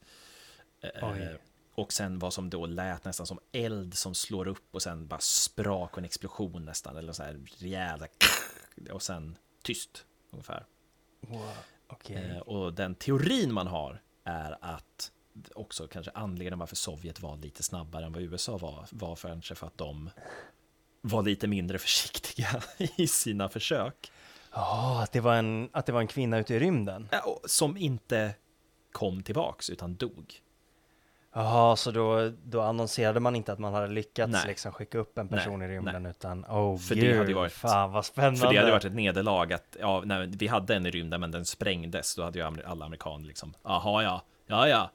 Eh, 0.81 1.09
Oj. 1.11 1.37
och 1.75 1.93
sen 1.93 2.19
vad 2.19 2.33
som 2.33 2.49
då 2.49 2.65
lät 2.65 3.05
nästan 3.05 3.25
som 3.27 3.39
eld 3.51 3.93
som 3.93 4.15
slår 4.15 4.47
upp 4.47 4.67
och 4.71 4.81
sen 4.81 5.07
bara 5.07 5.19
sprak 5.19 5.91
och 5.91 5.97
en 5.97 6.05
explosion 6.05 6.65
nästan, 6.65 6.97
eller 6.97 7.13
så 7.13 7.23
här 7.23 7.39
rejäla 7.57 8.07
och 8.91 9.01
sen 9.01 9.37
tyst 9.69 10.05
ungefär. 10.31 10.65
Wow. 11.19 11.41
Okej. 11.87 12.31
Eh, 12.31 12.37
och 12.37 12.73
den 12.73 12.95
teorin 12.95 13.53
man 13.53 13.67
har 13.67 14.01
är 14.23 14.57
att 14.61 15.11
också 15.55 15.87
kanske 15.87 16.11
anledningen 16.15 16.59
varför 16.59 16.75
Sovjet 16.75 17.19
var 17.19 17.37
lite 17.37 17.63
snabbare 17.63 18.05
än 18.05 18.13
vad 18.13 18.21
USA 18.21 18.57
var, 18.57 18.87
var 18.91 19.15
kanske 19.15 19.55
för 19.55 19.67
att 19.67 19.77
de 19.77 20.09
var 21.01 21.23
lite 21.23 21.47
mindre 21.47 21.77
försiktiga 21.77 22.63
i 22.97 23.07
sina 23.07 23.49
försök. 23.49 24.11
Ja, 24.51 25.03
att, 25.03 25.11
det 25.11 25.19
var 25.19 25.35
en, 25.35 25.69
att 25.71 25.85
det 25.85 25.91
var 25.91 26.01
en 26.01 26.07
kvinna 26.07 26.39
ute 26.39 26.55
i 26.55 26.59
rymden? 26.59 27.09
Som 27.45 27.77
inte 27.77 28.35
kom 28.91 29.23
tillbaks 29.23 29.69
utan 29.69 29.95
dog. 29.95 30.41
Jaha, 31.33 31.75
så 31.75 31.91
då, 31.91 32.31
då 32.43 32.61
annonserade 32.61 33.19
man 33.19 33.35
inte 33.35 33.53
att 33.53 33.59
man 33.59 33.73
hade 33.73 33.87
lyckats 33.87 34.31
Nej. 34.31 34.43
liksom 34.47 34.71
skicka 34.71 34.97
upp 34.97 35.17
en 35.17 35.27
person 35.27 35.59
Nej, 35.59 35.67
i 35.69 35.71
rymden, 35.71 36.03
nej. 36.03 36.09
utan 36.09 36.45
oh 36.45 36.77
För 36.77 36.95
det 36.95 37.01
gud, 37.01 37.17
hade 37.17 37.29
ju 37.29 37.33
varit- 37.35 37.51
fan 37.53 37.91
vad 37.91 38.05
spännande. 38.05 38.39
För 38.39 38.53
det 38.53 38.59
hade 38.59 38.71
varit 38.71 38.85
ett 38.85 38.93
nederlag 38.95 39.53
att, 39.53 39.77
ja, 39.79 40.01
när 40.05 40.25
vi 40.27 40.47
hade 40.47 40.75
en 40.75 40.85
i 40.85 40.91
rymden 40.91 41.21
men 41.21 41.31
den 41.31 41.45
sprängdes, 41.45 42.15
då 42.15 42.23
hade 42.23 42.39
ju 42.39 42.45
alla 42.65 42.85
amerikaner 42.85 43.25
liksom, 43.27 43.53
jaha 43.63 44.03
ja, 44.03 44.21
ja 44.47 44.67
ja. 44.67 44.91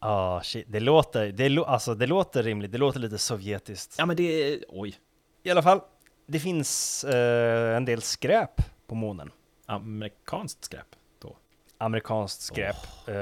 Ja, 0.00 0.40
shit, 0.44 0.66
det 0.68 0.80
låter, 0.80 1.32
det, 1.32 1.58
alltså, 1.66 1.94
det 1.94 2.06
låter 2.06 2.42
rimligt, 2.42 2.72
det 2.72 2.78
låter 2.78 3.00
lite 3.00 3.18
sovjetiskt. 3.18 3.94
Ja 3.98 4.06
men 4.06 4.16
det 4.16 4.60
oj, 4.68 4.94
I 5.42 5.50
alla 5.50 5.62
fall, 5.62 5.80
det 6.26 6.40
finns 6.40 7.04
eh, 7.04 7.76
en 7.76 7.84
del 7.84 8.02
skräp 8.02 8.50
på 8.86 8.94
månen. 8.94 9.30
amerikanskt 9.66 10.64
skräp 10.64 10.86
då. 11.22 11.36
Amerikanskt 11.78 12.40
skräp. 12.42 12.76
Eh, 13.08 13.14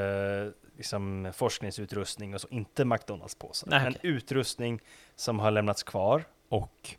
liksom 0.83 1.33
forskningsutrustning 1.35 2.35
och 2.35 2.41
så, 2.41 2.49
inte 2.51 2.85
McDonalds-påsar. 2.85 3.67
Nej, 3.71 3.83
Men 3.85 3.93
okej. 3.99 4.11
utrustning 4.11 4.81
som 5.17 5.39
har 5.41 5.51
lämnats 5.51 5.83
kvar 5.83 6.25
och 6.49 6.91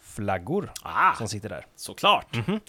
flaggor 0.00 0.72
Ah, 0.82 1.14
som 1.14 1.28
sitter 1.28 1.48
där. 1.48 1.66
såklart. 1.76 2.34
Mhm. 2.34 2.60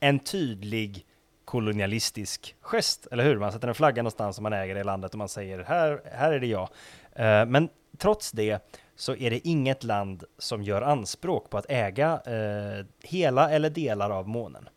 En 0.00 0.18
tydlig 0.18 1.06
kolonialistisk 1.44 2.54
gest, 2.60 3.06
eller 3.10 3.24
hur? 3.24 3.38
Man 3.38 3.52
sätter 3.52 3.68
en 3.68 3.74
flagga 3.74 4.02
någonstans 4.02 4.36
som 4.36 4.42
man 4.42 4.52
äger 4.52 4.76
i 4.76 4.84
landet 4.84 5.12
och 5.12 5.18
man 5.18 5.28
säger 5.28 5.64
här, 5.64 6.02
här 6.12 6.32
är 6.32 6.40
det 6.40 6.46
jag. 6.46 6.68
Eh, 7.12 7.46
men 7.46 7.68
trots 7.98 8.32
det 8.32 8.78
så 8.96 9.14
är 9.16 9.30
det 9.30 9.48
inget 9.48 9.84
land 9.84 10.24
som 10.38 10.62
gör 10.62 10.82
anspråk 10.82 11.50
på 11.50 11.58
att 11.58 11.66
äga 11.68 12.20
eh, 12.26 12.86
hela 13.02 13.50
eller 13.50 13.70
delar 13.70 14.10
av 14.10 14.28
månen. 14.28 14.68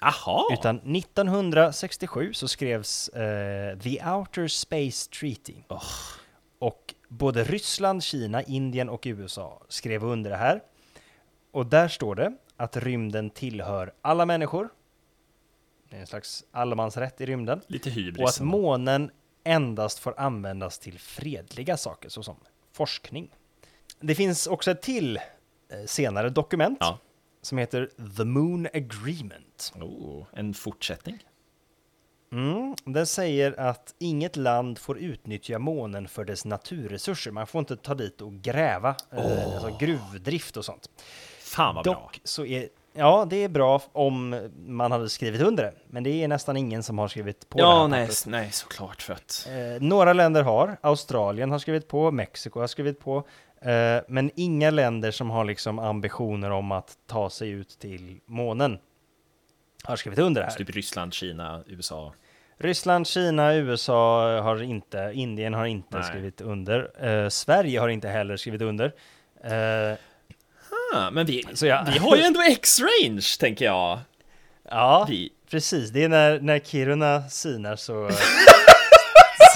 Jaha, 0.00 0.44
Utan 0.52 0.96
1967 0.96 2.32
så 2.32 2.48
skrevs 2.48 3.08
eh, 3.08 3.78
The 3.78 4.04
Outer 4.10 4.48
Space 4.48 5.10
Treaty. 5.10 5.54
Oh. 5.68 5.82
Och 6.58 6.94
både 7.08 7.44
Ryssland, 7.44 8.02
Kina, 8.02 8.42
Indien 8.42 8.88
och 8.88 9.02
USA 9.06 9.62
skrev 9.68 10.04
under 10.04 10.30
det 10.30 10.36
här. 10.36 10.62
Och 11.52 11.66
där 11.66 11.88
står 11.88 12.14
det 12.14 12.32
att 12.56 12.76
rymden 12.76 13.30
tillhör 13.30 13.92
alla 14.02 14.26
människor. 14.26 14.68
Det 15.90 15.96
är 15.96 16.00
en 16.00 16.06
slags 16.06 16.44
allemansrätt 16.52 17.20
i 17.20 17.26
rymden. 17.26 17.60
lite 17.66 17.90
hybris. 17.90 18.22
Och 18.22 18.28
att 18.28 18.40
månen 18.40 19.10
endast 19.44 19.98
får 19.98 20.20
användas 20.20 20.78
till 20.78 20.98
fredliga 20.98 21.76
saker 21.76 22.08
såsom 22.08 22.36
forskning. 22.72 23.30
Det 24.00 24.14
finns 24.14 24.46
också 24.46 24.70
ett 24.70 24.82
till 24.82 25.16
eh, 25.16 25.22
senare 25.86 26.30
dokument 26.30 26.78
Ja. 26.80 26.98
Som 27.46 27.58
heter 27.58 27.90
The 28.16 28.24
Moon 28.24 28.66
Agreement. 28.74 29.72
Oh, 29.80 30.24
en 30.32 30.54
fortsättning. 30.54 31.18
Mm, 32.32 32.74
den 32.84 33.06
säger 33.06 33.60
att 33.60 33.94
inget 33.98 34.36
land 34.36 34.78
får 34.78 34.98
utnyttja 34.98 35.58
månen 35.58 36.08
för 36.08 36.24
dess 36.24 36.44
naturresurser. 36.44 37.30
Man 37.30 37.46
får 37.46 37.58
inte 37.58 37.76
ta 37.76 37.94
dit 37.94 38.20
och 38.20 38.32
gräva, 38.32 38.96
eh, 39.12 39.54
alltså 39.54 39.76
gruvdrift 39.80 40.56
och 40.56 40.64
sånt. 40.64 40.90
Fan 41.40 41.74
vad 41.74 41.84
bra. 41.84 41.94
Dock 41.94 42.20
så 42.24 42.44
är, 42.44 42.68
ja 42.92 43.26
det 43.30 43.36
är 43.36 43.48
bra 43.48 43.82
om 43.92 44.48
man 44.66 44.92
hade 44.92 45.08
skrivit 45.08 45.40
under 45.40 45.62
det, 45.64 45.72
men 45.86 46.02
det 46.02 46.10
är 46.24 46.28
nästan 46.28 46.56
ingen 46.56 46.82
som 46.82 46.98
har 46.98 47.08
skrivit 47.08 47.48
på 47.48 47.58
Ja, 47.58 47.86
nej, 47.86 48.06
pappret. 48.06 48.24
nej, 48.26 48.52
såklart 48.52 49.02
för 49.02 49.12
att... 49.12 49.48
Eh, 49.50 49.82
några 49.82 50.12
länder 50.12 50.42
har, 50.42 50.76
Australien 50.80 51.50
har 51.50 51.58
skrivit 51.58 51.88
på, 51.88 52.10
Mexiko 52.10 52.60
har 52.60 52.66
skrivit 52.66 53.00
på, 53.00 53.24
Eh, 53.62 54.02
men 54.08 54.30
inga 54.36 54.70
länder 54.70 55.10
som 55.10 55.30
har 55.30 55.44
liksom 55.44 55.78
ambitioner 55.78 56.50
om 56.50 56.72
att 56.72 56.92
ta 57.06 57.30
sig 57.30 57.50
ut 57.50 57.78
till 57.78 58.20
månen 58.26 58.78
har 59.84 59.96
skrivit 59.96 60.18
under 60.18 60.40
det 60.40 60.46
här. 60.50 60.56
Typ 60.56 60.70
Ryssland, 60.70 61.14
Kina, 61.14 61.62
USA. 61.66 62.12
Ryssland, 62.58 63.06
Kina, 63.06 63.54
USA 63.54 64.40
har 64.40 64.62
inte, 64.62 65.10
Indien 65.14 65.54
har 65.54 65.66
inte 65.66 65.98
Nej. 65.98 66.04
skrivit 66.08 66.40
under. 66.40 67.06
Eh, 67.08 67.28
Sverige 67.28 67.80
har 67.80 67.88
inte 67.88 68.08
heller 68.08 68.36
skrivit 68.36 68.62
under. 68.62 68.92
Eh, 69.44 69.98
Ah, 70.94 71.10
men 71.10 71.26
vi, 71.26 71.44
Så 71.54 71.66
jag- 71.66 71.84
vi 71.92 71.98
har 71.98 72.16
ju 72.16 72.22
ändå 72.22 72.40
X-range, 72.42 73.22
tänker 73.40 73.64
jag. 73.64 73.98
ja, 74.70 75.06
Vi, 75.08 75.32
precis. 75.50 75.90
Det 75.90 76.04
är 76.04 76.08
när, 76.08 76.40
när 76.40 76.58
Kiruna 76.58 77.22
sinar 77.28 77.76
så, 77.76 78.10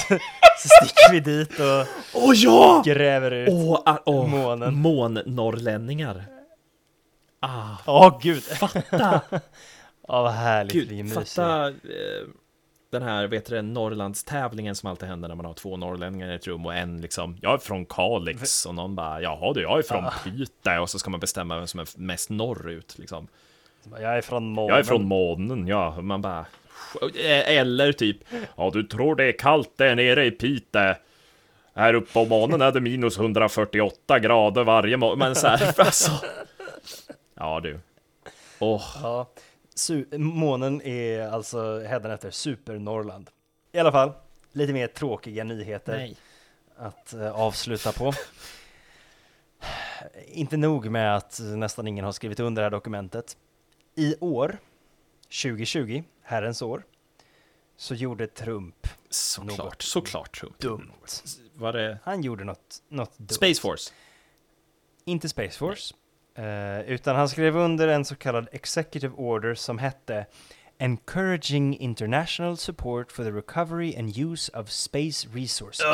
så, 0.60 0.68
sticker 0.86 1.12
vi 1.12 1.20
dit 1.20 1.60
och 1.60 1.86
Åh 2.22 2.34
ja! 2.34 2.82
gräver 2.86 3.30
ut. 3.30 3.48
Ah, 3.84 3.98
åh, 4.06 4.28
Månen. 4.28 4.74
månnorrlänningar. 4.74 6.24
Ah, 7.40 8.18
gud! 8.22 8.42
fatta! 8.42 9.20
Ja, 10.08 10.22
vad 10.22 10.32
härligt 10.32 10.72
Gud, 10.72 11.12
fatta 11.12 11.68
eh, 11.68 11.74
den 12.90 13.02
här, 13.02 13.26
vet 13.26 13.46
du 13.46 13.62
Norrlandstävlingen 13.62 14.74
som 14.74 14.90
alltid 14.90 15.08
händer 15.08 15.28
när 15.28 15.34
man 15.34 15.46
har 15.46 15.54
två 15.54 15.76
norrlänningar 15.76 16.30
i 16.32 16.34
ett 16.34 16.46
rum 16.46 16.66
och 16.66 16.74
en 16.74 17.00
liksom, 17.00 17.38
jag 17.42 17.54
är 17.54 17.58
från 17.58 17.86
Kalix 17.86 18.66
och 18.66 18.74
någon 18.74 18.94
bara, 18.96 19.20
jaha 19.20 19.52
du, 19.52 19.62
jag 19.62 19.78
är 19.78 19.82
från 19.82 20.04
Piteå 20.24 20.82
och 20.82 20.90
så 20.90 20.98
ska 20.98 21.10
man 21.10 21.20
bestämma 21.20 21.56
vem 21.56 21.66
som 21.66 21.80
är 21.80 21.88
mest 21.96 22.30
norrut 22.30 22.98
liksom. 22.98 23.28
Jag 23.90 24.16
är 24.18 24.22
från 24.22 24.44
månen. 24.52 24.68
Jag 24.68 24.78
är 24.78 24.82
från 24.82 25.04
månen, 25.04 25.66
ja, 25.66 26.00
man 26.00 26.22
bara, 26.22 26.46
eller 27.46 27.92
typ, 27.92 28.16
ja 28.56 28.70
du 28.72 28.82
tror 28.82 29.16
det 29.16 29.24
är 29.24 29.38
kallt 29.38 29.72
där 29.76 29.94
nere 29.94 30.24
i 30.24 30.30
Piteå. 30.30 30.94
Här 31.74 31.94
uppe 31.94 32.12
på 32.12 32.24
månen 32.24 32.60
är 32.60 32.72
det 32.72 32.80
minus 32.80 33.18
148 33.18 34.18
grader 34.18 34.64
varje 34.64 34.96
morgon, 34.96 35.18
men 35.18 35.34
så 35.34 35.46
här, 35.46 35.74
alltså. 35.80 36.10
Ja 37.34 37.60
du. 37.60 37.80
Åh, 38.58 38.82
Ja, 39.02 39.26
månen 40.18 40.82
är 40.82 41.28
alltså 41.28 41.80
hädanefter 41.80 42.30
Super-Norrland. 42.30 43.30
I 43.72 43.78
alla 43.78 43.92
fall, 43.92 44.12
lite 44.52 44.72
mer 44.72 44.86
tråkiga 44.86 45.44
nyheter 45.44 45.96
nej. 45.96 46.16
att 46.76 47.12
eh, 47.12 47.40
avsluta 47.40 47.92
på. 47.92 48.12
Inte 50.26 50.56
nog 50.56 50.90
med 50.90 51.16
att 51.16 51.40
nästan 51.42 51.86
ingen 51.86 52.04
har 52.04 52.12
skrivit 52.12 52.40
under 52.40 52.62
det 52.62 52.66
här 52.66 52.70
dokumentet. 52.70 53.36
I 53.94 54.16
år, 54.20 54.58
2020, 55.30 56.02
herrens 56.22 56.62
år, 56.62 56.82
så 57.76 57.94
gjorde 57.94 58.26
Trump 58.26 58.86
Såklart, 59.10 59.58
Något 59.58 59.82
såklart 59.82 60.40
Trump. 60.40 60.58
dumt. 60.58 60.92
Var 61.54 61.72
det 61.72 61.98
Han 62.04 62.22
gjorde 62.22 62.44
något, 62.44 62.82
något 62.88 63.18
dumt. 63.18 63.28
Space 63.28 63.60
Force? 63.60 63.92
Inte 65.04 65.28
Space 65.28 65.58
Force, 65.58 65.94
eh, 66.34 66.80
utan 66.80 67.16
han 67.16 67.28
skrev 67.28 67.56
under 67.56 67.88
en 67.88 68.04
så 68.04 68.16
kallad 68.16 68.48
Executive 68.52 69.14
Order 69.16 69.54
som 69.54 69.78
hette 69.78 70.26
Encouraging 70.78 71.78
International 71.78 72.56
Support 72.56 73.12
for 73.12 73.24
the 73.24 73.30
Recovery 73.30 73.94
and 73.98 74.16
Use 74.18 74.52
of 74.58 74.70
Space 74.70 75.28
Resources. 75.34 75.84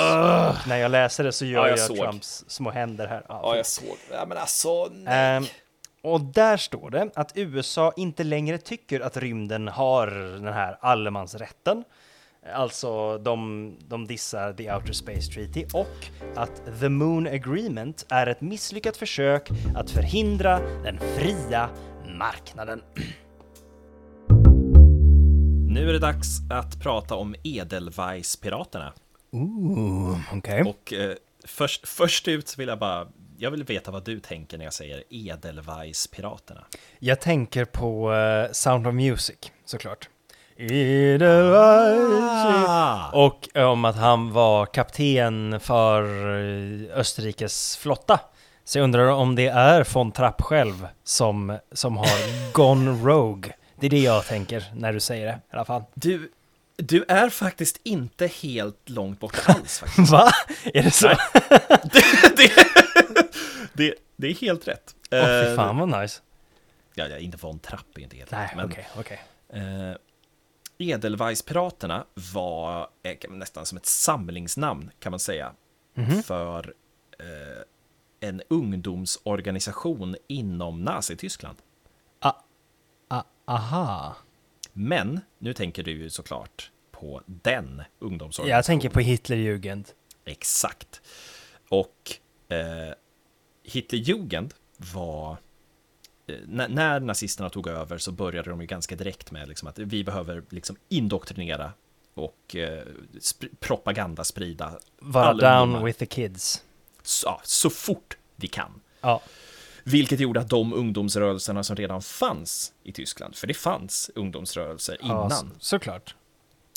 När 0.66 0.76
jag 0.76 0.90
läser 0.90 1.24
det 1.24 1.32
så 1.32 1.44
gör 1.44 1.66
Ja, 1.68 1.76
jag, 1.76 1.78
jag. 1.90 1.96
Trumps 1.96 2.44
små 2.48 2.70
händer 2.70 3.06
här. 3.06 3.24
Ja, 3.28 3.40
Ja, 3.42 3.56
jag 3.56 3.66
såg. 3.66 3.96
Ja, 4.12 4.26
men 4.26 4.38
alltså, 4.38 4.92
Ehm, 5.06 5.44
och 6.02 6.20
där 6.20 6.56
står 6.56 6.90
det 6.90 7.10
att 7.14 7.32
USA 7.34 7.92
inte 7.96 8.24
längre 8.24 8.58
tycker 8.58 9.00
att 9.00 9.16
rymden 9.16 9.68
har 9.68 10.06
den 10.42 10.52
här 10.52 10.78
allemansrätten. 10.80 11.84
Alltså, 12.54 13.18
de, 13.18 13.72
de 13.88 14.06
dissar 14.06 14.52
The 14.52 14.72
Outer 14.72 14.92
Space 14.92 15.32
Treaty 15.32 15.64
och 15.72 16.06
att 16.36 16.80
The 16.80 16.88
Moon 16.88 17.26
Agreement 17.26 18.06
är 18.08 18.26
ett 18.26 18.40
misslyckat 18.40 18.96
försök 18.96 19.50
att 19.76 19.90
förhindra 19.90 20.60
den 20.82 20.98
fria 20.98 21.70
marknaden. 22.18 22.82
Nu 25.68 25.88
är 25.88 25.92
det 25.92 25.98
dags 25.98 26.26
att 26.50 26.82
prata 26.82 27.14
om 27.14 27.34
Edelweiss-piraterna. 27.42 28.92
Ooh, 29.30 30.18
okej. 30.32 30.62
Och 30.62 30.92
eh, 30.92 31.14
först, 31.44 31.88
först 31.88 32.28
ut 32.28 32.58
vill 32.58 32.68
jag 32.68 32.78
bara, 32.78 33.08
jag 33.38 33.50
vill 33.50 33.64
veta 33.64 33.90
vad 33.90 34.04
du 34.04 34.20
tänker 34.20 34.58
när 34.58 34.64
jag 34.64 34.74
säger 34.74 35.02
Edelweiss-piraterna. 35.10 36.64
Jag 36.98 37.20
tänker 37.20 37.64
på 37.64 38.14
eh, 38.14 38.52
Sound 38.52 38.86
of 38.86 38.94
Music, 38.94 39.36
såklart. 39.64 40.08
Edelweiss. 40.56 42.22
Ah! 42.68 43.10
Och 43.12 43.48
om 43.56 43.84
att 43.84 43.96
han 43.96 44.32
var 44.32 44.66
kapten 44.66 45.60
för 45.60 46.02
eh, 46.02 46.98
Österrikes 46.98 47.76
flotta. 47.76 48.20
Så 48.64 48.78
jag 48.78 48.84
undrar 48.84 49.08
om 49.08 49.34
det 49.34 49.46
är 49.46 49.86
von 49.94 50.12
Trapp 50.12 50.42
själv 50.42 50.88
som, 51.04 51.58
som 51.72 51.96
har 51.96 52.52
gone 52.52 52.90
rogue. 52.90 53.52
Det 53.80 53.86
är 53.86 53.90
det 53.90 54.02
jag 54.02 54.26
tänker 54.26 54.64
när 54.74 54.92
du 54.92 55.00
säger 55.00 55.26
det 55.26 55.32
i 55.32 55.56
alla 55.56 55.64
fall. 55.64 55.82
Du, 55.94 56.32
du 56.76 57.04
är 57.08 57.30
faktiskt 57.30 57.80
inte 57.82 58.26
helt 58.26 58.88
långt 58.88 59.20
bort 59.20 59.40
alls 59.44 59.78
faktiskt. 59.78 60.10
Va? 60.12 60.30
Är 60.64 60.82
det 60.82 60.90
så? 60.90 61.08
Åh 61.08 61.16
det, 62.36 62.85
det, 63.72 63.94
det 64.16 64.26
är 64.26 64.34
helt 64.34 64.68
rätt. 64.68 64.96
fy 65.10 65.16
Eh, 65.16 65.56
fan 65.56 65.78
vad 65.78 66.00
nice. 66.02 66.20
Ja, 66.94 67.06
ja, 67.08 67.18
inte 67.18 67.36
von 67.40 67.58
Trapp 67.58 67.86
är 67.98 68.00
inte 68.00 68.16
helt 68.16 68.30
Nej, 68.30 68.46
rätt. 68.46 68.56
Men 68.56 68.66
okej, 68.66 68.88
okej. 68.98 69.22
eh, 69.48 69.96
Edelweiss-piraterna 70.78 72.04
var 72.14 72.88
eh, 73.02 73.30
nästan 73.30 73.66
som 73.66 73.78
ett 73.78 73.86
samlingsnamn 73.86 74.90
kan 74.98 75.10
man 75.10 75.20
säga. 75.20 75.52
Mhm. 75.94 76.22
För 76.22 76.74
eh, 77.18 77.62
en 78.28 78.42
ungdomsorganisation 78.48 80.16
inom 80.26 80.82
Nazityskland. 80.84 81.56
Ah, 82.18 82.32
ah, 83.08 83.22
aha. 83.44 84.16
Men 84.72 85.20
nu 85.38 85.54
tänker 85.54 85.82
du 85.82 85.90
ju 85.90 86.10
såklart 86.10 86.70
på 86.90 87.22
den 87.26 87.82
ungdomsorganisationen. 87.98 88.56
Jag 88.56 88.64
tänker 88.64 88.88
på 88.88 89.00
Hitlerjugend. 89.00 89.88
Exakt. 90.24 91.00
Och 91.68 92.12
eh, 92.48 92.94
Hitlerjugend 93.66 94.54
var... 94.76 95.36
Eh, 96.26 96.34
när, 96.46 96.68
när 96.68 97.00
nazisterna 97.00 97.50
tog 97.50 97.68
över 97.68 97.98
så 97.98 98.12
började 98.12 98.50
de 98.50 98.60
ju 98.60 98.66
ganska 98.66 98.96
direkt 98.96 99.30
med 99.30 99.48
liksom 99.48 99.68
att 99.68 99.78
vi 99.78 100.04
behöver 100.04 100.42
liksom 100.50 100.76
indoktrinera 100.88 101.72
och 102.14 102.56
eh, 102.56 102.84
sp- 103.14 103.56
propaganda 103.60 104.24
sprida 104.24 104.78
Vara 104.98 105.34
down 105.34 105.62
ungdomar. 105.62 105.86
with 105.86 105.98
the 105.98 106.06
kids. 106.06 106.62
så, 107.02 107.26
ja, 107.26 107.40
så 107.44 107.70
fort 107.70 108.16
vi 108.36 108.48
kan. 108.48 108.80
Ja, 109.00 109.22
Vilket 109.84 110.20
gjorde 110.20 110.40
att 110.40 110.48
de 110.48 110.72
ungdomsrörelserna 110.72 111.62
som 111.62 111.76
redan 111.76 112.02
fanns 112.02 112.72
i 112.82 112.92
Tyskland, 112.92 113.36
för 113.36 113.46
det 113.46 113.54
fanns 113.54 114.10
ungdomsrörelser 114.14 114.96
ja 115.00 115.06
innan, 115.06 115.30
så, 115.30 115.46
såklart. 115.58 116.14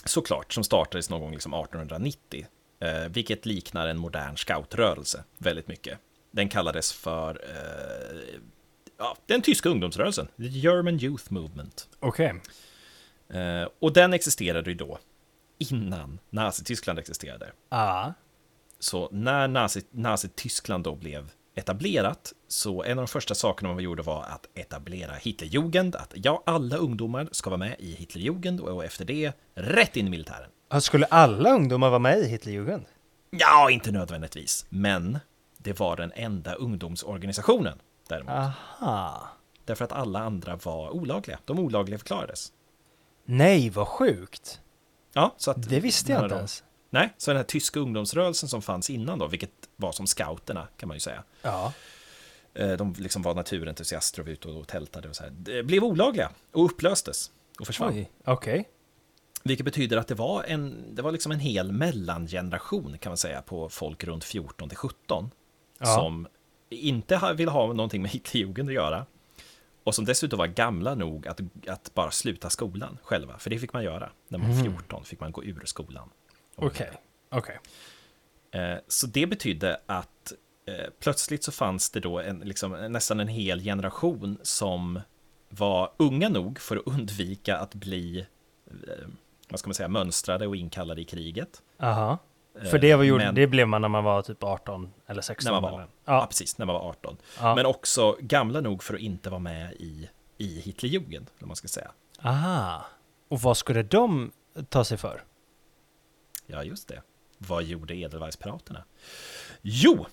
såklart, 0.05 0.53
som 0.53 0.63
startades 0.63 1.09
någon 1.09 1.21
gång 1.21 1.31
liksom 1.31 1.53
1890, 1.53 2.45
eh, 2.79 2.89
vilket 3.09 3.45
liknar 3.45 3.87
en 3.87 3.97
modern 3.97 4.37
scoutrörelse 4.37 5.23
väldigt 5.37 5.67
mycket. 5.67 5.99
Den 6.31 6.49
kallades 6.49 6.93
för 6.93 7.41
eh, 7.43 8.39
ja, 8.97 9.17
den 9.25 9.41
tyska 9.41 9.69
ungdomsrörelsen, 9.69 10.27
the 10.37 10.47
German 10.47 10.99
Youth 10.99 11.33
Movement. 11.33 11.89
Okej. 11.99 12.41
Eh, 13.29 13.67
och 13.79 13.93
den 13.93 14.13
existerade 14.13 14.69
ju 14.69 14.75
då 14.75 14.99
innan 15.57 16.19
Nazityskland 16.29 16.99
existerade. 16.99 17.51
Ah. 17.69 18.11
Så 18.79 19.09
när 19.11 19.47
Nazi, 19.47 19.81
Nazityskland 19.91 20.83
då 20.83 20.95
blev 20.95 21.31
etablerat, 21.55 22.33
så 22.47 22.83
en 22.83 22.91
av 22.91 23.05
de 23.05 23.07
första 23.07 23.35
sakerna 23.35 23.73
man 23.73 23.83
gjorde 23.83 24.01
var 24.01 24.23
att 24.23 24.45
etablera 24.53 25.13
Hitlerjugend, 25.13 25.95
att 25.95 26.13
ja, 26.15 26.43
alla 26.45 26.77
ungdomar 26.77 27.29
ska 27.31 27.49
vara 27.49 27.57
med 27.57 27.75
i 27.79 27.95
Hitlerjugend 27.95 28.59
och 28.61 28.85
efter 28.85 29.05
det 29.05 29.31
rätt 29.53 29.97
in 29.97 30.07
i 30.07 30.09
militären. 30.09 30.49
Skulle 30.81 31.05
alla 31.05 31.53
ungdomar 31.53 31.89
vara 31.89 31.99
med 31.99 32.19
i 32.19 32.27
Hitlerjugend? 32.27 32.85
Ja, 33.31 33.71
inte 33.71 33.91
nödvändigtvis, 33.91 34.65
men 34.69 35.19
det 35.61 35.79
var 35.79 35.95
den 35.95 36.11
enda 36.15 36.53
ungdomsorganisationen 36.53 37.79
däremot. 38.07 38.31
Aha. 38.33 39.27
Därför 39.65 39.85
att 39.85 39.91
alla 39.91 40.19
andra 40.19 40.55
var 40.55 40.89
olagliga. 40.89 41.39
De 41.45 41.59
olagliga 41.59 41.97
förklarades. 41.97 42.51
Nej, 43.25 43.69
vad 43.69 43.87
sjukt. 43.87 44.61
Ja, 45.13 45.35
så 45.37 45.51
att 45.51 45.69
Det 45.69 45.79
visste 45.79 46.11
jag 46.11 46.23
inte 46.25 46.35
ens. 46.35 46.63
Nej, 46.89 47.13
så 47.17 47.31
den 47.31 47.37
här 47.37 47.43
tyska 47.43 47.79
ungdomsrörelsen 47.79 48.49
som 48.49 48.61
fanns 48.61 48.89
innan 48.89 49.19
då, 49.19 49.27
vilket 49.27 49.51
var 49.75 49.91
som 49.91 50.07
scouterna 50.07 50.67
kan 50.77 50.87
man 50.87 50.95
ju 50.95 50.99
säga. 51.01 51.23
Ja. 51.41 51.73
Eh, 52.53 52.71
De 52.71 52.93
liksom 52.97 53.21
var 53.21 53.35
naturentusiaster 53.35 54.19
och 54.21 54.25
var 54.27 54.33
ute 54.33 54.47
och 54.47 54.67
tältade 54.67 55.09
och 55.09 55.15
så 55.15 55.23
här. 55.23 55.29
Det 55.29 55.63
blev 55.63 55.83
olagliga 55.83 56.31
och 56.51 56.65
upplöstes 56.65 57.31
och 57.59 57.67
försvann. 57.67 57.93
Oj, 57.93 58.11
okej. 58.25 58.69
Vilket 59.43 59.65
betyder 59.65 59.97
att 59.97 60.07
det 60.07 60.15
var 60.15 60.43
en, 60.43 60.95
det 60.95 61.01
var 61.01 61.11
liksom 61.11 61.31
en 61.31 61.39
hel 61.39 61.71
mellangeneration 61.71 62.97
kan 62.97 63.09
man 63.09 63.17
säga 63.17 63.41
på 63.41 63.69
folk 63.69 64.03
runt 64.03 64.23
14 64.23 64.69
till 64.69 64.77
17. 64.77 65.31
Ja. 65.79 65.85
Som 65.85 66.27
inte 66.69 67.33
ville 67.37 67.51
ha 67.51 67.67
någonting 67.73 68.01
med 68.01 68.11
Hitlerjugend 68.11 68.69
att 68.69 68.75
göra. 68.75 69.05
Och 69.83 69.95
som 69.95 70.05
dessutom 70.05 70.39
var 70.39 70.47
gamla 70.47 70.95
nog 70.95 71.27
att, 71.27 71.39
att 71.67 71.93
bara 71.93 72.11
sluta 72.11 72.49
skolan 72.49 72.97
själva. 73.03 73.37
För 73.37 73.49
det 73.49 73.59
fick 73.59 73.73
man 73.73 73.83
göra. 73.83 74.09
När 74.27 74.37
man 74.39 74.55
var 74.55 74.63
14 74.63 75.03
fick 75.05 75.19
man 75.19 75.31
gå 75.31 75.43
ur 75.43 75.61
skolan. 75.65 76.09
Okej, 76.55 76.91
okej. 77.29 77.59
Eh, 78.51 78.77
Så 78.87 79.07
det 79.07 79.27
betydde 79.27 79.81
att 79.85 80.33
eh, 80.65 80.89
plötsligt 80.99 81.43
så 81.43 81.51
fanns 81.51 81.89
det 81.89 81.99
då 81.99 82.19
en, 82.19 82.39
liksom, 82.39 82.71
nästan 82.71 83.19
en 83.19 83.27
hel 83.27 83.61
generation 83.63 84.37
som 84.41 84.99
var 85.49 85.91
unga 85.97 86.29
nog 86.29 86.59
för 86.59 86.77
att 86.77 86.87
undvika 86.87 87.57
att 87.57 87.75
bli, 87.75 88.19
eh, 88.67 89.07
vad 89.49 89.59
ska 89.59 89.67
man 89.69 89.73
säga, 89.75 89.87
mönstrade 89.89 90.47
och 90.47 90.55
inkallade 90.55 91.01
i 91.01 91.05
kriget. 91.05 91.61
Aha. 91.79 92.17
Eh, 92.55 92.63
För 92.69 92.79
det, 92.79 92.95
var 92.95 93.03
gjort, 93.03 93.17
men- 93.21 93.35
det 93.35 93.47
blev 93.47 93.67
man 93.67 93.81
när 93.81 93.87
man 93.89 94.03
var 94.03 94.21
typ 94.21 94.43
18 94.43 94.93
eller 95.07 95.21
16. 95.21 95.53
När 95.53 95.61
man 95.61 95.71
var-? 95.71 95.79
Ja, 95.81 95.87
Ja. 96.05 96.25
precis, 96.29 96.57
när 96.57 96.65
man 96.65 96.75
var 96.75 96.81
18. 96.89 97.17
ja. 97.39 97.55
Men 97.55 97.65
också 97.65 98.17
gamla 98.19 98.61
nog 98.61 98.83
för 98.83 98.93
att 98.93 98.99
inte 98.99 99.29
vara 99.29 99.39
med 99.39 99.73
i, 99.73 100.09
i 100.37 100.59
Hitlerjugend, 100.59 101.29
eller 101.37 101.47
man 101.47 101.55
ska 101.55 101.67
säga. 101.67 101.91
Aha. 102.21 102.85
Och 103.27 103.41
vad 103.41 103.57
skulle 103.57 103.83
de 103.83 104.31
ta 104.69 104.83
sig 104.83 104.97
för? 104.97 105.23
Ja, 106.47 106.63
just 106.63 106.87
det. 106.87 107.01
Vad 107.37 107.63
gjorde 107.63 107.95
Edelweisspiraterna? 107.95 108.83
Jo! 109.61 110.05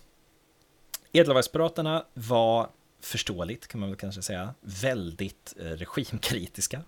Edelweisspiraterna 1.12 2.05
var 2.14 2.68
förståeligt, 3.01 3.66
kan 3.68 3.80
man 3.80 3.89
väl 3.91 3.99
kanske 3.99 4.22
säga, 4.22 4.55
väldigt 4.61 5.55
eh, 5.61 5.64
regimkritiska. 5.64 6.82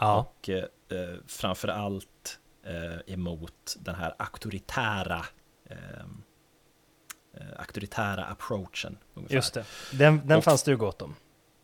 Ja. 0.00 0.18
Och 0.20 0.48
eh, 0.48 0.64
eh, 0.88 1.14
framför 1.26 1.68
allt 1.68 2.38
eh, 2.66 3.12
emot 3.14 3.76
den 3.80 3.94
här 3.94 4.14
auktoritära 4.18 5.24
eh, 5.70 5.76
eh, 7.34 7.46
auktoritära 7.58 8.24
approachen. 8.24 8.98
Ungefär. 9.14 9.34
Just 9.36 9.54
det. 9.54 9.64
Den, 9.92 10.26
den 10.26 10.38
Och- 10.38 10.44
fanns 10.44 10.62
det 10.62 10.70
ju 10.70 10.76
gott 10.76 11.02
om. 11.02 11.14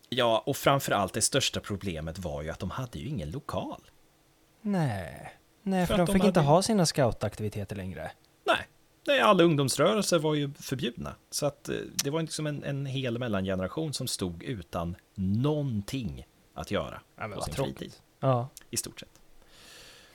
Ja, 0.08 0.42
och 0.46 0.56
framför 0.56 0.92
allt 0.92 1.12
det 1.12 1.22
största 1.22 1.60
problemet 1.60 2.18
var 2.18 2.42
ju 2.42 2.50
att 2.50 2.58
de 2.58 2.70
hade 2.70 2.98
ju 2.98 3.08
ingen 3.08 3.30
lokal. 3.30 3.80
Nej. 4.60 5.32
Nej, 5.62 5.86
För 5.86 5.94
för, 5.94 5.98
de 5.98 6.06
de 6.06 6.12
fick 6.12 6.24
inte 6.24 6.40
hade- 6.40 6.48
ha 6.50 6.62
sina 6.62 6.86
scoutaktiviteter 6.86 7.76
längre. 7.76 8.12
Nej, 8.46 8.68
nej 9.06 9.20
alla 9.20 9.42
ungdomsrörelser 9.44 10.18
var 10.18 10.34
ju 10.34 10.52
förbjudna. 10.54 11.14
Så 11.30 11.46
att 11.46 11.68
eh, 11.68 11.76
det 12.04 12.10
var 12.10 12.20
liksom 12.22 12.46
en, 12.46 12.64
en 12.64 12.86
hel 12.86 13.18
mellangeneration 13.18 13.92
som 13.92 14.06
stod 14.06 14.42
utan 14.42 14.96
någonting 15.14 16.26
att 16.54 16.70
göra 16.70 17.00
Ja, 17.16 17.28
på 17.28 17.40
sin 17.42 17.54
tråkigt. 17.54 17.78
fritid. 17.78 17.94
Ja. 18.20 18.48
i 18.70 18.76
stort 18.76 19.00
sett. 19.00 19.20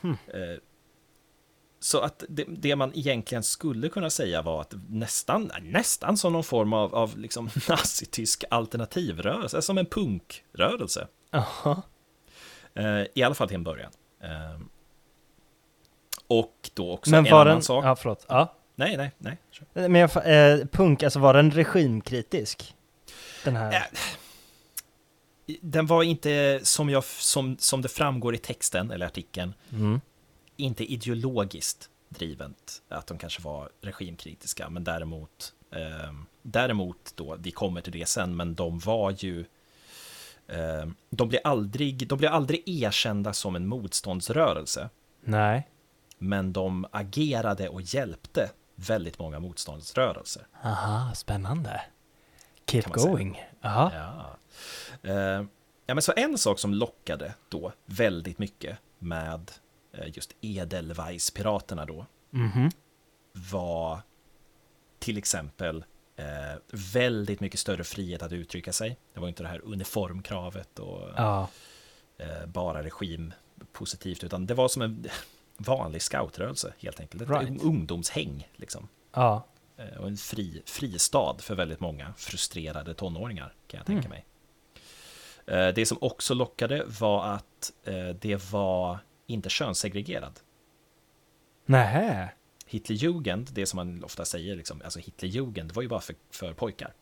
Hmm. 0.01 0.17
Eh, 1.77 1.79
Så 1.79 1.99
att 1.99 2.23
det, 2.29 2.45
det 2.47 2.75
man 2.75 2.91
egentligen 2.95 3.43
skulle 3.43 3.89
kunna 3.89 4.09
säga 4.09 4.41
var 4.41 4.61
att 4.61 4.73
nästan, 4.89 5.51
nästan 5.61 6.17
som 6.17 6.33
någon 6.33 6.43
form 6.43 6.73
av, 6.73 6.95
av 6.95 7.17
liksom 7.17 7.49
nazitysk 7.69 8.43
alternativrörelse, 8.49 9.61
som 9.61 9.77
en 9.77 9.85
punkrörelse. 9.85 11.07
Jaha. 11.31 11.81
Eh, 12.73 13.03
I 13.15 13.23
alla 13.23 13.35
fall 13.35 13.47
till 13.47 13.55
en 13.55 13.63
början. 13.63 13.91
Eh, 14.23 14.61
Och 16.27 16.69
då 16.73 16.91
också 16.91 17.11
Men 17.11 17.25
en 17.25 17.31
var 17.31 17.41
annan 17.41 17.53
den... 17.55 17.63
sak. 17.63 17.85
Ja, 17.85 17.95
förlåt. 17.95 18.25
Ja. 18.29 18.53
Nej, 18.75 18.97
nej, 18.97 19.11
nej. 19.17 19.37
Men 19.73 19.95
jag, 19.95 20.09
eh, 20.15 20.65
punk, 20.65 21.03
alltså 21.03 21.19
var 21.19 21.33
den 21.33 21.51
regimkritisk? 21.51 22.75
Den 23.43 23.55
här... 23.55 23.73
Äh, 23.73 23.81
Den 25.61 25.85
var 25.85 26.03
inte, 26.03 26.59
som, 26.63 26.89
jag, 26.89 27.03
som, 27.03 27.57
som 27.59 27.81
det 27.81 27.89
framgår 27.89 28.35
i 28.35 28.37
texten, 28.37 28.91
eller 28.91 29.05
artikeln, 29.05 29.53
Mm. 29.71 30.01
Inte 30.57 30.91
ideologiskt 30.93 31.89
drivet, 32.09 32.81
att 32.89 33.07
de 33.07 33.17
kanske 33.17 33.41
var 33.41 33.69
regimkritiska, 33.81 34.69
men 34.69 34.83
däremot, 34.83 35.53
eh, 35.71 36.13
däremot 36.41 37.13
då, 37.15 37.35
vi 37.39 37.51
kommer 37.51 37.81
till 37.81 37.93
det 37.93 38.05
sen, 38.05 38.35
men 38.35 38.55
de 38.55 38.79
var 38.79 39.15
ju, 39.23 39.45
eh, 40.47 40.85
de 41.09 41.29
blev 41.29 41.41
aldrig, 41.43 42.07
de 42.07 42.17
blev 42.17 42.33
aldrig 42.33 42.63
erkända 42.65 43.33
som 43.33 43.55
en 43.55 43.67
motståndsrörelse, 43.67 44.89
Nej. 45.23 45.67
men 46.17 46.53
de 46.53 46.85
agerade 46.91 47.69
och 47.69 47.81
hjälpte 47.81 48.51
väldigt 48.75 49.19
många 49.19 49.39
motståndsrörelser. 49.39 50.47
Aha, 50.63 51.13
spännande. 51.15 51.81
Keep 52.65 52.83
going. 52.83 53.41
Jaha. 53.61 53.91
Ja. 53.93 54.37
Eh, 55.11 55.45
ja, 55.85 55.93
men 55.93 56.01
så 56.01 56.13
en 56.15 56.37
sak 56.37 56.59
som 56.59 56.73
lockade 56.73 57.33
då 57.49 57.73
väldigt 57.85 58.39
mycket 58.39 58.77
med 58.99 59.51
just 60.13 60.35
Edelweiss-piraterna 60.41 61.85
då, 61.85 62.05
Mhm. 62.29 62.69
var 63.33 63.99
till 64.99 65.17
exempel 65.17 65.85
eh, 66.19 66.59
väldigt 66.93 67.39
mycket 67.39 67.59
större 67.59 67.83
frihet 67.83 68.21
att 68.21 68.31
uttrycka 68.31 68.73
sig. 68.73 68.97
Det 69.13 69.19
var 69.19 69.27
inte 69.27 69.43
det 69.43 69.49
här 69.49 69.61
uniformkravet 69.65 70.79
och 70.79 71.09
Ja. 71.17 71.49
eh, 72.17 72.45
bara 72.45 72.83
regim 72.83 73.33
positivt, 73.71 74.23
utan 74.23 74.45
det 74.45 74.53
var 74.53 74.67
som 74.67 74.81
en 74.81 75.05
vanlig 75.57 76.01
scoutrörelse 76.01 76.73
helt 76.79 76.99
enkelt. 76.99 77.21
Ett 77.21 77.29
Right. 77.29 77.61
ungdomshäng 77.63 78.47
liksom. 78.55 78.87
Ja. 79.13 79.45
Eh, 79.77 79.97
och 79.97 80.07
en 80.07 80.17
fri, 80.17 80.61
fristad 80.65 81.35
för 81.39 81.55
väldigt 81.55 81.79
många 81.79 82.13
frustrerade 82.17 82.93
tonåringar 82.93 83.53
kan 83.67 83.77
jag 83.77 83.87
tänka 83.87 84.07
Mm. 84.07 84.09
mig. 84.09 84.25
Eh, 85.45 85.73
det 85.73 85.85
som 85.85 85.97
också 86.01 86.33
lockade 86.33 86.83
var 86.99 87.25
att 87.25 87.73
eh, 87.83 88.09
det 88.09 88.51
var 88.51 88.99
inte 89.27 89.49
könssegregerad. 89.49 90.39
Nähä. 91.65 92.29
Hitlerjugend, 92.65 93.49
det 93.53 93.65
som 93.65 93.77
man 93.77 94.03
ofta 94.03 94.25
säger, 94.25 94.55
liksom, 94.55 94.81
alltså 94.83 94.99
Hitlerjugend 94.99 95.71
var 95.71 95.81
ju 95.81 95.87
bara 95.87 96.01
för, 96.01 96.15
för 96.31 96.53
pojkar. 96.53 96.93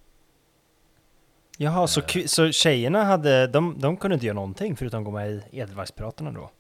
Jaha, 1.58 1.88
så, 1.88 2.02
Eh. 2.02 2.26
så 2.26 2.52
tjejerna 2.52 3.04
hade, 3.04 3.48
de, 3.48 3.80
de 3.80 3.98
kunde 3.98 4.14
inte 4.14 4.26
göra 4.26 4.36
någonting 4.36 4.76
förutom 4.76 5.04
gå 5.04 5.12
med 5.12 5.32
i 5.32 5.60
Edelweisspiraterna 5.60 6.32
då? 6.32 6.52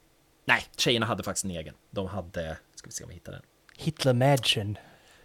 Nej, 0.45 0.63
tjejerna 0.78 1.05
hade 1.05 1.24
faktiskt 1.24 1.45
en 1.45 1.51
egen. 1.51 1.76
De 1.89 2.07
hade, 2.07 2.57
ska 2.76 2.88
vi 2.88 2.91
se 2.91 3.03
om 3.03 3.07
vi 3.09 3.13
hittar 3.13 3.32
den. 3.32 3.41
Hitler 3.78 4.13
Mädchen. 4.13 4.78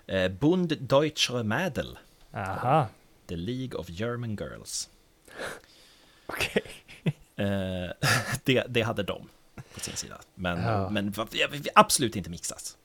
Eh, 0.06 0.28
Bund 0.28 0.78
Deutscher 0.80 1.42
Mädel, 1.42 1.98
Aha. 2.34 2.88
The 3.26 3.36
League 3.36 3.80
of 3.80 3.88
German 3.90 4.30
Girls. 4.36 4.90
Okej. 6.26 6.62
Eh, 7.36 7.90
det, 8.44 8.64
det 8.68 8.82
hade 8.82 9.02
de 9.02 9.28
på 9.74 9.80
sin 9.80 9.96
sida. 9.96 10.20
Men, 10.34 10.62
Ja. 10.62 10.90
men 10.90 11.14
absolut 11.74 12.16
inte 12.16 12.30
mixas. 12.30 12.76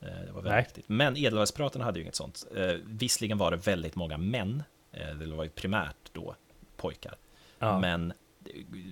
Eh, 0.00 0.06
det 0.26 0.32
var 0.32 0.42
väldigt 0.42 0.66
viktigt. 0.68 0.84
Men 0.88 1.16
Edelweiss-piraterna 1.16 1.84
hade 1.84 1.98
ju 1.98 2.02
inget 2.02 2.14
sånt. 2.14 2.46
Eh, 2.56 2.74
visserligen 2.84 3.38
var 3.38 3.50
det 3.50 3.56
väldigt 3.56 3.94
många 3.96 4.16
män. 4.18 4.62
Eh, 4.92 5.08
det 5.14 5.26
var 5.26 5.44
ju 5.44 5.50
primärt 5.50 6.12
då 6.12 6.34
pojkar. 6.76 7.14
Ja. 7.58 7.80
Men 7.80 8.12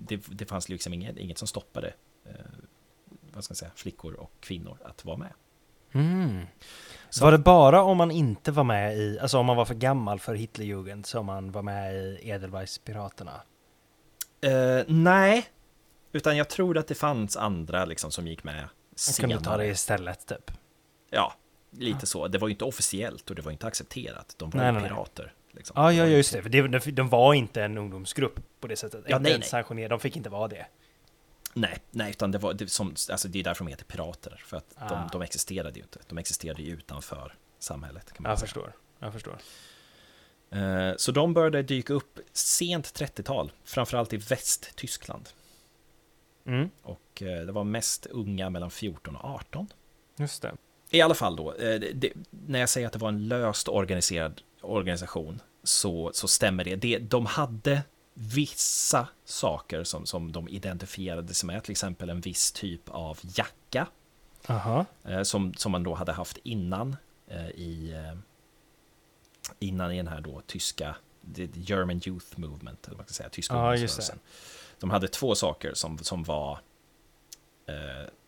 det, 0.09 0.17
det, 0.29 0.47
fanns 0.47 0.69
liksom 0.69 0.95
inget, 0.95 1.17
inget 1.17 1.39
som 1.39 1.49
stoppade 1.49 1.93
vad 3.33 3.45
ska 3.45 3.53
jag 3.53 3.57
säga, 3.57 3.71
flickor 3.75 4.15
och 4.15 4.33
kvinnor 4.41 4.79
att 4.85 5.05
vara 5.05 5.17
med. 5.17 5.33
Mm. 5.93 6.47
Så- 7.11 7.25
Var 7.25 7.33
det 7.33 7.39
bara 7.39 7.83
om 7.83 7.97
man 7.97 8.11
inte 8.11 8.53
var 8.53 8.65
med 8.65 8.97
i, 8.99 9.19
alltså 9.19 9.39
om 9.39 9.47
man 9.47 9.57
var 9.57 9.65
för 9.65 9.75
gammal 9.75 10.19
för 10.21 10.35
Hitlerjugend 10.35 11.07
som 11.07 11.27
man 11.27 11.53
var 11.53 11.63
med 11.63 11.95
i 11.97 12.19
Edelweiss-piraterna? 12.31 13.41
Eh, 14.41 14.85
nej, 14.89 15.47
utan 16.17 16.37
jag 16.37 16.49
tror 16.49 16.79
att 16.79 16.87
det 16.89 16.95
fanns 16.95 17.37
andra 17.37 17.85
liksom 17.85 18.11
som 18.13 18.27
gick 18.27 18.45
med 18.45 18.57
Man 18.61 18.69
senare. 18.95 19.33
kunde 19.33 19.45
ta 19.51 19.57
det 19.57 19.67
istället 19.67 20.27
typ. 20.27 20.51
Ja, 21.11 21.35
lite 21.71 22.07
så. 22.07 22.29
Det 22.29 22.39
var 22.39 22.49
ju 22.49 22.53
inte 22.53 22.65
officiellt 22.65 23.31
och 23.31 23.37
det 23.37 23.43
var 23.43 23.53
inte 23.53 23.67
accepterat. 23.67 24.35
De 24.39 24.51
var 24.51 24.59
Nej, 24.59 24.67
ju 24.67 24.73
nej, 24.73 24.83
nej. 24.83 24.91
pirater. 24.91 25.33
Liksom. 25.53 25.75
Ja, 25.83 25.93
ja, 25.93 26.05
just 26.07 26.33
det. 26.33 26.41
De, 26.41 26.93
de 26.93 27.09
var 27.09 27.35
inte 27.35 27.63
en 27.63 27.79
ungdomsgrupp 27.79 28.41
på 28.61 28.67
det 28.67 28.77
sättet. 28.77 29.05
Ja, 29.09 29.19
nej, 29.19 29.43
nej. 29.71 29.89
De 29.89 30.01
fick 30.01 30.17
inte 30.17 30.29
vara 30.31 30.49
det. 30.49 30.67
Nej, 31.55 31.79
nej, 31.91 32.11
utan 32.11 32.31
det 32.31 32.39
var 32.39 32.55
det 32.55 32.71
som, 32.71 32.95
alltså 33.11 33.29
det 33.29 33.39
är 33.39 33.45
därför 33.45 33.65
de 33.65 33.71
heter 33.71 33.85
pirater. 33.85 34.43
För 34.47 34.57
att 34.57 34.75
Ah. 34.77 34.89
de, 34.89 35.09
de 35.13 35.23
existerade 35.23 35.77
ju 35.79 35.83
inte. 35.83 35.99
De 36.09 36.19
existerade 36.19 36.63
ju 36.63 36.73
utanför 36.73 37.35
samhället. 37.59 38.13
Kan 38.13 38.23
man 38.23 38.31
Jag 38.31 38.39
säga. 38.39 38.47
förstår. 38.47 38.73
Jag 38.99 39.13
förstår. 39.13 39.39
Eh, 40.51 40.93
Så 40.97 41.13
de 41.13 41.35
började 41.35 41.63
dyka 41.63 41.93
upp 41.93 42.19
sent 42.33 42.95
30-tal, 42.95 43.53
framförallt 43.65 44.13
i 44.13 44.17
Västtyskland. 44.17 45.29
Mm, 46.47 46.71
Och 46.83 47.23
eh, 47.23 47.47
det 47.47 47.53
var 47.53 47.65
mest 47.65 48.07
unga 48.07 48.51
mellan 48.51 48.71
14 48.71 49.17
och 49.17 49.25
18. 49.25 49.69
just 50.17 50.43
det. 50.43 50.57
I 50.91 51.01
alla 51.01 51.15
fall 51.15 51.37
då, 51.37 51.55
eh, 51.55 51.81
det, 51.95 52.13
när 52.31 52.59
jag 52.59 52.69
säger 52.69 52.87
att 52.87 52.93
det 52.93 52.99
var 52.99 53.09
en 53.09 53.29
löst 53.29 53.69
organiserad 53.69 54.43
organisation 54.61 55.41
så, 55.63 56.11
så 56.15 56.29
stämmer 56.29 56.65
det. 56.65 56.77
det. 56.77 56.99
De 56.99 57.27
hade 57.27 57.83
vissa 58.15 59.09
saker 59.25 59.85
som, 59.85 60.07
som 60.07 60.33
de 60.33 60.49
identifierade 60.49 61.35
sig 61.35 61.47
med, 61.47 61.63
till 61.63 61.73
exempel 61.73 62.11
en 62.11 62.21
viss 62.21 62.53
typ 62.53 62.89
av 62.89 63.19
jacka 63.23 63.87
Aha. 64.47 64.85
eh, 65.05 65.23
som, 65.23 65.55
som 65.55 65.73
man 65.73 65.83
då 65.83 65.95
hade 65.95 66.13
haft 66.13 66.39
innan 66.43 66.97
i 67.55 67.95
innan 69.59 69.93
i 69.93 69.97
den 69.97 70.09
här 70.09 70.21
då 70.21 70.43
tyska 70.47 70.97
German 71.55 72.01
Youth 72.05 72.27
Movement, 72.41 72.87
eller 72.87 72.97
vad 72.97 72.99
man 72.99 73.07
ska 73.07 73.15
säga, 73.15 73.29
tyska 73.29 73.55
just 73.55 73.55
ungdomsrörelsen. 73.55 74.19
De 74.81 74.91
hade 74.91 75.09
två 75.09 75.35
saker 75.35 75.75
som, 75.75 75.99
som 75.99 76.25
var 76.25 76.59
eh, 77.67 77.75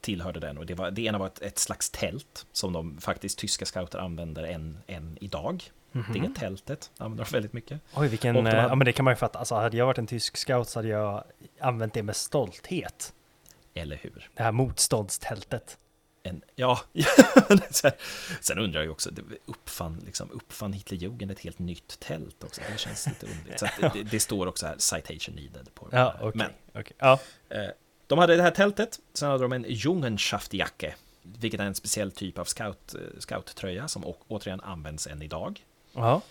tillhörde 0.01 0.41
den 0.41 0.59
och 0.59 0.67
det, 0.67 0.75
var, 0.75 0.91
det 0.91 1.03
ena 1.03 1.19
var 1.19 1.27
ett, 1.27 1.43
ett 1.43 1.59
slags 1.59 1.91
tält 1.91 2.47
som 2.53 2.73
de 2.73 2.99
faktiskt 3.01 3.39
tyska 3.39 3.67
scouter 3.67 3.99
använder 3.99 4.43
än, 4.45 4.79
än 4.87 5.19
idag. 5.21 5.71
Mhm. 5.93 6.13
Det 6.13 6.41
tältet 6.41 6.91
använder 6.99 7.25
de 7.25 7.31
väldigt 7.33 7.53
mycket. 7.53 7.81
Oj, 7.95 8.09
vilken... 8.09 8.35
De 8.35 8.47
eh, 8.47 8.55
hade- 8.55 8.69
Ja, 8.69 8.75
men 8.75 8.85
det 8.85 8.93
kan 8.93 9.05
man 9.05 9.13
ju 9.13 9.17
fatta. 9.17 9.39
Alltså, 9.39 9.55
hade 9.55 9.77
jag 9.77 9.87
varit 9.87 9.99
en 9.99 10.07
tysk 10.07 10.37
scout 10.37 10.69
så 10.69 10.79
hade 10.79 10.89
jag 10.89 11.25
använt 11.61 11.95
det 11.95 12.03
med 12.03 12.17
stolthet. 12.17 13.13
Eller 13.75 13.97
hur? 13.97 14.29
Det 14.35 14.43
här 14.43 14.53
motståndstältet. 14.53 15.79
En, 16.23 16.43
ja, 16.57 16.81
sen 18.41 18.59
undrar 18.59 18.83
jag 18.83 18.91
också, 18.91 19.11
uppfann, 19.47 20.03
liksom, 20.07 20.31
uppfann 20.31 20.73
Hitlerjugend 20.73 21.31
ett 21.31 21.41
helt 21.41 21.59
nytt 21.59 22.01
tält 22.01 22.45
också? 22.45 22.61
Det 22.73 22.79
känns 22.79 23.07
lite 23.07 23.27
underligt. 23.27 23.61
Så 23.61 23.67
det, 23.95 24.03
det, 24.03 24.21
står 24.21 24.47
också 24.47 24.67
här, 24.67 24.79
citation 24.79 25.35
needed 25.35 25.75
på 25.75 25.89
ja, 25.93 26.15
okay, 26.23 26.33
Men, 26.35 26.51
okay. 26.81 26.93
ja. 26.99 27.21
Eh, 27.49 27.71
de 28.07 28.19
hade 28.19 28.37
det 28.37 28.43
här 28.43 28.51
tältet, 28.51 29.01
sen 29.13 29.29
hade 29.31 29.45
de 29.45 29.53
en 29.53 29.65
Jungenschaftjacke, 29.69 30.95
vilket 31.23 31.61
är 31.61 31.65
en 31.65 31.75
speciell 31.75 32.13
typ 32.13 32.39
av 32.39 32.45
scout, 32.45 32.95
eh, 32.95 33.21
scouttröja 33.21 33.89
som 33.89 34.05
återigen 34.29 34.61
används 34.61 35.07
än 35.07 35.23
idag. 35.23 35.65
Ja. 35.93 36.23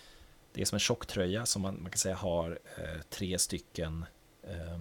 Det 0.52 0.60
är 0.60 0.64
som 0.64 0.76
en 0.76 0.80
tjocktröja 0.80 1.46
som 1.46 1.62
man, 1.62 1.82
man 1.82 1.90
kan 1.90 1.98
säga 1.98 2.14
har 2.14 2.58
eh, 2.76 3.00
tre 3.10 3.38
stycken 3.38 4.04
eh, 4.42 4.78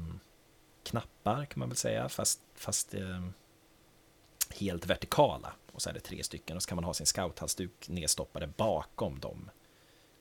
knappar 0.84 1.46
kan 1.46 1.60
man 1.60 1.70
väl 1.70 1.78
säga, 1.78 2.10
fast, 2.10 2.42
fast 2.56 2.94
eh, 2.94 3.28
helt 4.54 4.86
vertikala. 4.86 5.54
Och 5.72 5.82
så 5.82 5.90
är 5.90 5.94
det 5.94 6.00
tre 6.00 6.24
stycken 6.24 6.56
och 6.56 6.64
så 6.64 6.70
kan 6.70 6.76
man 6.76 6.84
ha 6.84 6.94
sin 6.94 7.06
scouthalsduk 7.06 7.90
nedstoppade 7.90 8.48
bakom 8.48 9.20
dem. 9.20 9.50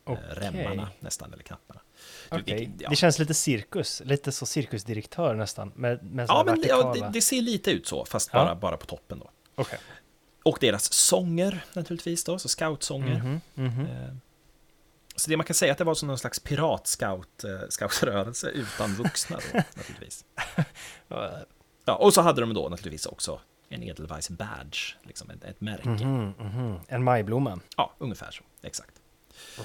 Eh, 0.07 0.13
okay. 0.13 0.25
remmarna 0.35 0.89
nästan, 1.01 1.33
eller 1.33 1.43
knapparna. 1.43 1.81
Okay. 2.31 2.69
Ja. 2.79 2.91
Det 2.91 2.97
känns 2.97 3.19
lite 3.19 3.35
cirkus, 3.35 4.03
lite 4.05 4.33
så 4.33 4.47
cirkusdirektör 4.47 5.35
nästan. 5.35 5.73
Med, 5.75 6.05
med 6.05 6.27
ja, 6.29 6.43
men 6.47 6.65
ja, 6.69 6.95
det, 6.95 7.11
det, 7.13 7.23
ser 7.23 7.43
lite 7.43 7.71
ut 7.71 7.87
så, 7.87 8.05
fast 8.05 8.31
ja. 8.33 8.45
bara, 8.45 8.55
bara 8.55 8.77
på 8.77 8.87
toppen 8.87 9.19
då. 9.19 9.31
Okay. 9.63 9.79
Och 10.43 10.59
deras 10.61 10.93
sånger 10.93 11.65
naturligtvis 11.73 12.25
då, 12.25 12.39
så 12.39 12.49
scoutsånger. 12.49 13.15
Mm 13.15 13.27
-hmm, 13.27 13.41
mm 13.55 13.73
-hmm. 13.73 14.19
Så 15.17 15.31
det 15.31 15.37
man 15.37 15.47
kan 15.47 15.55
säga 15.55 15.73
att 15.73 15.79
det 15.79 15.85
var 15.85 15.95
som 15.95 16.09
någon 16.09 16.19
slags 16.19 16.39
pirat-scoutrörelse 16.39 18.51
eh, 18.51 18.61
utan 18.61 18.95
vuxna 18.95 19.39
då, 19.53 19.59
naturligtvis. 19.77 20.25
Ja, 21.85 21.95
och 21.95 22.15
så 22.15 22.21
hade 22.21 22.41
de 22.41 22.55
då 22.55 22.69
naturligtvis 22.69 23.07
också 23.07 23.41
en 23.69 23.83
Edelweiss 23.83 24.31
badge, 24.31 24.95
liksom 25.03 25.31
ett, 25.31 25.45
ett 25.45 25.61
märke. 25.61 25.89
Mm 25.89 25.99
-hmm, 25.99 26.41
mm 26.41 26.53
-hmm. 26.53 26.81
En 26.89 27.05
majblomma? 27.05 27.61
Ja, 27.77 27.95
ungefär 27.99 28.31
så, 28.31 28.43
exakt. 28.63 28.95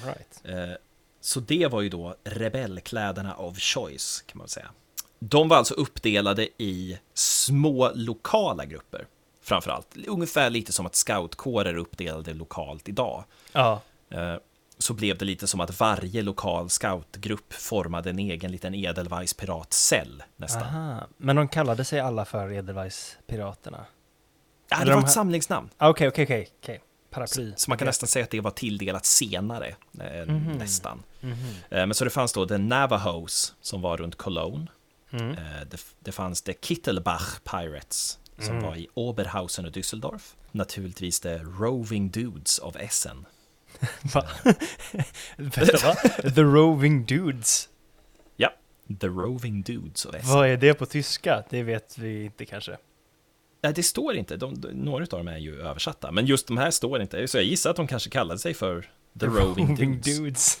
Right. 0.04 0.40
Eh, 0.44 0.76
så 1.20 1.40
det 1.40 1.66
var 1.66 1.80
ju 1.80 1.88
då 1.88 2.14
rebellkläderna 2.24 3.34
of 3.34 3.58
choice, 3.58 4.24
kan 4.26 4.38
man 4.38 4.48
säga. 4.48 4.70
De 5.18 5.48
var 5.48 5.56
alltså 5.56 5.74
uppdelade 5.74 6.48
i 6.58 6.98
små 7.14 7.90
lokala 7.94 8.64
grupper, 8.64 9.06
framför 9.40 9.70
allt. 9.70 9.96
Ungefär 10.06 10.50
lite 10.50 10.72
som 10.72 10.86
att 10.86 10.94
scoutkårer 10.94 11.70
är 11.70 11.76
uppdelade 11.76 12.34
lokalt 12.34 12.88
idag. 12.88 13.24
Ja. 13.52 13.80
Eh, 14.10 14.36
så 14.82 14.94
blev 14.94 15.18
det 15.18 15.24
lite 15.24 15.46
som 15.46 15.60
att 15.60 15.80
varje 15.80 16.22
lokal 16.22 16.70
scoutgrupp 16.70 17.52
formade 17.52 18.10
en 18.10 18.18
egen 18.18 18.52
liten 18.52 18.74
Edelweiss 18.74 19.34
piratcell 19.34 20.22
nästan. 20.36 20.62
Aha. 20.62 21.06
Men 21.16 21.36
de 21.36 21.48
kallade 21.48 21.84
sig 21.84 22.00
alla 22.00 22.24
för 22.24 22.52
Edelweiss 22.52 23.16
piraterna? 23.26 23.86
Ja, 24.70 24.78
det 24.78 24.84
var 24.84 24.92
de 24.92 25.04
ett 25.04 25.10
samlingsnamn. 25.10 25.68
Okej, 25.78 26.08
okej, 26.08 26.24
okej. 26.24 26.48
okej. 26.62 26.80
Paraply. 27.10 27.52
Så 27.56 27.70
man 27.70 27.78
kan 27.78 27.86
nästan 27.86 28.08
säga 28.08 28.24
att 28.24 28.30
det 28.30 28.40
var 28.40 28.50
tilldelat 28.50 29.06
senare, 29.06 29.74
mm 30.00 30.28
-hmm. 30.28 30.58
nästan. 30.58 31.02
Mm 31.20 31.36
-hmm. 31.36 31.86
men 31.86 31.94
så 31.94 32.04
det 32.04 32.10
fanns 32.10 32.32
då 32.32 32.46
The 32.46 32.58
Navajos 32.58 33.54
som 33.60 33.82
var 33.82 33.96
runt 33.96 34.16
Cologne. 34.16 34.66
Mm. 35.10 35.30
Eh, 35.30 35.60
det, 35.70 35.80
det, 36.00 36.12
fanns 36.12 36.42
The 36.42 36.54
Kittelbach 36.62 37.40
Pirates 37.44 38.18
som 38.38 38.56
mm. 38.56 38.62
var 38.62 38.76
i 38.76 38.88
Oberhausen 38.94 39.66
och 39.66 39.72
Düsseldorf. 39.72 40.34
Naturligtvis 40.52 41.20
The 41.20 41.38
Roving 41.38 42.10
Dudes 42.10 42.58
of 42.58 42.76
Essen 42.76 43.26
va? 44.14 44.28
Vänta, 45.36 45.86
va? 45.86 45.94
The 46.30 46.42
Roving 46.42 47.04
Dudes? 47.04 47.68
Ja, 48.36 48.52
The 49.00 49.06
Roving 49.06 49.62
Dudes 49.62 50.06
Vad 50.22 50.48
är 50.48 50.56
det 50.56 50.74
på 50.74 50.86
tyska? 50.86 51.44
Det 51.50 51.62
vet 51.62 51.98
vi 51.98 52.24
inte 52.24 52.44
kanske. 52.44 52.76
Nej, 53.62 53.72
det 53.72 53.82
står 53.82 54.16
inte. 54.16 54.36
De, 54.36 54.54
några 54.72 55.02
av 55.02 55.08
dem 55.08 55.28
är 55.28 55.38
ju 55.38 55.60
översatta, 55.60 56.12
men 56.12 56.26
just 56.26 56.46
de 56.46 56.56
här 56.56 56.70
står 56.70 57.02
inte. 57.02 57.28
Så 57.28 57.36
jag 57.38 57.44
gissar 57.44 57.70
att 57.70 57.76
de 57.76 57.86
kanske 57.86 58.10
kallade 58.10 58.38
sig 58.38 58.54
för 58.54 58.90
The, 59.20 59.26
Roving, 59.26 59.68
Roving 59.68 60.00
Dudes. 60.00 60.60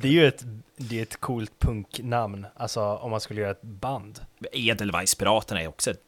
det 0.00 0.08
är 0.08 0.12
ju 0.12 0.26
ett, 0.26 0.44
det 0.76 0.98
är 0.98 1.02
ett 1.02 1.20
coolt 1.20 1.58
punknamn, 1.58 2.46
alltså 2.54 2.80
om 2.80 3.10
man 3.10 3.20
skulle 3.20 3.40
göra 3.40 3.50
ett 3.50 3.62
band. 3.62 4.20
Edelweiss-piraterna 4.52 5.62
är 5.62 5.68
också 5.68 5.90
ett 5.90 6.02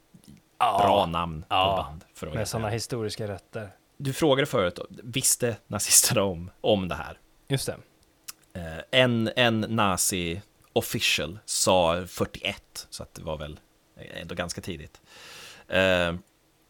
ja, 0.59 0.79
bra 0.79 1.07
namn 1.07 1.45
ja, 1.49 1.77
på 1.77 1.83
band. 1.83 2.05
För 2.15 2.31
med 2.31 2.49
sådana 2.49 2.69
historiska 2.69 3.29
rötter 3.29 3.71
du 3.97 4.13
frågade 4.13 4.47
förut, 4.47 4.79
visste 4.89 5.57
nazisterna 5.67 6.23
om, 6.23 6.51
om 6.61 6.89
det 6.89 6.95
här? 6.95 7.19
Just 7.49 7.67
det. 7.67 7.77
Eh, 8.61 9.01
en, 9.01 9.31
en 9.37 9.61
nazi 9.61 10.43
official 10.73 11.39
sa 11.45 12.07
41, 12.07 12.87
så 12.91 13.03
att 13.03 13.15
det 13.15 13.23
var 13.23 13.39
väl 13.39 13.61
ändå 13.97 14.35
ganska 14.35 14.61
tidigt. 14.61 15.01
Eh, 15.69 16.15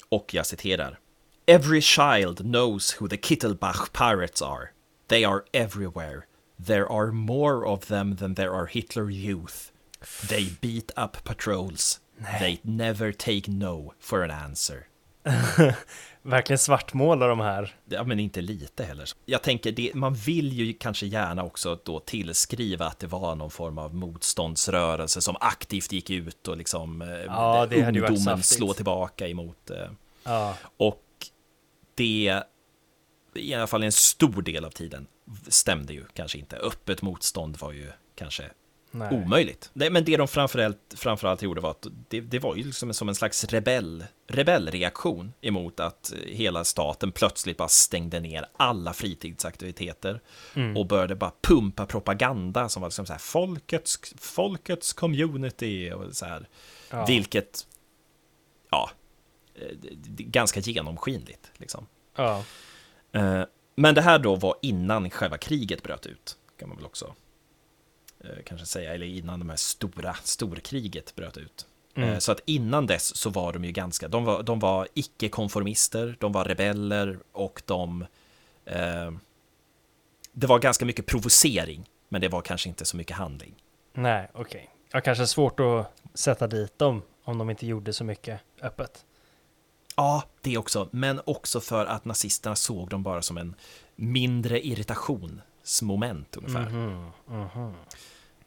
och 0.09 0.35
jag 0.35 0.47
citerar. 0.47 0.99
Every 1.47 1.81
child 1.81 2.39
knows 2.39 3.01
who 3.01 3.09
the 3.09 3.17
Kittelbach 3.17 3.93
pirates 3.93 4.43
are. 4.43 4.71
They 5.09 5.25
are 5.25 5.43
everywhere. 5.53 6.23
There 6.67 6.87
are 6.89 7.13
more 7.13 7.67
of 7.67 7.87
them 7.87 8.17
than 8.17 8.35
there 8.35 8.51
are 8.51 8.67
Hitler 8.67 9.11
youth. 9.11 9.73
They 10.29 10.57
beat 10.61 10.91
up 10.97 11.25
patrols. 11.25 12.01
Nej. 12.19 12.39
They 12.39 12.61
never 12.63 13.13
take 13.13 13.49
no 13.49 13.93
for 13.99 14.23
an 14.23 14.31
answer. 14.31 14.87
verkligen 16.25 16.59
svartmåla 16.59 17.27
de 17.27 17.41
här. 17.41 17.75
Ja, 17.85 18.05
men 18.05 18.21
inte 18.21 18.41
lite 18.41 18.85
heller. 18.85 19.09
Jag 19.27 19.43
tänker, 19.43 19.73
det, 19.73 19.95
man 19.95 20.15
vill 20.15 20.53
ju 20.53 20.73
kanske 20.73 21.07
gärna 21.07 21.45
också 21.45 21.79
då 21.85 22.01
tillskriva 22.01 22.87
att 22.87 22.99
det 22.99 23.07
var 23.07 23.35
någon 23.35 23.51
form 23.51 23.79
av 23.79 23.95
motståndsrörelse 23.95 25.21
som 25.21 25.37
aktivt 25.41 25.93
gick 25.93 26.11
ut 26.11 26.49
och 26.49 26.57
liksom 26.57 27.03
eh, 27.03 27.09
ja, 27.09 27.67
det 27.71 27.87
ungdomen 27.87 28.43
slå 28.43 28.73
tillbaka 28.73 29.29
emot. 29.29 29.71
Eh. 29.71 29.91
Ja. 30.25 30.57
Och 30.77 31.03
det, 31.95 32.43
i 33.35 33.55
alla 33.55 33.67
fall 33.67 33.83
en 33.83 33.93
stor 33.93 34.43
del 34.43 34.65
av 34.65 34.71
tiden, 34.71 35.07
stämde 35.49 35.93
ju 35.93 36.05
kanske 36.13 36.39
inte. 36.39 36.57
Öppet 36.57 37.03
motstånd 37.03 37.57
var 37.57 37.73
ju 37.73 37.91
kanske 38.15 38.51
Nej. 38.95 39.09
omöjligt. 39.13 39.71
Men 39.73 40.05
det 40.05 40.17
de 40.17 40.29
framförallt, 40.29 40.95
framförallt 40.97 41.43
gjorde 41.43 41.61
var 41.61 41.71
att 41.71 41.87
det, 42.09 42.21
det 42.21 42.39
var 42.39 42.57
ju 42.57 42.65
liksom 42.65 42.95
som 42.95 43.09
en 43.09 43.15
slags 43.15 43.45
rebell, 43.45 44.05
rebellreaktion 44.27 45.33
emot 45.41 45.81
att 45.81 46.13
hela 46.27 46.65
staten 46.65 47.13
plötsligt 47.13 47.57
bara 47.57 47.69
stängde 47.69 48.21
ner 48.21 48.47
alla 48.57 48.93
fritidsaktiviteter 48.93 50.21
mm. 50.55 50.77
och 50.77 50.87
började 50.87 51.15
bara 51.15 51.33
pumpa 51.43 51.87
propaganda 51.87 52.69
som 52.69 52.83
var 52.83 52.89
liksom 52.89 53.07
så 53.07 53.13
här 53.13 53.21
folkets, 53.21 54.15
folkets 54.19 54.93
community 54.93 55.93
och 55.93 56.17
så 56.17 56.27
här. 56.27 56.49
Ja. 56.91 57.07
Vilket, 57.07 57.67
ja, 58.71 58.91
eh, 59.55 59.77
ganska 60.19 60.61
genomskinligt 60.61 61.51
liksom. 61.57 61.87
Ja. 62.17 62.45
Eh, 63.13 63.43
men 63.77 63.95
det 63.95 64.03
här 64.03 64.19
då 64.19 64.37
var 64.37 64.55
innan 64.63 65.11
själva 65.11 65.39
kriget 65.39 65.83
bröt 65.83 66.07
ut, 66.07 66.37
kan 66.59 66.69
man 66.69 66.79
väl 66.79 66.87
också 66.87 67.15
kanske 68.45 68.67
säga, 68.67 68.95
eller 68.95 69.07
innan 69.07 69.39
de 69.39 69.49
här 69.49 69.57
stora, 69.57 70.15
storkriget 70.15 71.15
bröt 71.15 71.37
ut. 71.37 71.67
Mm. 71.95 72.09
Eh, 72.09 72.19
så 72.19 72.33
att 72.33 72.41
innan 72.45 72.87
dess 72.87 73.17
så 73.17 73.31
var 73.31 73.53
de 73.53 73.65
ju 73.65 73.73
ganska, 73.73 74.09
de 74.09 74.25
var, 74.25 74.43
de 74.43 74.59
var 74.59 74.89
icke-konformister, 74.95 76.17
de 76.21 76.33
var 76.33 76.45
rebeller 76.45 77.19
och 77.33 77.63
de... 77.67 78.07
Eh, 78.65 79.13
det 80.33 80.47
var 80.47 80.59
ganska 80.59 80.85
mycket 80.85 81.07
provocering, 81.07 81.89
men 82.09 82.21
det 82.21 82.29
var 82.29 82.41
kanske 82.41 82.69
inte 82.69 82.85
så 82.85 82.97
mycket 82.97 83.17
handling. 83.17 83.55
Nej, 83.93 84.31
okej. 84.33 84.43
Okay. 84.43 84.67
Ja, 84.93 85.01
kanske 85.01 85.27
svårt 85.27 85.61
att 85.61 85.93
sätta 86.15 86.47
dit 86.47 86.79
dem 86.79 87.03
om 87.25 87.39
de 87.39 87.51
inte 87.51 87.67
gjorde 87.67 87.93
så 87.93 88.05
mycket 88.05 88.41
öppet. 88.63 89.05
Ja, 89.97 90.23
det 90.41 90.59
också, 90.59 90.89
men 90.91 91.21
också 91.25 91.61
för 91.61 91.87
att 91.87 92.05
nazisterna 92.05 92.57
såg 92.57 92.89
dem 92.89 93.03
bara 93.03 93.23
som 93.23 93.39
en 93.39 93.55
mindre 93.97 94.67
irritationsmoment 94.67 96.37
ungefär. 96.37 96.67
Mm 96.67 96.71
-hmm. 96.71 97.11
Mm 97.29 97.49
-hmm. 97.49 97.75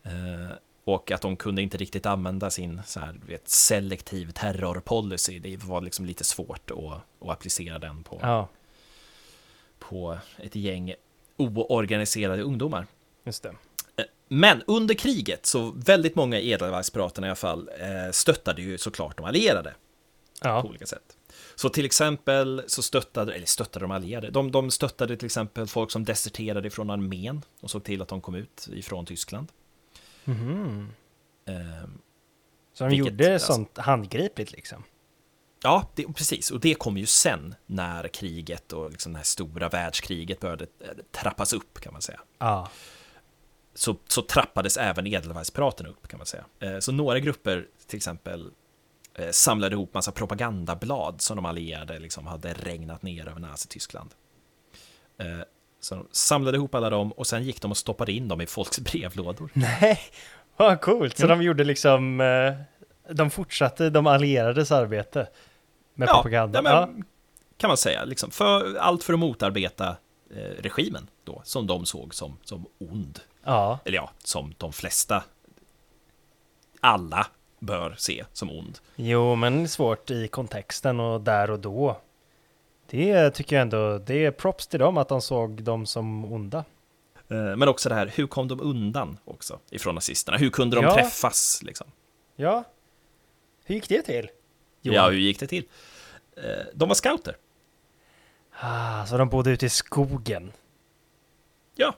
Eh, 0.08 0.56
och 0.84 1.12
att 1.12 1.22
de 1.22 1.36
kunde 1.36 1.62
inte 1.62 1.78
riktigt 1.78 2.06
använda 2.06 2.50
sin 2.50 2.82
så 2.86 3.00
här, 3.00 3.16
vet, 3.28 3.50
selektiv 3.50 4.32
terrorpolicy. 4.32 5.40
Det 5.40 5.64
var 5.64 5.82
liksom 5.82 6.06
lite 6.06 6.24
svårt 6.24 6.72
att, 6.72 6.78
att 7.22 7.30
applicera 7.30 7.80
den 7.80 8.04
på, 8.04 8.20
ja. 8.22 8.50
på 9.80 10.18
ett 10.38 10.56
gäng 10.56 10.94
oorganiserade 11.38 12.42
ungdomar. 12.42 12.88
Just 13.24 13.44
det. 13.44 13.50
Eh, 13.50 14.06
men 14.28 14.64
under 14.68 14.96
kriget 14.96 15.46
så 15.46 15.72
väldigt 15.76 16.16
många 16.16 16.40
Edelweisspiraterna 16.40 17.28
i 17.28 17.30
alla 17.30 17.36
fall 17.36 17.70
eh, 17.80 18.12
stöttade 18.12 18.62
ju 18.62 18.78
såklart 18.78 19.18
de 19.18 19.26
allierade. 19.26 19.74
Ja. 20.42 20.62
På 20.62 20.68
olika 20.68 20.86
sätt. 20.86 21.18
Så 21.56 21.70
till 21.70 21.86
exempel 21.86 22.64
så 22.68 22.82
stöttade, 22.82 23.34
eller 23.34 23.46
stöttade 23.46 23.84
de 23.84 23.92
allierade, 23.92 24.30
de, 24.30 24.52
de 24.52 24.72
stöttade 24.72 25.18
till 25.18 25.26
exempel 25.26 25.68
folk 25.68 25.92
som 25.92 26.06
deserterade 26.06 26.70
från 26.70 26.90
armén 26.90 27.42
och 27.62 27.72
såg 27.72 27.84
till 27.84 28.02
att 28.02 28.08
de 28.08 28.22
kom 28.22 28.36
ut 28.36 28.68
ifrån 28.74 29.06
Tyskland. 29.06 29.48
Mm. 30.28 30.94
Um, 31.46 32.02
så 32.74 32.84
de 32.84 32.90
vilket, 32.90 33.12
gjorde 33.12 33.34
alltså, 33.34 33.54
sånt 33.54 33.78
handgripligt 33.78 34.52
liksom? 34.52 34.84
Ja, 35.64 35.90
det, 35.96 36.04
precis. 36.14 36.52
Och 36.52 36.60
det 36.60 36.76
kom 36.76 36.98
ju 36.98 37.06
sen 37.06 37.56
när 37.66 38.08
kriget 38.08 38.74
och 38.74 38.92
liksom 38.92 39.14
det 39.14 39.20
här 39.20 39.24
stora 39.24 39.70
världskriget 39.70 40.40
började 40.40 40.64
eh, 40.80 40.90
trappas 41.12 41.54
upp 41.54 41.80
kan 41.80 41.94
man 41.94 42.02
säga. 42.02 42.20
Ja. 42.38 42.70
Så, 43.74 43.96
så 44.08 44.22
trappades 44.22 44.78
även 44.78 45.08
Edelweisspiraterna 45.08 45.90
upp 45.90 46.08
kan 46.08 46.20
man 46.20 46.26
säga. 46.26 46.46
Eh, 46.60 46.80
så 46.80 46.92
några 46.92 47.20
grupper, 47.20 47.68
till 47.88 47.98
exempel 47.98 48.52
eh, 49.14 49.30
samlade 49.32 49.74
ihop 49.76 49.94
massa 49.94 50.12
propagandablad 50.12 51.22
som 51.22 51.36
de 51.36 51.46
allierade 51.46 52.00
liksom 52.00 52.28
hade 52.28 52.54
regnat 52.54 53.02
ner 53.02 53.28
över 53.28 53.40
Nazityskland. 53.40 54.10
Så 55.80 55.96
de 55.96 56.08
samlade 56.12 56.58
ihop 56.58 56.76
alla 56.76 56.90
dem 56.90 57.12
och 57.12 57.28
sen 57.28 57.44
gick 57.44 57.62
de 57.62 57.72
och 57.72 57.78
stoppade 57.78 58.12
in 58.12 58.28
dem 58.28 58.42
i 58.42 58.46
folks 58.46 58.80
brevlådor. 58.92 59.50
Nej, 59.54 60.00
vad 60.58 60.82
coolt! 60.82 61.18
Så 61.18 61.28
de 61.28 61.42
gjorde 61.42 61.64
liksom, 61.64 62.22
eh, 62.22 62.54
de 63.14 63.30
fortsatte 63.30 63.90
de 63.90 64.08
allierades 64.08 64.72
arbete 64.72 65.28
med 65.94 66.08
propaganda. 66.08 66.62
Ja, 66.64 66.90
kan 67.58 67.68
man 67.68 67.78
säga, 67.78 68.06
liksom, 68.06 68.32
för, 68.32 68.76
allt 68.76 69.04
för 69.04 69.14
att 69.14 69.20
motarbeta 69.20 69.98
eh, 70.36 70.62
regimen 70.62 71.08
då, 71.24 71.42
som 71.44 71.68
de 71.68 71.86
såg 71.86 72.16
som, 72.16 72.38
som 72.44 72.66
ond. 72.78 73.20
ja. 73.44 73.80
Eller 73.86 73.96
ja, 73.98 74.12
som 74.24 74.54
de 74.58 74.74
flesta, 74.74 75.24
alla 76.82 77.28
bör 77.60 77.96
se 77.98 78.26
som 78.34 78.52
ond. 78.52 78.80
Jo, 78.96 79.36
men 79.36 79.70
svårt 79.70 80.12
i 80.12 80.28
kontexten 80.28 81.00
och 81.00 81.22
där 81.22 81.52
och 81.52 81.60
då. 81.60 82.02
Det 82.90 83.30
tycker 83.32 83.56
jag 83.56 83.62
ändå, 83.62 83.98
det 83.98 84.26
är 84.26 84.32
props 84.32 84.68
till 84.68 84.80
dem 84.80 84.98
att 84.98 85.08
de 85.10 85.22
såg 85.22 85.64
dem 85.64 85.86
som 85.86 86.34
onda. 86.34 86.66
Eh, 87.30 87.56
Men 87.56 87.68
också 87.68 87.90
det 87.90 87.96
här, 87.96 88.12
hur 88.16 88.28
kom 88.28 88.48
de 88.48 88.62
undan 88.62 89.18
också 89.26 89.60
ifrån 89.70 89.96
nazisterna? 89.96 90.38
Hur 90.38 90.50
kunde 90.50 90.76
de 90.76 90.86
Ja. 90.86 90.94
träffas? 90.94 91.60
Liksom? 91.64 91.88
Ja, 92.36 92.64
hur 93.66 93.76
gick 93.76 93.90
det 93.90 94.02
till? 94.02 94.30
Ja, 94.82 95.10
hur 95.10 95.18
gick 95.18 95.40
det 95.40 95.48
till? 95.48 95.66
Eh, 96.38 96.44
De 96.74 96.88
var 96.90 96.96
scouter. 96.96 97.38
Ah, 98.60 99.06
så 99.06 99.18
de 99.18 99.30
bodde 99.30 99.52
ute 99.52 99.66
i 99.66 99.70
skogen? 99.70 100.52
Ja, 101.76 101.96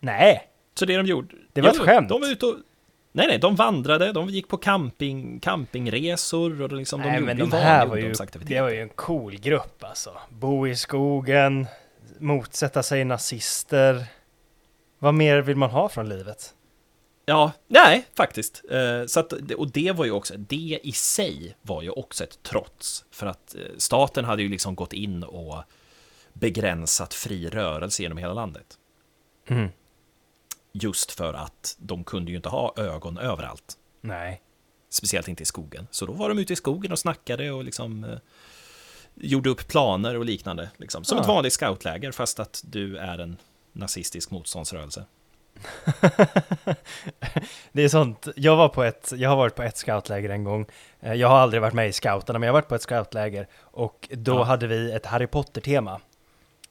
Nej, 0.00 0.50
så 0.74 0.84
det 0.86 0.96
de 0.96 1.06
gjorde... 1.06 1.34
Det 1.52 1.60
var 1.60 1.68
Jo, 1.68 1.74
ett 1.82 1.88
skämt. 1.88 2.08
De 2.08 2.20
var 2.20 2.28
ute 2.32 2.46
och... 2.46 2.56
Nej, 3.16 3.26
nej, 3.26 3.38
de 3.38 3.56
vandrade, 3.56 4.12
de 4.12 4.28
gick 4.28 4.48
på 4.48 4.56
camping, 4.56 5.40
campingresor 5.40 6.62
och 6.62 6.72
liksom, 6.72 7.00
de 7.00 7.08
Nej 7.08 7.20
gjorde 7.20 7.26
men 7.26 7.38
ju 7.38 7.50
de 7.50 7.56
här 7.56 7.86
var 7.86 7.96
ju, 7.96 8.14
det 8.44 8.60
var 8.60 8.70
ju 8.70 8.80
en 8.80 8.88
cool 8.88 9.36
grupp 9.36 9.84
alltså. 9.84 10.10
Bo 10.28 10.66
i 10.66 10.76
skogen, 10.76 11.66
motsätta 12.18 12.82
sig 12.82 13.04
nazister. 13.04 14.04
Vad 14.98 15.14
mer 15.14 15.38
vill 15.38 15.56
man 15.56 15.70
ha 15.70 15.88
från 15.88 16.08
livet? 16.08 16.54
Ja, 17.26 17.52
nej, 17.68 18.06
faktiskt. 18.16 18.62
Eh, 18.70 19.06
Så 19.06 19.20
att, 19.20 19.32
och 19.32 19.70
det 19.72 19.92
var 19.92 20.04
ju 20.04 20.10
också, 20.10 20.34
det 20.36 20.78
i 20.82 20.92
sig 20.92 21.56
var 21.62 21.82
ju 21.82 21.90
också 21.90 22.24
ett 22.24 22.42
trots. 22.42 23.04
För 23.10 23.26
att 23.26 23.54
eh, 23.54 23.60
staten 23.76 24.24
hade 24.24 24.42
ju 24.42 24.48
liksom 24.48 24.74
gått 24.74 24.92
in 24.92 25.22
och 25.22 25.62
begränsat 26.32 27.14
fri 27.14 27.48
rörelse 27.48 28.02
genom 28.02 28.18
hela 28.18 28.34
landet. 28.34 28.66
Mm. 29.48 29.68
Just 30.82 31.12
för 31.12 31.34
att 31.34 31.76
de 31.78 32.04
kunde 32.04 32.30
ju 32.30 32.36
inte 32.36 32.48
ha 32.48 32.74
ögon 32.76 33.18
överallt. 33.18 33.74
Nej. 34.00 34.42
Speciellt 34.90 35.28
inte 35.28 35.42
i 35.42 35.46
skogen. 35.46 35.86
Så 35.90 36.06
då 36.06 36.12
var 36.12 36.28
de 36.28 36.38
ute 36.38 36.52
i 36.52 36.56
skogen 36.56 36.92
och 36.92 36.98
snackade 36.98 37.50
och 37.50 37.64
liksom 37.64 38.04
eh, 38.04 38.18
gjorde 39.14 39.50
upp 39.50 39.68
planer 39.68 40.16
och 40.16 40.24
liknande. 40.24 40.70
Liksom. 40.76 41.04
Som 41.04 41.16
Ja. 41.16 41.22
ett 41.22 41.28
vanligt 41.28 41.52
scoutläger 41.52 42.12
fast 42.12 42.40
att 42.40 42.62
du 42.66 42.96
är 42.96 43.18
en 43.18 43.36
nazistisk 43.72 44.30
motståndsrörelse. 44.30 45.04
Det 47.72 47.82
är 47.82 47.88
sånt, 47.88 48.28
jag 48.36 48.56
var 48.56 48.68
på 48.68 48.82
ett, 48.84 49.12
jag 49.16 49.28
har 49.30 49.36
varit 49.36 49.54
på 49.54 49.62
ett 49.62 49.76
scoutläger 49.76 50.28
en 50.30 50.44
gång. 50.44 50.66
Eh, 51.00 51.12
Jag 51.14 51.28
har 51.28 51.38
aldrig 51.38 51.62
varit 51.62 51.74
med 51.74 51.88
i 51.88 51.92
scouterna, 51.92 52.38
men 52.38 52.46
jag 52.46 52.52
har 52.54 52.60
varit 52.60 52.68
på 52.68 52.74
ett 52.74 52.82
scoutläger 52.82 53.48
och 53.60 54.08
då 54.12 54.32
Ja. 54.34 54.42
hade 54.44 54.66
vi 54.66 54.92
ett 54.92 55.06
Harry 55.06 55.26
Potter-tema. 55.26 56.00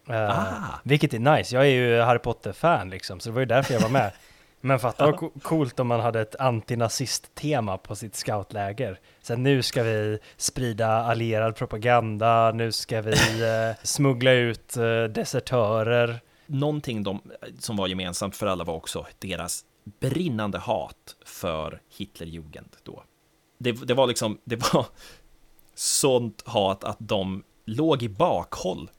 Ah. 0.08 0.80
Vilket 0.84 1.14
är 1.14 1.20
nice, 1.20 1.56
jag 1.56 1.66
är 1.66 1.70
ju 1.70 2.00
Harry 2.02 2.20
Potter-fan 2.20 2.90
liksom, 2.90 3.20
så 3.20 3.30
det 3.30 3.34
var 3.34 3.40
ju 3.40 3.46
därför 3.46 3.74
jag 3.74 3.82
var 3.82 3.90
med. 3.90 4.12
Men 4.62 4.80
fatta 4.80 5.06
vad 5.06 5.18
co- 5.18 5.32
coolt 5.42 5.80
om 5.80 5.88
man 5.88 6.00
hade 6.00 6.22
ett 6.22 6.36
antinazist-tema 6.36 7.78
på 7.78 7.96
sitt 7.96 8.16
scoutläger. 8.16 9.00
Så 9.22 9.36
nu 9.36 9.62
ska 9.62 9.84
vi 9.84 10.20
sprida 10.38 10.88
allierad 10.88 11.56
propaganda, 11.56 12.52
nu 12.52 12.72
ska 12.72 13.02
vi 13.02 13.12
eh, 13.44 13.76
smuggla 13.84 14.32
ut 14.32 14.78
eh, 14.78 15.04
desertörer. 15.04 16.20
Någonting 16.46 17.04
de, 17.04 17.22
som 17.60 17.78
var 17.78 17.88
gemensamt 17.88 18.36
för 18.36 18.48
alla 18.48 18.64
var 18.64 18.74
också 18.74 19.06
deras 19.20 19.66
brinnande 20.00 20.58
hat 20.58 21.16
för 21.26 21.82
Hitlerjugend 21.98 22.76
då. 22.84 23.04
Det, 23.58 23.72
det 23.72 23.94
var 23.94 24.08
liksom, 24.08 24.38
det 24.44 24.74
var 24.74 24.86
sånt 25.76 26.44
hat 26.46 26.84
att 26.84 26.98
de 27.00 27.44
låg 27.66 28.04
i 28.04 28.10
bakhåll 28.10 28.90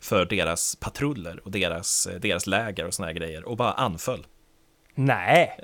för 0.00 0.24
deras 0.24 0.76
patruller 0.76 1.40
och 1.44 1.50
deras, 1.50 2.08
deras 2.20 2.46
läger 2.46 2.86
och 2.86 2.94
såna 2.94 3.06
här 3.08 3.14
grejer 3.14 3.44
och 3.44 3.56
bara 3.56 3.72
anföll. 3.72 4.26
Nej, 4.94 5.60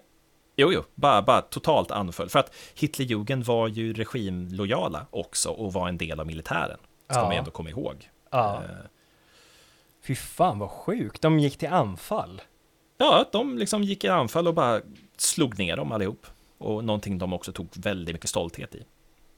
Jo, 0.59 0.73
jo, 0.73 0.85
bara, 0.95 1.23
bara 1.23 1.41
totalt 1.43 1.91
anföll. 1.91 2.29
För 2.29 2.39
att 2.39 2.55
Hitlerjugend 2.75 3.45
var 3.45 3.69
ju 3.69 3.93
regimlojala 3.93 5.07
också 5.11 5.51
och 5.51 5.73
var 5.73 5.89
en 5.89 5.99
del 5.99 6.21
av 6.21 6.27
militären. 6.27 6.79
Ska 7.11 7.19
Ja. 7.19 7.23
man 7.25 7.33
ändå 7.33 7.51
komma 7.51 7.71
ihåg. 7.71 8.11
ja. 8.31 8.55
Eh, 8.65 8.71
Fy 10.03 10.15
fan 10.15 10.59
vad 10.59 10.71
sjukt, 10.71 11.23
de 11.23 11.39
gick 11.39 11.59
till 11.59 11.69
anfall. 11.69 12.43
Ja, 12.99 13.25
de 13.33 13.59
liksom 13.59 13.83
gick 13.83 14.05
i 14.05 14.09
anfall 14.09 14.49
och 14.49 14.55
bara 14.55 14.81
slog 15.17 15.59
ner 15.59 15.77
dem 15.77 15.93
allihop. 15.93 16.27
Och 16.59 16.85
någonting 16.85 17.19
de 17.19 17.33
också 17.33 17.53
tog 17.53 17.69
väldigt 17.75 18.15
mycket 18.15 18.31
stolthet 18.31 18.75
i. 18.75 18.85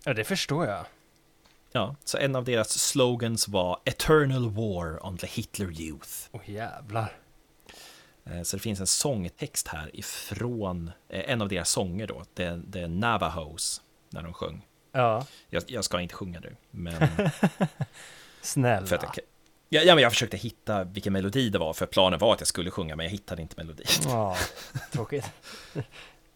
Ja, 0.05 0.15
det 0.15 0.25
förstår 0.25 0.67
jag. 0.67 0.85
Ja, 1.73 1.97
så 2.05 2.19
en 2.19 2.37
av 2.37 2.45
deras 2.45 2.79
slogans 2.79 3.49
var 3.49 3.81
Eternal 3.85 4.51
War 4.51 5.07
on 5.07 5.19
the 5.19 5.27
Hitler 5.27 5.81
Youth. 5.81 6.11
Åh 6.33 6.41
jävlar. 6.51 7.13
Eh, 8.25 8.43
Så 8.43 8.57
det 8.57 8.63
finns 8.63 8.81
en 8.81 8.87
sångtext 8.87 9.69
här 9.69 9.91
ifrån 9.97 10.91
eh, 11.09 11.31
en 11.31 11.43
av 11.43 11.49
deras 11.49 11.71
sånger 11.71 12.07
då, 12.07 12.25
det, 12.35 12.61
det 12.67 12.81
är 12.81 12.89
Navajos, 12.89 13.83
när 14.11 14.23
de 14.23 14.33
sjöng. 14.35 14.67
Ja, 14.93 15.27
Jag, 15.51 15.63
jag 15.67 15.85
ska 15.85 16.01
inte 16.01 16.15
sjunga 16.15 16.41
nu, 16.41 16.57
men 16.71 17.09
snälla. 18.43 18.87
för 18.87 18.97
att 18.97 19.03
jag, 19.03 19.25
ja, 19.69 19.83
ja, 19.83 19.95
men 19.95 20.03
jag 20.03 20.13
försökte 20.13 20.37
hitta 20.37 20.85
vilken 20.85 21.13
melodi 21.13 21.49
det 21.51 21.59
var, 21.59 21.73
för 21.73 21.87
planen 21.87 22.19
var 22.19 22.33
att 22.35 22.41
jag 22.41 22.47
skulle 22.49 22.71
sjunga, 22.71 22.97
men 22.97 23.05
jag 23.05 23.11
hittade 23.11 23.43
inte 23.43 23.55
melodin. 23.57 23.87
Ja, 24.05 24.37
tråkigt. 24.93 25.25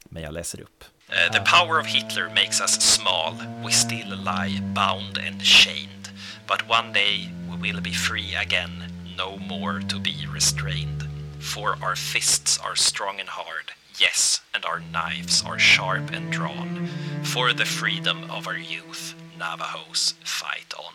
Men 0.05 0.23
jag 0.23 0.33
läser 0.35 0.61
upp. 0.61 0.85
Uh, 1.13 1.29
the 1.29 1.41
power 1.41 1.79
of 1.79 1.87
Hitler 1.87 2.31
makes 2.31 2.61
us 2.61 2.73
small. 2.83 3.35
We 3.63 3.73
still 3.73 4.17
lie 4.17 4.61
bound 4.75 5.19
and 5.19 5.41
chained. 5.43 6.11
But 6.47 6.67
one 6.69 6.93
day 6.93 7.29
we 7.51 7.57
will 7.73 7.81
be 7.83 7.93
free 7.93 8.35
again, 8.35 8.91
no 9.19 9.37
more 9.37 9.81
to 9.89 9.99
be 10.01 10.27
restrained. 10.35 11.03
For 11.41 11.77
our 11.83 11.97
fists 11.97 12.59
are 12.59 12.77
strong 12.77 13.21
and 13.21 13.29
hard, 13.29 13.73
yes, 14.01 14.41
and 14.55 14.65
our 14.65 14.81
knives 14.81 15.45
are 15.45 15.59
sharp 15.59 16.11
and 16.13 16.33
drawn. 16.33 16.89
For 17.25 17.53
the 17.53 17.65
freedom 17.65 18.31
of 18.31 18.47
our 18.47 18.57
youth, 18.57 19.15
Navajos 19.39 20.15
fight 20.25 20.75
on. 20.79 20.95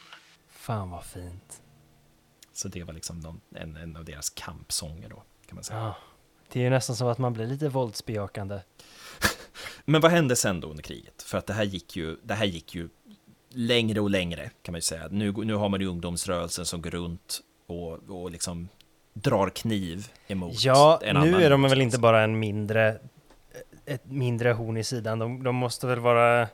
Fan 0.50 0.90
vad 0.90 1.06
fint. 1.06 1.62
Så 2.54 2.68
det 2.68 2.84
var 2.84 2.94
liksom 2.94 3.20
någon, 3.20 3.42
en, 3.56 3.78
en 3.78 3.96
av 3.98 4.06
deras 4.06 4.30
kampsånger 4.30 5.10
då, 5.10 5.24
kan 5.48 5.56
man 5.56 5.64
säga. 5.64 5.80
Ja. 5.80 5.96
Det 6.52 6.60
är 6.60 6.64
ju 6.64 6.70
nästan 6.70 6.96
som 6.96 7.08
att 7.08 7.18
man 7.18 7.34
blir 7.34 7.46
lite 7.46 7.70
våldsbejakande. 7.70 8.60
Men 9.86 10.02
vad 10.02 10.12
hände 10.12 10.36
sen 10.36 10.60
då 10.60 10.68
under 10.68 10.84
kriget? 10.84 11.22
För 11.22 11.38
att 11.38 11.48
det 11.48 11.54
här 11.54 11.64
gick 11.64 11.96
ju, 11.96 12.18
det 12.24 12.34
här 12.34 12.46
gick 12.46 12.76
ju 12.76 12.90
längre 13.50 14.00
och 14.00 14.10
längre 14.10 14.50
kan 14.62 14.72
man 14.72 14.78
ju 14.78 14.82
säga. 14.82 15.08
Nu, 15.12 15.32
nu 15.32 15.54
har 15.54 15.70
man 15.70 15.82
ju 15.82 15.88
ungdomsrörelsen 15.88 16.66
som 16.66 16.82
går 16.82 16.90
runt 16.90 17.42
och, 17.68 18.10
och 18.10 18.32
liksom 18.32 18.70
drar 19.14 19.50
kniv 19.50 20.08
emot 20.28 20.64
Ja, 20.64 21.00
en 21.04 21.16
nu 21.16 21.22
annan 21.22 21.42
är 21.42 21.50
de 21.50 21.62
väl 21.62 21.82
inte 21.82 22.00
bara 22.00 22.22
en 22.24 22.40
mindre, 22.40 22.98
ett 23.86 24.06
mindre 24.06 24.52
horn 24.52 24.78
i 24.78 24.84
sidan. 24.84 25.20
De, 25.20 25.44
de 25.44 25.56
måste 25.56 25.88
väl 25.88 26.00
vara 26.00 26.48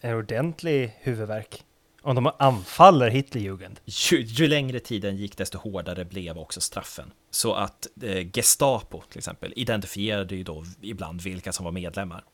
en 0.00 0.14
ordentlig 0.14 0.96
huvudvärk. 1.00 1.64
Om 2.02 2.14
de 2.14 2.30
anfaller 2.38 3.10
Hitlerjugend. 3.10 3.80
Ju, 3.84 4.20
ju 4.20 4.48
längre 4.48 4.80
tiden 4.80 5.16
gick 5.16 5.36
desto 5.36 5.58
hårdare 5.58 6.04
blev 6.04 6.38
också 6.38 6.60
straffen. 6.60 7.12
Så 7.30 7.54
att 7.54 7.86
eh, 8.02 8.26
Gestapo 8.32 9.02
till 9.08 9.18
exempel 9.18 9.52
identifierade 9.56 10.36
ju 10.36 10.42
då 10.42 10.64
ibland 10.80 11.20
vilka 11.20 11.52
som 11.52 11.64
var 11.64 11.72
medlemmar 11.72 12.24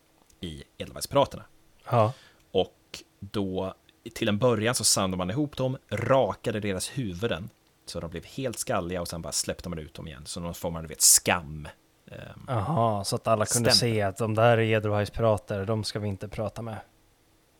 i 0.41 0.65
Edelweisspiraterna. 0.79 1.45
Ja. 1.91 2.13
Och 2.53 3.03
då 3.21 3.75
till 4.15 4.29
en 4.29 4.39
början 4.39 4.75
så 4.75 4.85
samlade 4.85 5.19
man 5.19 5.31
ihop 5.31 5.57
dem, 5.57 5.79
rakade 5.91 6.61
deras 6.61 6.89
huvuden 6.99 7.51
så 7.87 8.01
de 8.01 8.11
blev 8.11 8.25
helt 8.25 8.59
skalliga 8.59 9.01
och 9.01 9.09
sen 9.09 9.23
bara 9.23 9.33
släppte 9.33 9.69
man 9.69 9.79
ut 9.79 9.95
dem 9.95 10.07
igen. 10.09 10.23
Så 10.27 10.41
någon 10.41 10.55
form 10.55 10.77
av 10.77 10.83
du 10.83 10.89
vet, 10.89 11.01
skam. 11.01 11.69
Ehm, 12.07 12.45
Jaha, 12.49 13.05
så 13.05 13.17
att 13.17 13.27
alla 13.27 13.47
kunde 13.47 13.73
Stämmer. 13.73 13.93
se 13.95 14.03
att 14.03 14.17
de 14.17 14.35
där 14.35 14.59
är 14.59 14.63
Edelweiss-pirater, 14.81 15.65
de 15.67 15.85
ska 15.85 15.99
vi 15.99 16.09
inte 16.09 16.29
prata 16.29 16.63
med. 16.63 16.79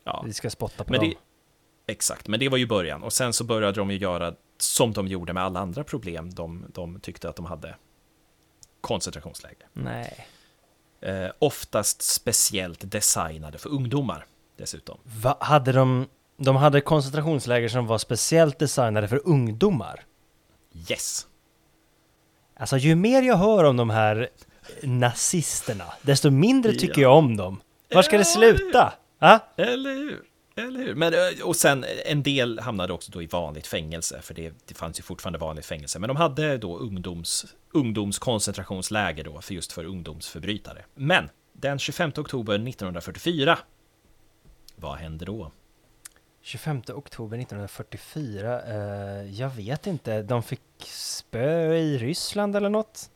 ja, 0.05 0.23
Vi 0.27 0.33
ska 0.33 0.51
spotta 0.51 0.85
på 0.85 0.93
men 0.93 1.01
dem. 1.01 1.11
det, 1.87 1.93
exakt, 1.93 2.29
men 2.29 2.41
det 2.41 2.49
var 2.49 2.59
ju 2.59 2.67
början. 2.67 3.03
Och 3.03 3.13
sen 3.13 3.33
så 3.33 3.45
började 3.45 3.81
de 3.81 3.91
ju 3.91 3.97
göra 3.99 4.35
som 4.59 4.93
de 4.93 5.09
gjorde 5.09 5.33
med 5.33 5.43
alla 5.43 5.61
andra 5.61 5.85
problem 5.85 6.31
de, 6.35 6.65
de 6.75 7.01
tyckte 7.01 7.29
att 7.29 7.37
de 7.37 7.47
hade. 7.47 7.77
Koncentrationsläger. 8.81 9.67
Nej. 9.73 10.27
Eh, 11.03 11.27
oftast 11.39 12.03
speciellt 12.03 12.91
designade 12.91 13.59
för 13.59 13.69
ungdomar 13.71 14.27
dessutom. 14.57 14.99
Va, 15.23 15.37
hade 15.41 15.73
de, 15.73 16.07
de 16.37 16.57
hade 16.57 16.81
koncentrationsläger 16.81 17.69
som 17.69 17.87
var 17.87 17.99
speciellt 17.99 18.59
designade 18.59 19.09
för 19.09 19.21
ungdomar. 19.29 20.05
Yes! 20.91 21.27
Alltså 22.57 22.77
ju 22.77 22.95
mer 22.95 23.23
jag 23.23 23.37
hör 23.37 23.65
om 23.65 23.77
de 23.77 23.91
här 23.91 24.29
nazisterna, 24.83 25.85
desto 26.03 26.31
mindre 26.31 26.73
tycker 26.73 27.03
Ja. 27.03 27.09
jag 27.09 27.17
om 27.19 27.37
dem. 27.37 27.61
Var 27.95 28.03
ska 28.03 28.19
det 28.19 28.25
sluta? 28.25 28.93
Ja? 29.19 29.39
Eller 29.57 29.91
hur? 29.95 30.23
Eller 30.67 30.81
hur? 30.81 30.95
Men, 30.95 31.15
eh, 31.15 31.45
och 31.45 31.57
sen 31.57 31.85
en 32.05 32.23
del 32.23 32.59
hamnade 32.59 32.93
också 32.93 33.13
då 33.13 33.23
i 33.23 33.27
vanligt 33.27 33.67
fängelse, 33.67 34.23
för 34.23 34.35
det, 34.35 34.53
det 34.67 34.75
fanns 34.75 34.99
ju 34.99 35.03
fortfarande 35.03 35.39
vanligt 35.39 35.67
fängelse. 35.67 35.99
Men 35.99 36.09
de 36.09 36.17
hade 36.17 36.59
då 36.59 36.79
ungdoms, 36.79 37.47
ungdomskoncentrationsläger 37.73 39.25
då, 39.25 39.41
för 39.41 39.55
just 39.55 39.73
för 39.73 39.85
ungdomsförbrytare. 39.85 40.85
Men 40.95 41.31
den 41.53 41.79
25 41.79 42.13
oktober 42.17 42.55
1944, 42.55 43.59
vad 44.77 44.97
hände 44.97 45.25
då? 45.25 45.53
25 46.43 46.83
oktober 46.89 47.39
1944, 47.39 48.63
eh, 48.63 49.41
jag 49.41 49.51
vet 49.51 49.87
inte, 49.87 50.23
de 50.23 50.43
fick 50.43 50.61
spö 50.85 51.75
i 51.75 51.99
Ryssland 51.99 52.57
eller 52.57 52.69
något? 52.69 53.11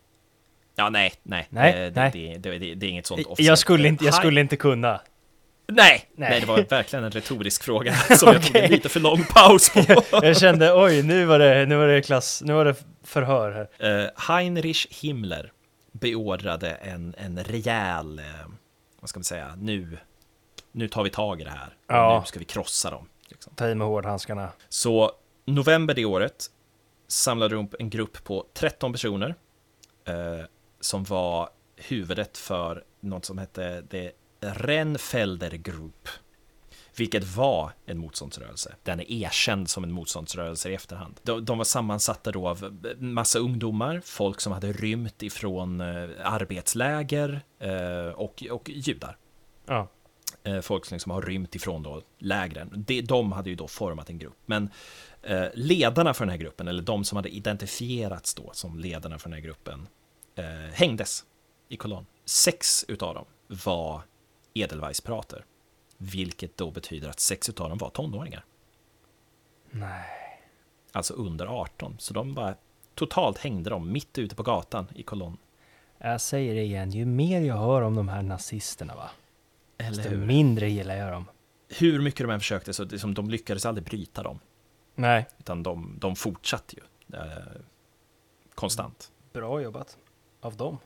Ja, 0.74 0.90
nej, 0.90 1.12
nej, 1.22 1.46
Nej, 1.50 1.70
eh, 1.70 1.92
det, 1.92 2.00
nej. 2.00 2.10
Det, 2.12 2.50
det, 2.50 2.58
det, 2.58 2.74
det 2.74 2.86
är 2.86 2.90
inget 2.90 3.06
sånt 3.06 3.26
Jag 3.38 3.58
skulle 3.58 3.88
inte, 3.88 4.04
jag 4.04 4.14
skulle 4.14 4.40
inte 4.40 4.56
kunna. 4.56 5.00
Nej, 5.66 6.08
Nej. 6.14 6.30
nej, 6.30 6.40
det 6.40 6.46
var 6.46 6.62
verkligen 6.70 7.04
en 7.04 7.10
retorisk 7.10 7.62
fråga 7.64 7.94
som 8.18 8.32
jag 8.32 8.42
tog 8.42 8.56
en 8.56 8.70
lite 8.70 8.88
för 8.88 9.00
lång 9.00 9.24
paus 9.24 9.70
på. 9.70 10.02
Jag 10.26 10.36
kände, 10.36 10.72
oj, 10.74 11.02
nu 11.02 11.24
var 11.24 11.38
det, 11.38 11.66
nu 11.66 11.76
var 11.76 11.86
det 11.86 12.02
klass, 12.02 12.42
nu 12.44 12.52
var 12.52 12.64
det 12.64 12.74
förhör 13.02 13.68
här. 13.78 14.02
Eh, 14.02 14.10
Heinrich 14.28 14.86
Himmler 15.02 15.52
beordrade 15.92 16.70
en, 16.70 17.14
en 17.18 17.44
rejäl, 17.44 18.18
eh, 18.18 18.24
vad 19.00 19.08
ska 19.08 19.18
man 19.18 19.24
säga, 19.24 19.54
nu, 19.58 19.98
nu 20.72 20.88
tar 20.88 21.02
vi 21.02 21.10
tag 21.10 21.40
i 21.40 21.44
det 21.44 21.50
här. 21.50 21.76
Ja. 21.86 22.20
Nu 22.20 22.26
ska 22.26 22.38
vi 22.38 22.44
krossa 22.44 22.90
dem. 22.90 23.08
Liksom. 23.28 23.52
Ta 23.56 23.68
i 23.68 23.74
med 23.74 23.86
hårdhandskarna. 23.86 24.48
Så 24.68 25.12
november 25.46 25.94
det 25.94 26.04
året 26.04 26.46
samlade 27.08 27.54
de 27.54 27.66
upp 27.66 27.74
en 27.78 27.90
grupp 27.90 28.24
på 28.24 28.46
13 28.54 28.92
personer 28.92 29.34
eh, 30.04 30.46
som 30.80 31.04
var 31.04 31.48
huvudet 31.76 32.38
för 32.38 32.84
något 33.00 33.24
som 33.24 33.38
hette 33.38 33.80
det 33.80 34.12
Rennfelder 34.52 35.50
Group. 35.50 36.08
Vilket 36.96 37.24
var 37.24 37.72
en 37.86 37.98
motståndsrörelse. 37.98 38.74
Den 38.82 39.00
är 39.00 39.12
erkänd 39.12 39.68
som 39.68 39.84
en 39.84 39.92
motståndsrörelse 39.92 40.70
i 40.70 40.74
efterhand. 40.74 41.20
De, 41.22 41.44
de 41.44 41.58
var 41.58 41.64
sammansatta 41.64 42.32
då 42.32 42.48
av 42.48 42.78
massa 42.98 43.38
ungdomar, 43.38 44.00
folk 44.04 44.40
som 44.40 44.52
hade 44.52 44.72
rymt 44.72 45.22
ifrån 45.22 45.80
eh, 45.80 46.08
arbetsläger 46.24 47.40
eh, 47.58 48.14
och, 48.14 48.44
och 48.50 48.70
judar. 48.70 49.16
Ja. 49.66 49.88
Eh, 50.44 50.60
folk 50.60 50.84
som 50.84 50.94
liksom 50.94 51.12
har 51.12 51.22
rymt 51.22 51.54
ifrån 51.54 51.82
då 51.82 52.02
lägren. 52.18 52.84
De, 52.86 53.00
de 53.02 53.32
hade 53.32 53.50
ju 53.50 53.56
då 53.56 53.68
format 53.68 54.10
en 54.10 54.18
grupp. 54.18 54.38
Men 54.46 54.70
eh, 55.22 55.46
ledarna 55.54 56.14
för 56.14 56.24
den 56.24 56.30
här 56.30 56.38
gruppen, 56.38 56.68
eller 56.68 56.82
de 56.82 57.04
som 57.04 57.16
hade 57.16 57.28
identifierats 57.28 58.34
då 58.34 58.50
som 58.52 58.78
ledarna 58.78 59.18
för 59.18 59.28
den 59.28 59.38
här 59.38 59.44
gruppen, 59.44 59.88
eh, 60.34 60.72
hängdes 60.72 61.24
i 61.68 61.76
kolonn. 61.76 62.06
Sex 62.24 62.84
utav 62.88 63.14
dem 63.14 63.24
var 63.64 64.02
Edelweiss-prater. 64.54 65.44
Vilket 65.96 66.56
då 66.56 66.70
betyder 66.70 67.08
att 67.08 67.20
sex 67.20 67.48
utav 67.48 67.68
dem 67.68 67.78
var 67.78 67.90
tonåringar. 67.90 68.44
Nej. 69.70 70.40
Alltså 70.92 71.14
under 71.14 71.46
18. 71.46 71.96
Så 71.98 72.14
de 72.14 72.34
bara 72.34 72.54
totalt 72.94 73.38
hängde 73.38 73.70
dem 73.70 73.92
mitt 73.92 74.18
ute 74.18 74.34
på 74.34 74.42
gatan 74.42 74.86
i 74.94 75.02
kolonn. 75.02 75.36
Jag 75.98 76.20
säger 76.20 76.54
det 76.54 76.62
igen, 76.62 76.90
ju 76.90 77.04
mer 77.04 77.40
jag 77.40 77.56
hör 77.56 77.82
om 77.82 77.94
de 77.94 78.08
här 78.08 78.22
nazisterna 78.22 78.94
va, 78.94 79.10
Eller 79.78 79.96
desto 79.96 80.10
hur? 80.10 80.26
mindre 80.26 80.70
gillar 80.70 80.96
jag 80.96 81.12
dem. 81.12 81.24
Hur 81.68 82.00
mycket 82.00 82.20
de 82.26 82.30
än 82.30 82.40
försökte 82.40 82.72
så 82.72 82.84
liksom, 82.84 83.14
de 83.14 83.30
lyckades 83.30 83.66
aldrig 83.66 83.84
bryta 83.84 84.22
dem. 84.22 84.38
Nej. 84.94 85.26
Utan 85.38 85.62
de, 85.62 85.94
de 85.98 86.16
fortsatte 86.16 86.76
ju. 86.76 86.82
Eh, 87.18 87.60
konstant. 88.54 89.12
Bra 89.32 89.60
jobbat. 89.60 89.98
Av 90.40 90.56
dem. 90.56 90.78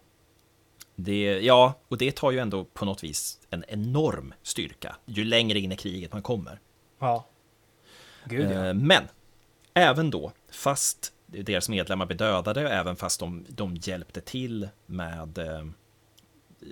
Det, 1.00 1.40
ja, 1.40 1.74
och 1.88 1.98
det 1.98 2.16
tar 2.16 2.30
ju 2.30 2.38
ändå 2.38 2.64
på 2.64 2.84
något 2.84 3.04
vis 3.04 3.38
en 3.50 3.64
enorm 3.68 4.34
styrka 4.42 4.96
ju 5.06 5.24
längre 5.24 5.58
in 5.58 5.72
i 5.72 5.76
kriget 5.76 6.12
man 6.12 6.22
kommer. 6.22 6.60
Ja. 6.98 7.26
Gud 8.24 8.50
ja. 8.50 8.66
Eh, 8.66 8.74
Men 8.74 9.02
även 9.74 10.10
då, 10.10 10.32
fast 10.50 11.12
deras 11.26 11.68
medlemmar 11.68 12.06
blev 12.06 12.16
dödade, 12.18 12.68
även 12.68 12.96
fast 12.96 13.20
de, 13.20 13.46
de 13.48 13.76
hjälpte 13.76 14.20
till 14.20 14.68
med 14.86 15.38
eh, 15.38 15.66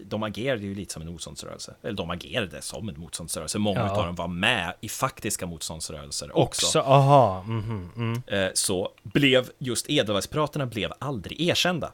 de 0.05 0.23
agerade 0.23 0.63
ju 0.63 0.75
lite 0.75 0.93
som 0.93 1.03
en 1.03 1.13
motståndsrörelse. 1.13 1.75
Eller 1.83 1.93
de 1.97 2.11
agerade 2.11 2.63
som 2.63 2.89
en 2.89 3.01
motståndsrörelse. 3.01 3.59
Många 3.59 3.81
Ja. 3.81 3.91
av 3.99 4.07
dem 4.07 4.15
var 4.15 4.29
med 4.29 4.75
i 4.81 4.89
faktiska 4.89 5.47
motståndsrörelser 5.47 6.37
också. 6.37 6.67
Också, 6.67 6.81
aha. 6.81 7.43
mhm, 7.43 7.91
mm. 7.97 8.23
Eh, 8.27 8.51
Så 8.55 8.93
blev 9.03 9.51
just 9.59 9.89
Edelweiss-piraterna 9.89 10.67
blev 10.67 10.93
aldrig 10.99 11.41
erkända 11.41 11.93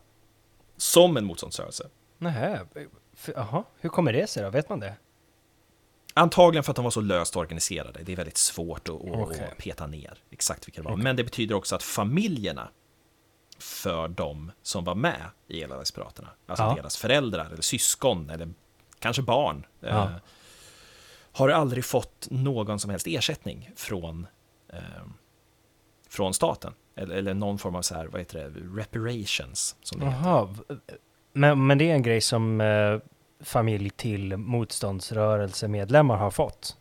som 0.77 1.17
en 1.17 1.25
motståndsrörelse. 1.25 1.89
Nähä. 2.23 2.67
Jaha, 3.35 3.65
hur 3.81 3.89
kommer 3.91 4.13
det 4.13 4.27
sig 4.27 4.43
då? 4.43 4.51
Vet 4.51 4.69
man 4.69 4.81
det? 4.81 4.95
Antagligen 6.15 6.65
för 6.65 6.73
att 6.73 6.77
de 6.77 6.85
var 6.85 6.91
så 6.91 7.01
löst 7.01 7.37
organiserade. 7.37 8.03
Det 8.03 8.13
är 8.13 8.17
väldigt 8.17 8.37
svårt 8.37 8.89
att, 8.89 8.95
Okej. 8.95 9.45
att 9.53 9.59
peta 9.59 9.87
ner 9.87 10.19
exakt 10.31 10.67
vilka 10.69 10.83
det 10.83 10.89
var. 10.89 10.97
Men 10.97 11.17
det 11.17 11.25
betyder 11.25 11.55
också 11.55 11.75
att 11.77 11.83
familjerna 11.83 12.69
för 13.59 14.09
de 14.09 14.53
som 14.63 14.85
var 14.85 14.95
med 14.95 15.23
i 15.49 15.61
Edelweiss-piraterna, 15.63 16.29
alltså 16.47 16.65
Ja. 16.65 16.75
deras 16.75 16.97
föräldrar 16.97 17.47
eller 17.47 17.63
syskon 17.63 18.31
eller 18.31 18.49
kanske 18.99 19.23
barn, 19.23 19.67
Ja. 19.81 19.89
eh, 19.89 20.11
har 21.33 21.49
aldrig 21.49 21.85
fått 21.85 22.27
någon 22.31 22.79
som 22.81 22.91
helst 22.91 23.07
ersättning 23.07 23.71
från, 23.77 24.27
eh, 24.69 24.81
från 26.09 26.35
staten. 26.35 26.75
Eller, 26.95 27.15
eller 27.15 27.35
någon 27.35 27.59
form 27.59 27.75
av 27.75 27.83
så 27.83 27.95
här, 27.95 28.07
vad 28.07 28.21
heter 28.21 28.39
det, 28.39 28.81
reparations. 28.83 29.77
Som 29.83 30.01
det 30.01 30.07
heter. 30.11 30.49
Men, 31.33 31.67
men 31.67 31.79
det 31.79 31.91
är 31.91 31.95
en 31.95 32.03
grej 32.03 32.21
som 32.21 32.61
eh, 32.61 32.99
familj 33.41 33.91
till 33.91 34.37
motståndsrörelsemedlemmar 34.37 36.17
har 36.17 36.31
fått? 36.31 36.77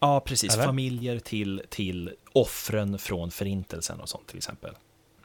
Ja, 0.00 0.20
precis. 0.20 0.54
Eller? 0.54 0.64
Familjer 0.64 1.18
till, 1.18 1.62
till 1.68 2.14
offren 2.32 2.98
från 2.98 3.30
förintelsen 3.30 4.00
och 4.00 4.08
sånt 4.08 4.26
till 4.26 4.36
exempel. 4.36 4.74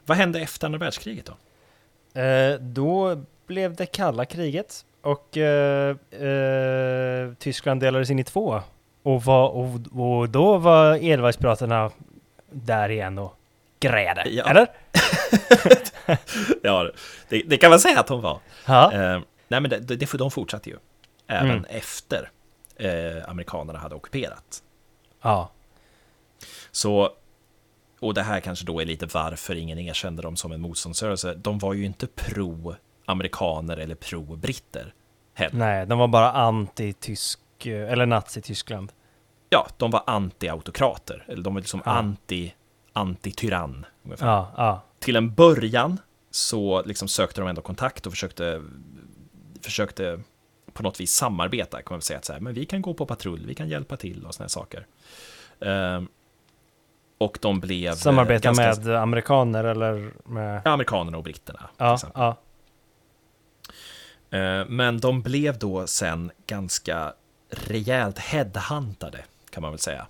Vad 0.04 0.16
hände 0.16 0.40
efter 0.40 0.66
andra 0.66 0.78
världskriget 0.78 1.26
då? 1.26 2.20
Eh, 2.20 2.54
då 2.60 3.22
blev 3.46 3.74
det 3.74 3.86
kalla 3.86 4.24
kriget 4.24 4.84
och 5.02 5.36
eh, 5.36 5.96
eh, 6.10 7.32
Tyskland 7.38 7.80
delades 7.80 8.10
in 8.10 8.18
i 8.18 8.24
två. 8.24 8.60
Och, 9.02 9.22
var, 9.22 9.48
och, 9.48 9.70
och 9.92 10.28
då 10.28 10.58
var 10.58 10.96
Edelweiss-piraterna 10.96 11.90
där 12.50 12.88
igen 12.88 13.18
och 13.18 13.36
grejade. 13.80 14.28
Ja. 14.28 14.50
Eller? 14.50 14.66
Ja, 16.62 16.90
det, 17.28 17.42
det 17.46 17.56
kan 17.56 17.70
man 17.70 17.80
säga 17.80 18.00
att 18.00 18.06
de 18.06 18.20
var. 18.20 18.40
Eh, 18.68 19.20
nej, 19.48 19.60
men 19.60 19.70
det, 19.70 19.78
det, 19.78 20.12
de 20.18 20.30
fortsatte 20.30 20.70
ju. 20.70 20.76
Även 21.26 21.50
Mm. 21.50 21.64
efter 21.68 22.30
eh, 22.76 23.28
amerikanerna 23.28 23.78
hade 23.78 23.94
ockuperat. 23.94 24.62
ja. 25.22 25.50
Så, 26.70 27.10
och 28.00 28.14
det 28.14 28.22
här 28.22 28.40
kanske 28.40 28.64
då 28.66 28.80
är 28.80 28.84
lite 28.84 29.06
varför 29.06 29.54
ingen 29.54 29.78
erkände 29.78 30.22
dem 30.22 30.36
som 30.36 30.52
en 30.52 30.60
motståndsrörelse. 30.60 31.34
De 31.34 31.58
var 31.58 31.74
ju 31.74 31.84
inte 31.84 32.06
pro-amerikaner 32.06 33.76
eller 33.76 33.94
pro-britter 33.94 34.94
heller. 35.34 35.56
Nej, 35.58 35.86
de 35.86 35.98
var 35.98 36.08
bara 36.08 36.32
anti-tysk, 36.32 37.38
eh, 37.66 37.92
eller 37.92 38.06
nazi-Tyskland. 38.06 38.92
Ja, 39.50 39.66
de 39.76 39.90
var 39.90 40.02
anti-autokrater. 40.06 41.24
Eller 41.28 41.42
de 41.42 41.54
var 41.54 41.60
liksom 41.60 41.82
Ja. 41.84 41.90
anti, 41.92 42.54
anti-tyrann. 42.94 43.84
Ungefär. 44.04 44.26
Ja, 44.26 44.52
ja. 44.56 44.82
till 44.98 45.16
en 45.16 45.34
början 45.34 45.98
så 46.30 46.82
liksom 46.82 47.08
sökte 47.08 47.40
de 47.40 47.48
ändå 47.48 47.62
kontakt 47.62 48.06
och 48.06 48.12
försökte, 48.12 48.62
försökte 49.62 50.20
på 50.72 50.82
något 50.82 51.00
vis 51.00 51.12
samarbeta. 51.14 51.76
Kan 51.82 51.84
man 51.94 51.98
väl 51.98 52.02
säga 52.02 52.18
att 52.18 52.24
så 52.24 52.32
här, 52.32 52.40
men 52.40 52.54
vi 52.54 52.64
kan 52.66 52.82
gå 52.82 52.94
på 52.94 53.06
patrull, 53.06 53.46
vi 53.46 53.54
kan 53.54 53.68
hjälpa 53.68 53.96
till 53.96 54.24
och 54.26 54.34
såna 54.34 54.44
här 54.44 54.48
saker. 54.48 54.86
Ehm, 55.60 56.08
och 57.18 57.38
de 57.42 57.60
blev 57.60 57.88
eh, 57.90 57.94
Samarbeta 57.96 58.52
ganska- 58.52 58.80
med 58.82 58.96
amerikaner 59.02 59.64
eller 59.64 60.12
med... 60.24 60.62
Ja, 60.64 60.70
amerikanerna 60.70 61.16
och 61.18 61.24
britterna. 61.24 61.68
Ja, 61.76 61.98
ja. 62.14 62.36
Eh, 64.38 64.66
Men 64.68 65.00
de 65.00 65.22
blev 65.22 65.58
då 65.58 65.86
sen 65.86 66.30
ganska 66.46 67.12
rejält 67.50 68.18
headhuntade, 68.18 69.24
kan 69.50 69.62
man 69.62 69.72
väl 69.72 69.78
säga. 69.78 70.06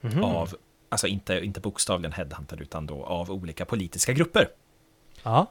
Mhm. 0.00 0.24
Av, 0.24 0.54
alltså 0.94 1.06
inte, 1.06 1.44
inte 1.44 1.60
bokstavligen 1.60 2.12
headhuntade, 2.12 2.62
utan 2.62 2.86
då 2.86 3.04
av 3.04 3.30
olika 3.30 3.64
politiska 3.64 4.12
grupper. 4.12 4.48
Ja. 5.22 5.46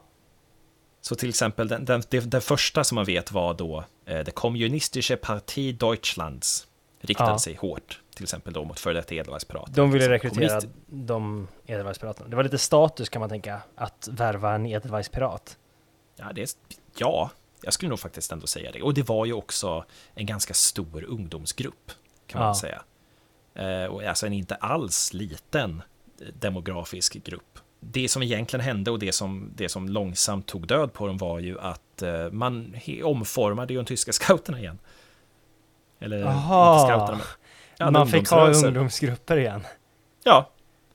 Så 1.02 1.16
till 1.16 1.30
exempel 1.30 1.68
den, 1.68 1.86
den, 1.86 2.04
den, 2.10 2.42
första 2.42 2.84
som 2.84 2.96
man 2.96 3.06
vet 3.06 3.32
var 3.32 3.54
då 3.54 3.84
eh, 4.06 4.20
det 4.20 4.32
kommunistische 4.32 5.16
Parti 5.18 5.76
Deutschlands. 5.80 6.68
Riktade 7.00 7.32
Ja. 7.32 7.40
sig 7.40 7.56
hårt, 7.56 8.02
till 8.16 8.24
exempel 8.24 8.54
då 8.54 8.64
mot 8.64 8.80
före 8.80 8.94
detta 8.94 9.16
Edelweiss-pirater. 9.16 9.74
De 9.74 9.92
ville 9.92 10.10
rekrytera 10.10 10.62
de 10.88 11.48
Edelweiss-piraterna. 11.66 12.28
Det 12.30 12.36
var 12.36 12.44
lite 12.44 12.58
status 12.58 13.10
kan 13.10 13.20
man 13.20 13.30
tänka, 13.30 13.62
att 13.76 14.10
värva 14.12 14.56
en 14.56 14.66
Edelweiss-pirat. 14.66 15.58
Ja, 16.16 16.32
det 16.36 16.42
är, 16.42 16.50
ja, 16.98 17.32
jag 17.62 17.74
skulle 17.74 17.90
nog 17.90 18.00
faktiskt 18.00 18.32
ändå 18.32 18.48
säga 18.48 18.72
det. 18.72 18.82
Och 18.82 18.94
det 18.94 19.10
var 19.10 19.26
ju 19.26 19.34
också 19.34 19.86
en 20.14 20.26
ganska 20.26 20.54
stor 20.54 21.04
ungdomsgrupp, 21.04 21.92
kan 22.28 22.40
man 22.40 22.46
Ja. 22.48 22.52
väl 22.52 22.60
säga. 22.60 22.84
Eh, 23.56 23.86
och 23.86 24.04
alltså 24.04 24.26
en 24.26 24.34
inte 24.34 24.56
alls 24.56 25.14
liten 25.14 25.82
eh, 26.22 26.28
demografisk 26.40 27.14
grupp. 27.24 27.60
Det 27.80 28.10
som 28.10 28.24
egentligen 28.24 28.66
hände 28.66 28.92
och 28.92 29.00
det 29.00 29.12
som, 29.12 29.52
det 29.56 29.70
som 29.70 29.90
långsamt 29.90 30.48
tog 30.48 30.68
död 30.68 30.94
på 30.94 31.08
dem 31.08 31.18
var 31.18 31.40
ju 31.40 31.60
att 31.60 32.02
eh, 32.02 32.32
man 32.32 32.76
omformade 33.04 33.74
ju 33.74 33.80
de 33.80 33.86
tyska 33.86 34.12
scouterna 34.14 34.60
igen. 34.60 34.80
Eller 36.00 36.24
Aha. 36.26 36.74
inte 36.82 36.94
scouterna, 36.94 37.18
men 37.18 37.28
Ja, 37.78 37.92
Man 37.92 38.08
fick 38.08 38.30
ha 38.30 38.52
ungdomsgrupper 38.66 39.38
igen. 39.38 39.62
Ja, 40.24 40.50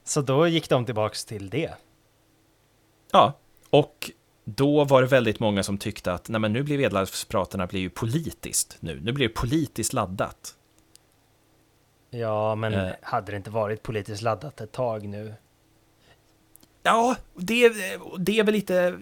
Så 0.05 0.21
då 0.21 0.49
gick 0.49 0.69
de 0.69 0.85
tillbaks 0.85 1.25
till 1.25 1.51
det. 1.51 1.75
ja. 3.13 3.33
Och 3.71 4.11
då 4.45 4.85
var 4.85 5.03
det 5.03 5.09
väldigt 5.09 5.41
många 5.41 5.63
som 5.63 5.79
tyckte 5.79 6.13
att 6.13 6.29
nej 6.29 6.41
men 6.41 6.53
nu 6.53 6.63
blir 6.63 7.81
ju 7.81 7.91
politiskt 7.91 8.77
nu. 8.81 9.01
Nu 9.03 9.13
blir 9.13 9.29
det 9.29 9.35
politiskt 9.35 9.93
laddat. 9.93 10.55
Ja, 12.11 12.55
men 12.55 12.75
Eh. 12.75 12.91
hade 13.03 13.33
det 13.33 13.37
inte 13.37 13.51
varit 13.51 13.83
politiskt 13.83 14.23
laddat 14.23 14.61
ett 14.61 14.73
tag 14.73 15.07
nu? 15.09 15.35
Ja, 16.83 17.17
det, 17.35 17.73
det 18.19 18.39
är 18.39 18.45
väl 18.45 18.55
lite... 18.55 18.99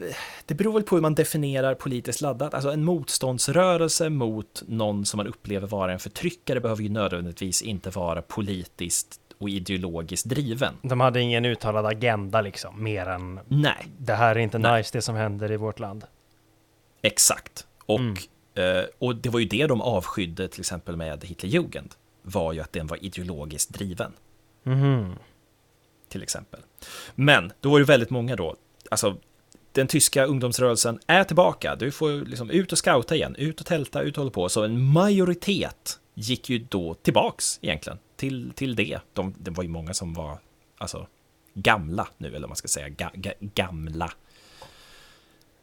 Det 0.47 0.55
beror 0.55 0.73
väl 0.73 0.83
på 0.83 0.95
hur 0.95 1.03
man 1.03 1.15
definierar 1.15 1.75
politiskt 1.75 2.21
laddat. 2.21 2.55
Alltså 2.55 2.71
en 2.71 2.85
motståndsrörelse 2.85 4.09
mot 4.11 4.63
någon 4.67 5.07
som 5.07 5.17
man 5.19 5.27
upplever 5.27 5.67
vara 5.67 5.93
en 5.93 5.99
förtryckare 5.99 6.61
behöver 6.61 6.83
ju 6.83 6.89
nödvändigtvis 6.89 7.63
inte 7.63 7.91
vara 7.91 8.23
politiskt 8.23 9.21
och 9.39 9.49
ideologiskt 9.49 10.29
driven. 10.29 10.75
De 10.83 11.01
hade 11.01 11.21
ingen 11.21 11.45
uttalad 11.45 11.87
agenda 11.87 12.41
liksom, 12.41 12.83
mer 12.83 13.07
än 13.07 13.41
Nej, 13.49 13.87
det 13.99 14.15
här 14.15 14.37
är 14.37 14.41
inte 14.41 14.59
Nej. 14.59 14.79
nice 14.79 14.91
det 14.99 15.03
som 15.03 15.15
händer 15.15 15.53
i 15.53 15.57
vårt 15.57 15.79
land. 15.79 16.05
exakt. 17.03 17.67
Och, 17.87 18.01
Mm. 18.01 18.17
eh, 18.55 18.85
och 18.99 19.17
det 19.17 19.29
var 19.29 19.41
ju 19.41 19.47
det 19.47 19.67
de 19.67 19.81
avskydde 19.81 20.49
till 20.49 20.61
exempel 20.61 20.97
med 20.97 21.25
Hitlerjugend. 21.25 21.95
Var 22.29 22.53
ju 22.53 22.61
att 22.61 22.73
den 22.73 22.87
var 22.87 23.05
ideologiskt 23.05 23.75
driven. 23.75 24.13
Mhm. 24.63 25.15
till 26.09 26.23
exempel. 26.23 26.61
Men 27.15 27.53
då 27.61 27.71
var 27.71 27.79
det 27.79 27.85
väldigt 27.85 28.11
många 28.11 28.37
då, 28.37 28.57
alltså 28.91 29.17
den 29.73 29.87
tyska 29.87 30.25
ungdomsrörelsen 30.25 31.01
är 31.07 31.25
tillbaka, 31.25 31.77
du 31.77 31.91
får 31.91 32.25
liksom 32.27 32.51
ut 32.51 32.73
och 32.73 32.79
scouta 32.79 33.15
igen, 33.15 33.37
ut 33.37 33.61
och 33.61 33.67
tälta, 33.67 34.03
ut 34.03 34.17
och 34.17 34.21
hålla 34.23 34.31
på. 34.31 34.49
Så 34.49 34.65
en 34.65 34.81
majoritet 34.93 36.01
gick 36.15 36.51
ju 36.51 36.59
då 36.59 36.95
tillbaks 36.95 37.59
egentligen 37.63 37.99
till, 38.17 38.53
till 38.55 38.77
det. 38.77 38.99
De, 39.13 39.35
det 39.39 39.51
var 39.51 39.63
ju 39.63 39.69
många 39.69 39.95
som 39.95 40.15
var 40.15 40.39
alltså, 40.79 41.07
gamla 41.55 42.09
nu, 42.19 42.37
eller 42.37 42.47
man 42.49 42.57
ska 42.57 42.69
säga, 42.69 42.89
ga, 42.89 43.11
ga, 43.15 43.33
gamla. 43.41 44.13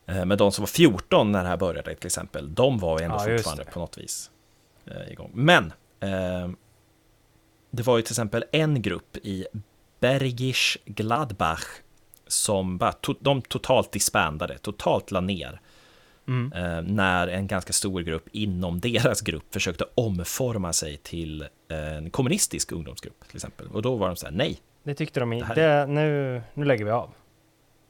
Eh, 0.05 0.25
Men 0.25 0.37
de 0.37 0.51
som 0.51 0.61
var 0.61 0.67
14 0.67 1.31
när 1.31 1.43
det 1.43 1.49
här 1.49 1.57
började 1.57 1.95
till 1.95 2.07
exempel, 2.07 2.53
de 2.53 2.77
var 2.79 2.99
ju 2.99 3.05
ändå 3.05 3.17
Ja, 3.17 3.37
fortfarande 3.37 3.65
på 3.65 3.79
något 3.79 3.97
vis 3.97 4.31
eh, 4.85 5.11
igång. 5.11 5.31
Men 5.33 5.73
det 7.71 7.83
var 7.83 7.97
ju 7.97 8.03
till 8.03 8.11
exempel 8.11 8.43
en 8.51 8.81
grupp 8.81 9.17
i 9.17 9.45
Bergisch 9.99 10.77
Gladbach 10.85 11.63
som 12.27 12.77
bara, 12.77 12.91
to, 12.91 13.13
de 13.19 13.41
totalt 13.41 13.91
disbandade, 13.91 14.57
totalt 14.57 15.11
la 15.11 15.19
ner. 15.21 15.61
Mm. 16.27 16.53
Eh, 16.53 16.81
när 16.81 17.27
en 17.27 17.47
ganska 17.47 17.73
stor 17.73 18.01
grupp 18.01 18.27
inom 18.31 18.79
deras 18.79 19.21
grupp 19.21 19.53
försökte 19.53 19.85
omforma 19.95 20.73
sig 20.73 20.97
till 20.97 21.47
en 21.67 22.09
kommunistisk 22.09 22.71
ungdomsgrupp 22.71 23.27
till 23.27 23.35
exempel. 23.37 23.67
Och 23.67 23.81
då 23.81 23.95
var 23.95 24.07
de 24.07 24.15
så 24.15 24.25
här, 24.25 24.33
nej, 24.33 24.57
Det 24.83 24.95
tyckte 24.95 25.19
de 25.19 25.33
inte. 25.33 25.45
här- 25.61 25.87
Nu, 25.87 26.41
nu 26.53 26.65
lägger 26.65 26.85
vi 26.85 26.91
av. 26.91 27.09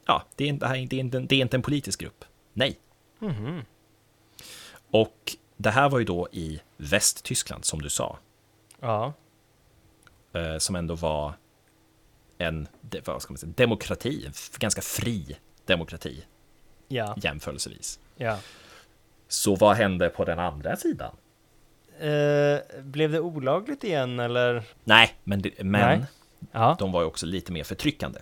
ja, 0.06 0.24
det 0.36 0.44
är, 0.44 0.48
inte, 0.48 0.66
det, 0.66 0.70
här, 0.70 0.76
är 0.78 0.88
det, 0.88 0.96
är 0.96 1.00
inte, 1.00 1.20
det 1.20 1.36
är 1.36 1.42
inte 1.42 1.58
en 1.58 1.62
politisk 1.62 2.00
grupp. 2.02 2.26
Nej. 2.54 2.80
Mhm. 3.20 3.62
Och 4.92 5.36
det 5.64 5.72
här 5.72 5.90
var 5.90 6.00
ju 6.00 6.06
då 6.06 6.28
i 6.32 6.62
Västtyskland, 6.78 7.66
som 7.66 7.82
du 7.82 7.90
sa, 7.90 8.18
Ja. 8.80 9.14
eh, 10.34 10.58
som 10.58 10.76
ändå 10.76 10.96
var 10.96 11.34
en 12.38 12.68
vad 13.06 13.22
ska 13.22 13.34
man 13.34 13.38
säga, 13.38 13.54
demokrati, 13.56 14.26
en 14.26 14.34
ganska 14.60 14.82
fri 14.82 15.38
demokrati 15.66 16.26
Ja. 16.88 17.16
jämförelsevis. 17.18 18.00
ja. 18.18 18.38
Så 19.28 19.56
vad 19.56 19.76
hände 19.76 20.10
på 20.10 20.26
den 20.26 20.40
andra 20.40 20.76
sidan? 20.76 21.16
Eh, 22.00 22.82
blev 22.84 23.12
det 23.12 23.20
olagligt 23.20 23.84
igen 23.84 24.20
eller? 24.20 24.64
Nej, 24.84 25.16
men, 25.24 25.42
det, 25.42 25.64
men 25.64 26.00
Nej. 26.00 26.06
Ja. 26.52 26.76
de 26.80 26.92
var 26.92 27.02
ju 27.02 27.08
också 27.08 27.26
lite 27.26 27.52
mer 27.52 27.64
förtryckande. 27.64 28.20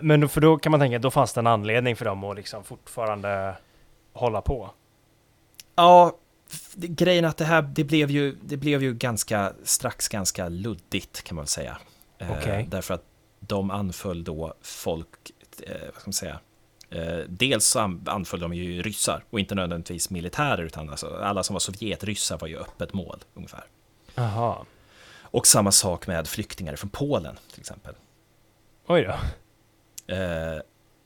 Men 0.00 0.20
då, 0.20 0.28
för 0.28 0.40
då 0.40 0.58
kan 0.58 0.70
man 0.70 0.80
tänka, 0.80 0.98
då 0.98 1.10
fanns 1.10 1.32
det 1.32 1.40
en 1.40 1.46
anledning 1.46 1.96
för 1.96 2.04
dem 2.04 2.24
att 2.24 2.36
liksom 2.36 2.64
fortfarande 2.64 3.56
hålla 4.12 4.40
på. 4.40 4.70
Ja, 5.74 6.16
grejen 6.74 7.24
att 7.24 7.36
det 7.36 7.44
här, 7.44 7.62
det 7.62 7.84
blev 7.84 8.10
ju, 8.10 8.36
det 8.42 8.56
blev 8.56 8.82
ju 8.82 8.94
ganska, 8.94 9.52
strax 9.62 10.08
ganska 10.08 10.48
luddigt 10.48 11.22
kan 11.22 11.36
man 11.36 11.42
väl 11.42 11.48
säga. 11.48 11.78
Eh, 12.18 12.32
Okej. 12.38 12.66
Därför 12.70 12.94
att 12.94 13.04
de 13.40 13.70
anföll 13.70 14.24
då 14.24 14.54
folk, 14.62 15.08
eh, 15.62 15.74
vad 15.92 15.94
ska 15.94 16.08
man 16.08 16.12
säga, 16.12 16.40
eh, 16.90 17.18
dels 17.28 17.76
anföll 18.06 18.40
de 18.40 18.54
ju 18.54 18.82
ryssar 18.82 19.24
och 19.30 19.40
inte 19.40 19.54
nödvändigtvis 19.54 20.10
militärer 20.10 20.62
utan 20.62 20.90
alltså, 20.90 21.16
alla 21.22 21.42
som 21.42 21.54
var 21.54 21.60
sovjetryssar 21.60 22.38
var 22.38 22.48
ju 22.48 22.58
öppet 22.58 22.92
mål 22.92 23.24
ungefär. 23.34 23.64
Jaha. 24.14 24.64
Och 25.22 25.46
samma 25.46 25.72
sak 25.72 26.06
med 26.06 26.28
flyktingar 26.28 26.76
från 26.76 26.90
Polen 26.90 27.38
till 27.52 27.60
exempel. 27.60 27.94
Oj 28.86 29.02
då. 29.02 29.14
Eh, 30.14 30.60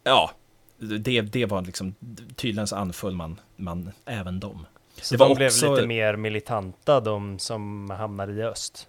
ja, 0.05 0.31
det, 0.79 1.21
det 1.21 1.47
var 1.47 1.63
liksom, 1.63 1.95
tydligen 2.37 2.67
så 2.67 2.77
anföll 2.77 3.15
man, 3.15 3.41
man 3.57 3.93
även 4.05 4.41
dem. 4.41 4.67
Så 5.03 5.15
Det 5.15 5.19
var 5.19 5.29
de 5.29 5.35
blev 5.35 5.47
också- 5.49 5.75
lite 5.75 5.87
mer 5.87 6.17
militanta, 6.17 7.01
de 7.01 7.39
som 7.39 7.91
hamnade 7.91 8.33
i 8.33 8.43
öst. 8.43 8.89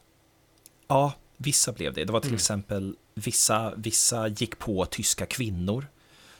Ja, 0.87 1.13
vissa 1.37 1.71
blev 1.71 1.93
det. 1.93 2.05
Det 2.05 2.13
var 2.13 2.19
till 2.19 2.29
Mm. 2.29 2.35
exempel 2.35 2.95
vissa, 3.13 3.73
vissa 3.75 4.27
gick 4.27 4.59
på 4.59 4.85
tyska 4.85 5.25
kvinnor 5.25 5.87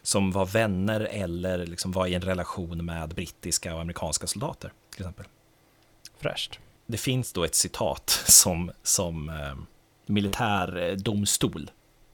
som 0.02 0.32
var 0.32 0.46
vänner 0.46 1.00
eller 1.00 1.66
liksom 1.66 1.92
var 1.92 2.08
i 2.08 2.14
en 2.14 2.22
relation 2.22 2.86
med 2.86 3.10
brittiska 3.10 3.76
och 3.76 3.82
amerikanska 3.82 4.28
soldater. 4.28 4.72
Till 4.92 5.02
exempel. 5.02 5.26
Fräscht. 6.20 6.60
Det 6.86 6.98
finns 6.98 7.34
då 7.34 7.44
ett 7.44 7.56
citat 7.56 8.10
som, 8.28 8.72
som 8.84 9.30
eh, 9.30 9.56
militärdomstol 10.06 11.72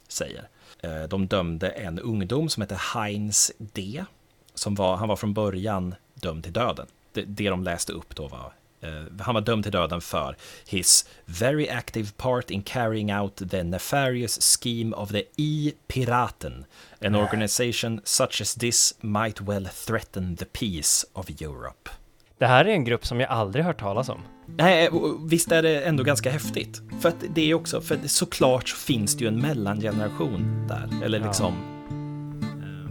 säger. 0.08 0.48
Eh, 0.80 1.04
de 1.04 1.28
dömde 1.28 1.70
en 1.70 2.00
ungdom 2.00 2.50
som 2.50 2.62
hette 2.62 2.76
Heinz 2.94 3.52
D. 3.58 4.06
Som 4.54 4.76
var, 4.76 4.96
han 4.96 5.08
var 5.10 5.16
från 5.16 5.34
början 5.34 5.96
dömd 6.14 6.44
till 6.44 6.54
döden. 6.54 6.88
Det, 7.14 7.22
det 7.22 7.50
de 7.50 7.64
läste 7.64 7.94
upp 7.94 8.16
då 8.16 8.28
var 8.28 8.54
eh, 8.82 8.90
han 9.22 9.34
var 9.36 9.42
dömd 9.42 9.64
till 9.64 9.72
döden 9.72 10.02
för 10.02 10.36
his 10.68 11.06
very 11.26 11.68
active 11.70 12.10
part 12.18 12.52
in 12.52 12.62
carrying 12.64 13.16
out 13.16 13.36
the 13.52 13.64
nefarious 13.64 14.58
scheme 14.62 14.96
of 14.96 15.10
the 15.12 15.24
E-Piraten, 15.38 16.66
an 17.06 17.16
organization 17.16 18.02
such 18.04 18.42
as 18.42 18.56
this 18.56 18.96
might 19.02 19.42
well 19.42 19.66
threaten 19.88 20.36
the 20.38 20.46
peace 20.46 21.08
of 21.14 21.30
Europe. 21.42 21.90
Det 22.38 22.48
här 22.48 22.66
är 22.66 22.70
en 22.70 22.84
grupp 22.84 23.06
som 23.06 23.20
jag 23.20 23.30
aldrig 23.30 23.66
hört 23.66 23.80
talas 23.80 24.10
om. 24.10 24.22
Nej, 24.58 24.90
och 24.90 25.32
visst 25.32 25.52
är 25.52 25.62
det 25.62 25.82
ändå 25.82 26.04
ganska 26.04 26.32
häftigt. 26.32 26.82
För 27.02 27.10
att 27.10 27.16
det 27.36 27.52
är 27.52 27.54
också, 27.54 27.82
för 27.82 28.00
såklart 28.08 28.70
så 28.70 28.76
finns 28.76 29.16
det 29.18 29.22
ju 29.24 29.28
en 29.28 29.42
mellangeneration 29.42 30.68
där. 30.68 30.90
Eller 31.06 31.20
Ja. 31.20 31.26
liksom, 31.26 31.54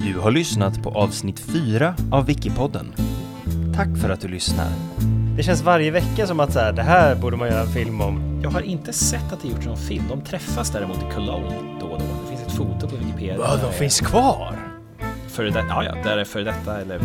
Du 0.01 0.19
har 0.19 0.31
lyssnat 0.31 0.83
på 0.83 0.91
avsnitt 0.91 1.39
4 1.41 1.95
av 2.13 2.27
Wikipodden. 2.27 2.93
Tack 3.81 3.99
för 3.99 4.11
att 4.11 4.21
du 4.21 4.29
lyssnar. 4.29 4.69
Det 5.37 5.43
känns 5.43 5.63
varje 5.63 5.91
vecka 5.91 6.27
som 6.27 6.41
att 6.41 6.53
så 6.53 6.59
här, 6.59 6.73
det 6.73 6.83
här 6.83 7.15
borde 7.15 7.37
man 7.37 7.49
göra 7.49 7.61
en 7.61 7.73
film 7.73 8.01
om. 8.01 8.41
jag 8.43 8.51
har 8.51 8.61
inte 8.61 8.93
sett 8.93 9.33
att 9.33 9.43
det 9.43 9.49
gjorts 9.49 9.67
någon 9.67 9.77
film. 9.77 10.05
De 10.09 10.21
träffas 10.21 10.71
däremot 10.71 10.97
i 10.97 11.15
Cologne 11.15 11.79
då 11.81 11.87
och 11.87 11.99
då. 11.99 12.05
Det 12.05 12.29
finns 12.29 12.47
ett 12.47 12.53
foto 12.53 12.89
på 12.89 12.97
Wikipedia. 12.97 13.37
Ja, 13.39 13.57
de 13.63 13.73
finns 13.73 14.01
kvar! 14.01 14.59
Före 15.29 15.51
det, 15.51 15.65
ja, 15.69 15.85
ja, 15.85 15.95
där 16.05 16.19
är 16.19 16.25
före 16.25 16.45
detta 16.45 16.81
eller 16.81 17.01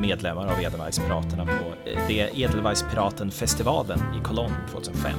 medlemmar 0.00 0.46
av 0.46 0.60
Edelweiss-piraterna 0.60 1.46
på 1.46 1.90
eh, 1.90 2.00
det 2.08 2.20
är 2.20 2.28
Edelweiss-piraten-festivalen 2.34 3.98
i 4.20 4.24
Cologne 4.24 4.54
2005. 4.72 5.12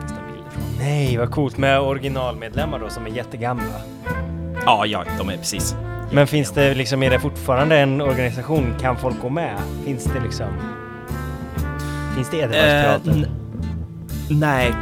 Finns 0.00 0.12
det 0.12 0.18
en 0.18 0.32
bild 0.32 0.46
ifrån. 0.50 0.62
Nej, 0.78 1.16
vad 1.16 1.30
coolt 1.30 1.56
med 1.56 1.80
originalmedlemmar 1.80 2.78
då 2.78 2.88
som 2.88 3.06
är 3.06 3.10
jättegamla. 3.10 3.80
Ja, 4.66 4.86
ja, 4.86 5.04
de 5.18 5.28
är 5.28 5.36
precis. 5.36 5.74
Men 6.12 6.26
finns 6.26 6.50
det 6.50 6.74
liksom, 6.74 7.02
är 7.02 7.10
det 7.10 7.18
fortfarande 7.20 7.76
en 7.78 8.00
organisation? 8.00 8.74
Kan 8.80 8.96
folk 8.96 9.20
gå 9.22 9.28
med? 9.28 9.56
Finns 9.84 10.04
det 10.04 10.20
liksom... 10.20 10.48
Finns 12.16 12.30
det 12.30 12.36
Eh, 12.36 12.44
Edelweiss-pirater? 12.44 13.10
n- 13.10 13.26
nej, 14.30 14.72